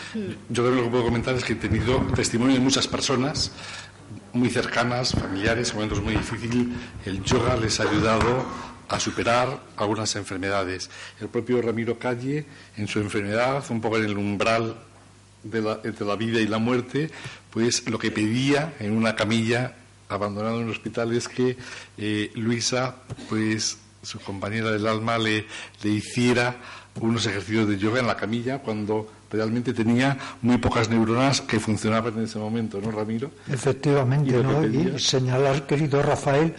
Yo 0.48 0.62
creo 0.62 0.70
que 0.70 0.76
lo 0.76 0.84
que 0.84 0.90
puedo 0.90 1.04
comentar 1.04 1.34
es 1.34 1.44
que 1.44 1.54
he 1.54 1.56
tenido 1.56 2.00
testimonio 2.14 2.54
de 2.54 2.60
muchas 2.60 2.86
personas 2.86 3.52
muy 4.32 4.50
cercanas, 4.50 5.12
familiares, 5.12 5.70
en 5.70 5.76
momentos 5.76 6.02
muy 6.02 6.16
difíciles. 6.16 6.66
El 7.04 7.22
yoga 7.22 7.56
les 7.56 7.80
ha 7.80 7.84
ayudado 7.84 8.46
a 8.88 9.00
superar 9.00 9.62
algunas 9.76 10.14
enfermedades. 10.16 10.90
El 11.20 11.28
propio 11.28 11.62
Ramiro 11.62 11.98
Calle, 11.98 12.46
en 12.76 12.88
su 12.88 12.98
enfermedad, 13.00 13.64
un 13.70 13.80
poco 13.80 13.98
en 13.98 14.04
el 14.04 14.16
umbral 14.16 14.76
de 15.42 15.60
la, 15.60 15.80
entre 15.84 16.06
la 16.06 16.16
vida 16.16 16.40
y 16.40 16.46
la 16.46 16.58
muerte, 16.58 17.10
pues 17.50 17.88
lo 17.88 17.98
que 17.98 18.10
pedía 18.10 18.74
en 18.78 18.92
una 18.92 19.16
camilla 19.16 19.76
abandonado 20.08 20.60
en 20.60 20.66
el 20.66 20.70
hospital 20.70 21.12
es 21.12 21.28
que 21.28 21.56
eh, 21.96 22.30
Luisa, 22.34 22.96
pues 23.28 23.78
su 24.02 24.20
compañera 24.20 24.70
del 24.70 24.86
alma, 24.86 25.18
le, 25.18 25.46
le 25.82 25.90
hiciera 25.90 26.56
unos 27.00 27.26
ejercicios 27.26 27.68
de 27.68 27.78
yoga 27.78 28.00
en 28.00 28.06
la 28.06 28.16
camilla 28.16 28.58
cuando 28.58 29.08
realmente 29.30 29.72
tenía 29.72 30.18
muy 30.42 30.58
pocas 30.58 30.90
neuronas 30.90 31.40
que 31.40 31.58
funcionaban 31.58 32.18
en 32.18 32.24
ese 32.24 32.38
momento, 32.38 32.80
¿no, 32.80 32.90
Ramiro? 32.90 33.30
Efectivamente, 33.48 34.38
y, 34.38 34.42
¿no? 34.42 34.64
y 34.66 34.98
señalar, 34.98 35.66
querido 35.66 36.02
Rafael, 36.02 36.54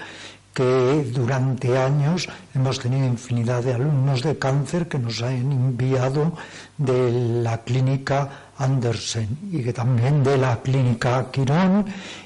que 0.54 1.10
durante 1.12 1.78
años 1.78 2.30
hemos 2.54 2.80
tenido 2.80 3.06
infinidad 3.08 3.64
de 3.64 3.74
alumnos 3.74 4.22
de 4.22 4.38
cáncer 4.38 4.88
que 4.88 5.00
nos 5.00 5.22
han 5.24 5.52
enviado 5.52 6.34
de 6.78 7.42
la 7.42 7.64
clínica 7.64 8.52
Andersen 8.58 9.30
y 9.52 9.64
que 9.64 9.74
también 9.74 10.24
de 10.24 10.38
la 10.38 10.62
clínica 10.62 11.32
Quirón 11.32 11.86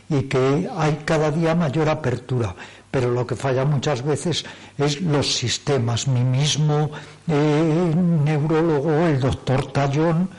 y 0.10 0.24
que 0.24 0.70
hay 0.76 1.00
cada 1.06 1.32
día 1.32 1.56
mayor 1.56 1.88
apertura. 1.88 2.54
Pero 2.92 3.12
lo 3.12 3.28
que 3.28 3.36
falla 3.36 3.66
muchas 3.66 4.04
veces 4.04 4.46
es 4.78 5.02
los 5.02 5.36
sistemas. 5.36 6.08
Mi 6.08 6.24
mismo 6.24 6.90
eh, 7.28 7.94
neurólogo, 7.96 9.08
el 9.08 9.20
doctor 9.20 9.72
Tallón, 9.72 10.30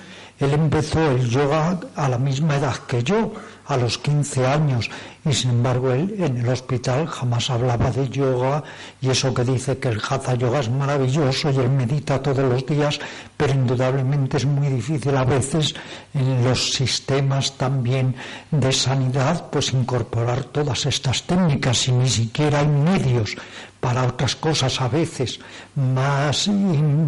él 0.40 0.52
empezó 0.52 1.10
el 1.10 1.28
yoga 1.28 1.80
a 1.96 2.08
la 2.08 2.18
misma 2.18 2.56
edad 2.56 2.76
que 2.86 3.02
yo, 3.02 3.32
a 3.68 3.76
los 3.76 3.98
15 3.98 4.46
años, 4.46 4.90
y 5.24 5.32
sin 5.34 5.50
embargo 5.50 5.92
él 5.92 6.14
en 6.18 6.38
el 6.38 6.48
hospital 6.48 7.06
jamás 7.06 7.50
hablaba 7.50 7.90
de 7.90 8.08
yoga. 8.08 8.64
Y 9.00 9.10
eso 9.10 9.34
que 9.34 9.44
dice 9.44 9.78
que 9.78 9.88
el 9.88 10.00
hatha 10.00 10.34
yoga 10.34 10.60
es 10.60 10.70
maravilloso 10.70 11.50
y 11.50 11.56
él 11.58 11.68
medita 11.70 12.22
todos 12.22 12.50
los 12.50 12.64
días, 12.64 12.98
pero 13.36 13.52
indudablemente 13.52 14.38
es 14.38 14.46
muy 14.46 14.68
difícil 14.68 15.14
a 15.16 15.24
veces 15.24 15.74
en 16.14 16.44
los 16.44 16.72
sistemas 16.72 17.52
también 17.58 18.14
de 18.50 18.72
sanidad 18.72 19.50
pues 19.50 19.72
incorporar 19.72 20.44
todas 20.44 20.86
estas 20.86 21.22
técnicas. 21.24 21.88
Y 21.88 21.92
ni 21.92 22.08
siquiera 22.08 22.60
hay 22.60 22.68
medios 22.68 23.36
para 23.80 24.04
otras 24.06 24.34
cosas 24.34 24.80
a 24.80 24.88
veces 24.88 25.38
más 25.76 26.50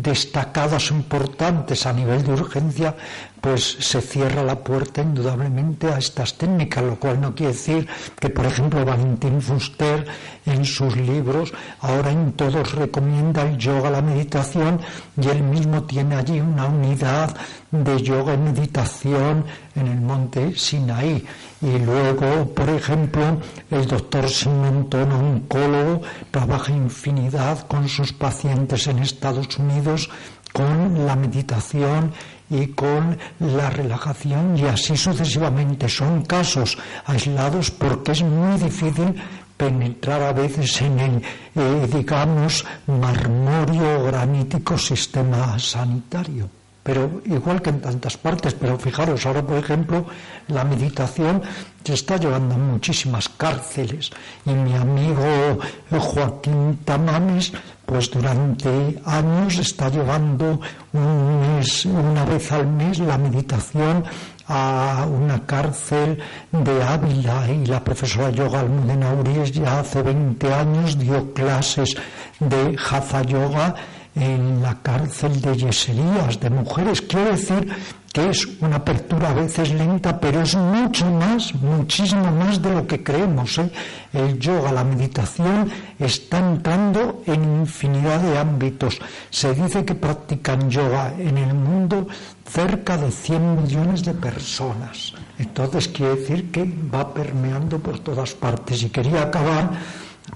destacadas 0.02 0.90
o 0.90 0.94
importantes 0.94 1.86
a 1.86 1.92
nivel 1.92 2.22
de 2.22 2.32
urgencia, 2.32 2.94
pues 3.40 3.76
se 3.80 4.00
cierra 4.00 4.42
la 4.42 4.56
puerta 4.56 5.02
indudablemente 5.02 5.88
a 5.88 5.98
estas 5.98 6.36
técnicas, 6.36 6.84
lo 6.84 6.96
cual 6.96 7.20
no 7.20 7.34
quiere 7.34 7.52
decir 7.52 7.88
que, 8.18 8.28
por 8.28 8.46
ejemplo, 8.46 8.84
Valentín 8.84 9.40
Fuster 9.40 10.06
en 10.46 10.64
sus 10.64 10.96
libros 10.96 11.52
ahora 11.80 12.10
en 12.10 12.32
todos 12.32 12.72
recomienda 12.72 13.42
el 13.42 13.56
yoga, 13.56 13.90
la 13.90 14.02
meditación, 14.02 14.80
y 15.20 15.28
él 15.28 15.42
mismo 15.42 15.82
tiene 15.84 16.16
allí 16.16 16.40
una 16.40 16.66
unidad 16.66 17.34
de 17.70 18.02
yoga 18.02 18.34
y 18.34 18.38
meditación 18.38 19.44
en 19.74 19.86
el 19.86 20.00
monte 20.00 20.56
Sinaí. 20.56 21.24
Y 21.62 21.78
luego, 21.78 22.54
por 22.54 22.70
ejemplo, 22.70 23.38
el 23.70 23.86
doctor 23.86 24.30
Simonton, 24.30 25.12
oncólogo, 25.12 26.00
trabaja 26.30 26.72
infinidad 26.72 27.66
con 27.66 27.86
sus 27.86 28.14
pacientes 28.14 28.86
en 28.86 29.00
Estados 29.00 29.58
Unidos 29.58 30.08
con 30.52 31.06
la 31.06 31.16
meditación 31.16 32.12
y 32.48 32.68
con 32.68 33.16
la 33.38 33.70
relajación 33.70 34.56
y 34.56 34.64
así 34.64 34.96
sucesivamente. 34.96 35.88
Son 35.88 36.22
casos 36.22 36.78
aislados 37.04 37.70
porque 37.70 38.12
es 38.12 38.22
muy 38.22 38.58
difícil 38.58 39.14
penetrar 39.56 40.22
a 40.22 40.32
veces 40.32 40.80
en 40.80 40.98
el, 40.98 41.22
eh, 41.54 41.88
digamos, 41.92 42.64
marmorio 42.86 44.02
granítico 44.04 44.78
sistema 44.78 45.58
sanitario 45.58 46.59
pero 46.90 47.22
igual 47.24 47.62
que 47.62 47.70
en 47.70 47.80
tantas 47.80 48.16
partes, 48.16 48.52
pero 48.54 48.76
fijaros, 48.76 49.24
ahora 49.24 49.46
por 49.46 49.56
ejemplo, 49.56 50.06
la 50.48 50.64
meditación 50.64 51.40
se 51.84 51.94
está 51.94 52.16
llevando 52.16 52.56
a 52.56 52.58
muchísimas 52.58 53.28
cárceles. 53.28 54.10
Y 54.44 54.50
mi 54.50 54.74
amigo 54.74 55.60
Joaquín 55.88 56.80
Tamames, 56.84 57.52
pues 57.86 58.10
durante 58.10 59.00
años 59.04 59.56
está 59.58 59.88
llevando 59.88 60.60
una 60.92 62.24
vez 62.24 62.50
al 62.50 62.66
mes 62.66 62.98
la 62.98 63.16
meditación 63.18 64.02
a 64.48 65.06
una 65.08 65.46
cárcel 65.46 66.18
de 66.50 66.82
Ávila. 66.82 67.48
Y 67.52 67.66
la 67.66 67.84
profesora 67.84 68.30
Yoga 68.30 68.60
Almudena 68.66 69.14
Urias 69.14 69.52
ya 69.52 69.78
hace 69.78 70.02
20 70.02 70.52
años 70.52 70.98
dio 70.98 71.32
clases 71.34 71.94
de 72.40 72.76
Hatha 72.90 73.22
Yoga 73.22 73.76
en 74.14 74.62
la 74.62 74.78
cárcel 74.82 75.40
de 75.40 75.56
yeserías 75.56 76.40
de 76.40 76.50
mujeres. 76.50 77.02
Quiero 77.02 77.30
decir 77.30 77.68
que 78.12 78.28
es 78.28 78.48
una 78.60 78.76
apertura 78.76 79.30
a 79.30 79.34
veces 79.34 79.72
lenta, 79.72 80.18
pero 80.18 80.42
es 80.42 80.56
mucho 80.56 81.06
más, 81.10 81.54
muchísimo 81.54 82.30
más 82.32 82.60
de 82.60 82.74
lo 82.74 82.86
que 82.86 83.04
creemos. 83.04 83.58
¿eh? 83.58 83.70
El 84.12 84.38
yoga, 84.38 84.72
la 84.72 84.82
meditación, 84.82 85.70
está 85.98 86.38
entrando 86.38 87.22
en 87.26 87.60
infinidad 87.60 88.20
de 88.20 88.36
ámbitos. 88.36 88.98
Se 89.30 89.54
dice 89.54 89.84
que 89.84 89.94
practican 89.94 90.68
yoga 90.68 91.14
en 91.16 91.38
el 91.38 91.54
mundo 91.54 92.08
cerca 92.44 92.96
de 92.96 93.12
100 93.12 93.62
millones 93.62 94.04
de 94.04 94.14
personas. 94.14 95.14
Entonces 95.38 95.86
quiere 95.86 96.16
decir 96.16 96.50
que 96.50 96.64
va 96.92 97.14
permeando 97.14 97.78
por 97.78 98.00
todas 98.00 98.32
partes. 98.32 98.82
Y 98.82 98.90
quería 98.90 99.22
acabar 99.22 99.70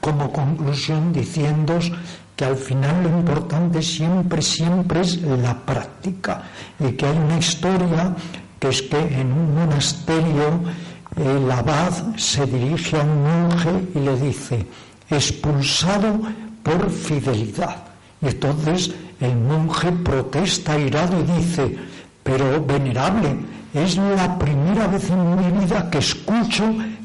como 0.01 0.33
conclusión 0.33 1.12
diciéndoos 1.12 1.91
que 2.37 2.45
al 2.45 2.57
final 2.57 3.03
lo 3.05 3.09
importante 3.11 3.80
siempre, 3.82 4.43
siempre 4.43 5.01
es 5.01 5.22
la 5.22 5.55
práctica 5.55 6.43
y 6.80 6.93
que 6.93 7.07
hay 7.07 7.16
una 7.16 7.39
historia 7.39 8.14
que 8.59 8.68
es 8.68 8.82
que 8.82 8.99
en 8.99 9.32
un 9.32 9.55
monasterio 9.55 10.61
el 11.16 11.51
abad 11.51 12.16
se 12.16 12.45
dirige 12.47 12.97
a 12.97 13.05
un 13.05 13.22
monje 13.22 13.89
y 13.95 13.99
le 14.01 14.16
dice, 14.16 14.66
expulsado 15.11 16.20
por 16.62 16.91
fidelidad. 16.91 17.76
Y 18.20 18.28
entonces 18.28 18.93
el 19.20 19.37
monje 19.37 19.93
protesta 19.93 20.78
irado 20.78 21.20
y 21.20 21.39
dice, 21.39 21.78
pero 22.22 22.64
venerable, 22.64 23.37
es 23.74 23.97
la 23.97 24.39
primera 24.39 24.89
vez 24.89 25.11
en 25.11 25.37
mi 25.37 25.61
vida 25.61 25.89
que 25.91 25.99
escucho 25.99 26.64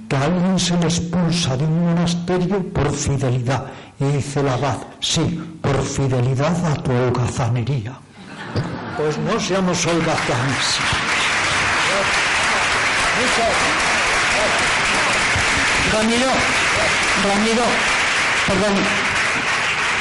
que 0.10 0.18
alguien 0.18 0.58
se 0.60 0.76
le 0.78 0.88
expulsa 0.88 1.56
de 1.56 1.64
un 1.64 1.86
monasterio 1.86 2.64
por 2.74 2.92
fidelidad. 2.92 3.66
Y 4.00 4.06
dice 4.06 4.40
el 4.40 4.50
abad, 4.50 4.78
sí, 5.00 5.40
por 5.62 5.82
fidelidad 5.84 6.56
a 6.66 6.74
tu 6.76 6.92
holgazanería. 6.92 7.94
Pues 8.98 9.18
no 9.20 9.40
seamos 9.40 9.86
holgazanes. 9.86 10.80
Ramiro, 15.94 16.32
Ramiro, 17.24 17.66
perdón, 18.48 19.09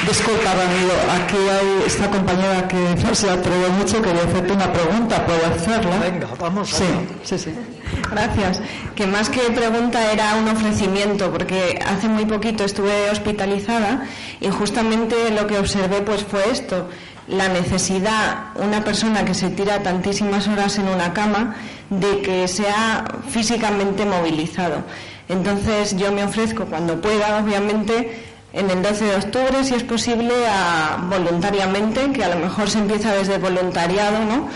disculpa 0.07 0.53
Ramiro, 0.53 0.93
aquí 1.11 1.37
hay 1.37 1.83
esta 1.85 2.09
compañera 2.09 2.67
que 2.67 2.95
no 3.03 3.13
se 3.13 3.29
atreve 3.29 3.69
mucho, 3.69 4.01
quería 4.01 4.23
hacerte 4.23 4.53
una 4.53 4.71
pregunta, 4.71 5.25
¿puedo 5.25 5.45
hacerla? 5.45 5.97
Venga, 5.99 6.27
vamos 6.39 6.69
Sí, 6.69 6.85
sí, 7.23 7.37
sí. 7.37 7.51
Gracias. 8.11 8.61
Que 8.95 9.07
más 9.07 9.29
que 9.29 9.41
pregunta 9.51 10.11
era 10.11 10.35
un 10.35 10.47
ofrecimiento, 10.47 11.31
porque 11.31 11.79
hace 11.85 12.07
muy 12.07 12.25
poquito 12.25 12.63
estuve 12.63 13.09
hospitalizada 13.09 14.05
y 14.39 14.49
justamente 14.49 15.31
lo 15.31 15.47
que 15.47 15.57
observé 15.57 16.01
pues 16.01 16.23
fue 16.23 16.49
esto, 16.51 16.89
la 17.27 17.47
necesidad, 17.47 18.47
una 18.55 18.83
persona 18.83 19.25
que 19.25 19.33
se 19.33 19.49
tira 19.49 19.83
tantísimas 19.83 20.47
horas 20.47 20.77
en 20.77 20.87
una 20.87 21.13
cama, 21.13 21.55
de 21.89 22.21
que 22.21 22.47
sea 22.47 23.05
físicamente 23.29 24.05
movilizado. 24.05 24.83
Entonces 25.27 25.95
yo 25.95 26.11
me 26.11 26.23
ofrezco 26.23 26.65
cuando 26.65 26.99
pueda, 26.99 27.37
obviamente, 27.37 28.28
en 28.53 28.69
el 28.69 28.81
12 28.81 29.05
de 29.05 29.15
octubre, 29.15 29.63
si 29.63 29.75
es 29.75 29.83
posible, 29.83 30.33
a, 30.47 31.05
voluntariamente, 31.09 32.11
que 32.11 32.23
a 32.23 32.29
lo 32.29 32.37
mejor 32.37 32.69
se 32.69 32.79
empieza 32.79 33.13
desde 33.13 33.37
voluntariado, 33.37 34.25
¿no? 34.25 34.49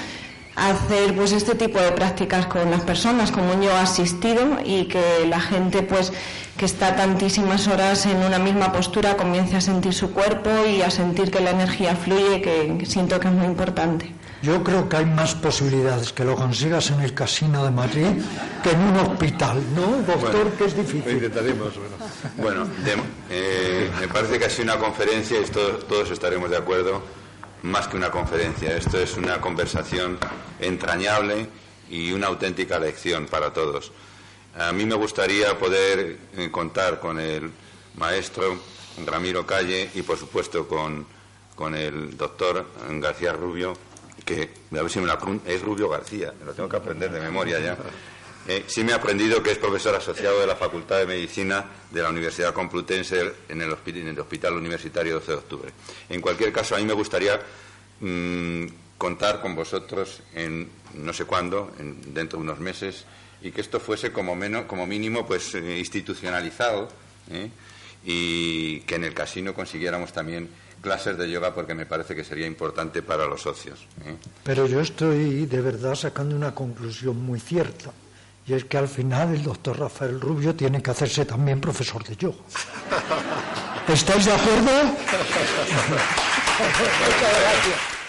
hacer 0.55 1.15
pues 1.15 1.31
este 1.31 1.55
tipo 1.55 1.79
de 1.79 1.91
prácticas 1.93 2.45
con 2.45 2.69
las 2.69 2.81
personas 2.81 3.31
como 3.31 3.59
yoga 3.59 3.81
asistido 3.81 4.59
y 4.63 4.85
que 4.85 5.25
la 5.27 5.39
gente 5.39 5.81
pues 5.81 6.13
que 6.57 6.65
está 6.65 6.95
tantísimas 6.95 7.67
horas 7.67 8.05
en 8.05 8.17
una 8.17 8.37
misma 8.37 8.71
postura 8.71 9.17
comience 9.17 9.55
a 9.55 9.61
sentir 9.61 9.93
su 9.93 10.11
cuerpo 10.11 10.51
y 10.69 10.81
a 10.83 10.91
sentir 10.91 11.31
que 11.31 11.39
la 11.39 11.51
energía 11.51 11.95
fluye 11.95 12.41
que 12.41 12.85
siento 12.85 13.19
que 13.19 13.29
es 13.29 13.33
muy 13.33 13.47
importante. 13.47 14.11
Yo 14.43 14.61
creo 14.61 14.89
que 14.89 14.97
hay 14.97 15.05
más 15.05 15.35
posibilidades 15.35 16.11
que 16.11 16.25
lo 16.25 16.35
consigas 16.35 16.91
en 16.91 16.99
el 16.99 17.13
casino 17.13 17.63
de 17.63 17.71
Madrid 17.71 18.07
que 18.61 18.71
en 18.71 18.79
un 18.81 18.97
hospital, 18.97 19.63
¿no, 19.73 20.01
doctor? 20.05 20.51
que 20.57 20.65
es 20.65 20.75
difícil. 20.75 21.13
intentaremos, 21.13 21.71
bueno. 22.35 22.67
Eh, 23.29 23.89
me 24.01 24.09
parece 24.09 24.37
que 24.37 24.43
ha 24.43 24.49
sido 24.49 24.65
una 24.65 24.77
conferencia 24.77 25.39
y 25.39 25.45
todos, 25.45 25.87
todos 25.87 26.11
estaremos 26.11 26.49
de 26.49 26.57
acuerdo 26.57 27.01
más 27.61 27.87
que 27.87 27.95
una 27.95 28.11
conferencia. 28.11 28.75
Esto 28.75 28.99
es 28.99 29.15
una 29.15 29.39
conversación 29.39 30.17
entrañable 30.59 31.47
y 31.89 32.11
una 32.11 32.27
auténtica 32.27 32.77
lección 32.79 33.27
para 33.27 33.53
todos. 33.53 33.93
A 34.59 34.73
mí 34.73 34.85
me 34.85 34.95
gustaría 34.95 35.57
poder 35.57 36.17
eh, 36.35 36.51
contar 36.51 36.99
con 36.99 37.17
el 37.17 37.49
maestro 37.95 38.59
Ramiro 39.05 39.45
Calle 39.45 39.89
y, 39.95 40.01
por 40.01 40.17
supuesto, 40.17 40.67
con, 40.67 41.07
con 41.55 41.75
el 41.75 42.17
doctor 42.17 42.67
García 42.99 43.31
Rubio, 43.31 43.73
es 45.45 45.61
Rubio 45.61 45.89
García, 45.89 46.33
lo 46.45 46.53
tengo 46.53 46.69
que 46.69 46.77
aprender 46.77 47.11
de 47.11 47.19
memoria 47.19 47.59
ya. 47.59 47.77
Eh, 48.45 48.65
sí 48.67 48.83
me 48.83 48.91
he 48.91 48.95
aprendido 48.95 49.41
que 49.41 49.51
es 49.51 49.57
profesor 49.57 49.95
asociado 49.95 50.41
de 50.41 50.47
la 50.47 50.55
Facultad 50.55 50.97
de 50.97 51.05
Medicina 51.05 51.65
de 51.89 52.01
la 52.01 52.09
Universidad 52.09 52.53
Complutense 52.53 53.31
en 53.47 53.61
el, 53.61 53.71
Hospital 53.71 54.53
Universitario 54.53 55.13
12 55.15 55.31
de 55.31 55.37
Octubre. 55.37 55.71
En 56.09 56.19
cualquier 56.19 56.51
caso, 56.51 56.75
a 56.75 56.79
mí 56.79 56.85
me 56.85 56.93
gustaría 56.93 57.39
mm, 58.01 58.65
contar 58.97 59.39
con 59.39 59.55
vosotros 59.55 60.21
en 60.33 60.69
no 60.95 61.13
sé 61.13 61.25
cuándo, 61.25 61.71
dentro 61.77 62.37
de 62.37 62.43
unos 62.43 62.59
meses, 62.59 63.05
y 63.41 63.51
que 63.51 63.61
esto 63.61 63.79
fuese 63.79 64.11
como, 64.11 64.35
menos, 64.35 64.65
como 64.65 64.87
mínimo 64.87 65.25
pues 65.25 65.55
eh, 65.55 65.77
institucionalizado 65.77 66.89
¿eh? 67.29 67.49
y 68.05 68.79
que 68.81 68.95
en 68.95 69.03
el 69.03 69.13
casino 69.13 69.53
consiguiéramos 69.53 70.13
también 70.13 70.49
clases 70.83 71.17
de 71.17 71.31
yoga 71.31 71.55
porque 71.55 71.73
me 71.73 71.85
parece 71.87 72.13
que 72.13 72.23
sería 72.23 72.45
importante 72.45 73.01
para 73.01 73.25
los 73.25 73.41
socios. 73.41 73.87
Pero 74.43 74.67
yo 74.67 74.81
estoy 74.81 75.45
de 75.45 75.61
verdad 75.61 75.95
sacando 75.95 76.35
una 76.35 76.53
conclusión 76.53 77.23
muy 77.25 77.39
cierta 77.39 77.91
y 78.45 78.53
es 78.53 78.65
que 78.65 78.77
al 78.77 78.89
final 78.89 79.33
el 79.33 79.41
doctor 79.41 79.79
Rafael 79.79 80.19
Rubio 80.19 80.53
tiene 80.53 80.83
que 80.83 80.91
hacerse 80.91 81.23
también 81.25 81.61
profesor 81.61 82.03
de 82.03 82.17
yoga. 82.17 82.35
¿Estáis 83.87 84.25
de 84.25 84.33
acuerdo? 84.33 84.83
Muchas 84.83 85.29
gracias. 87.39 88.02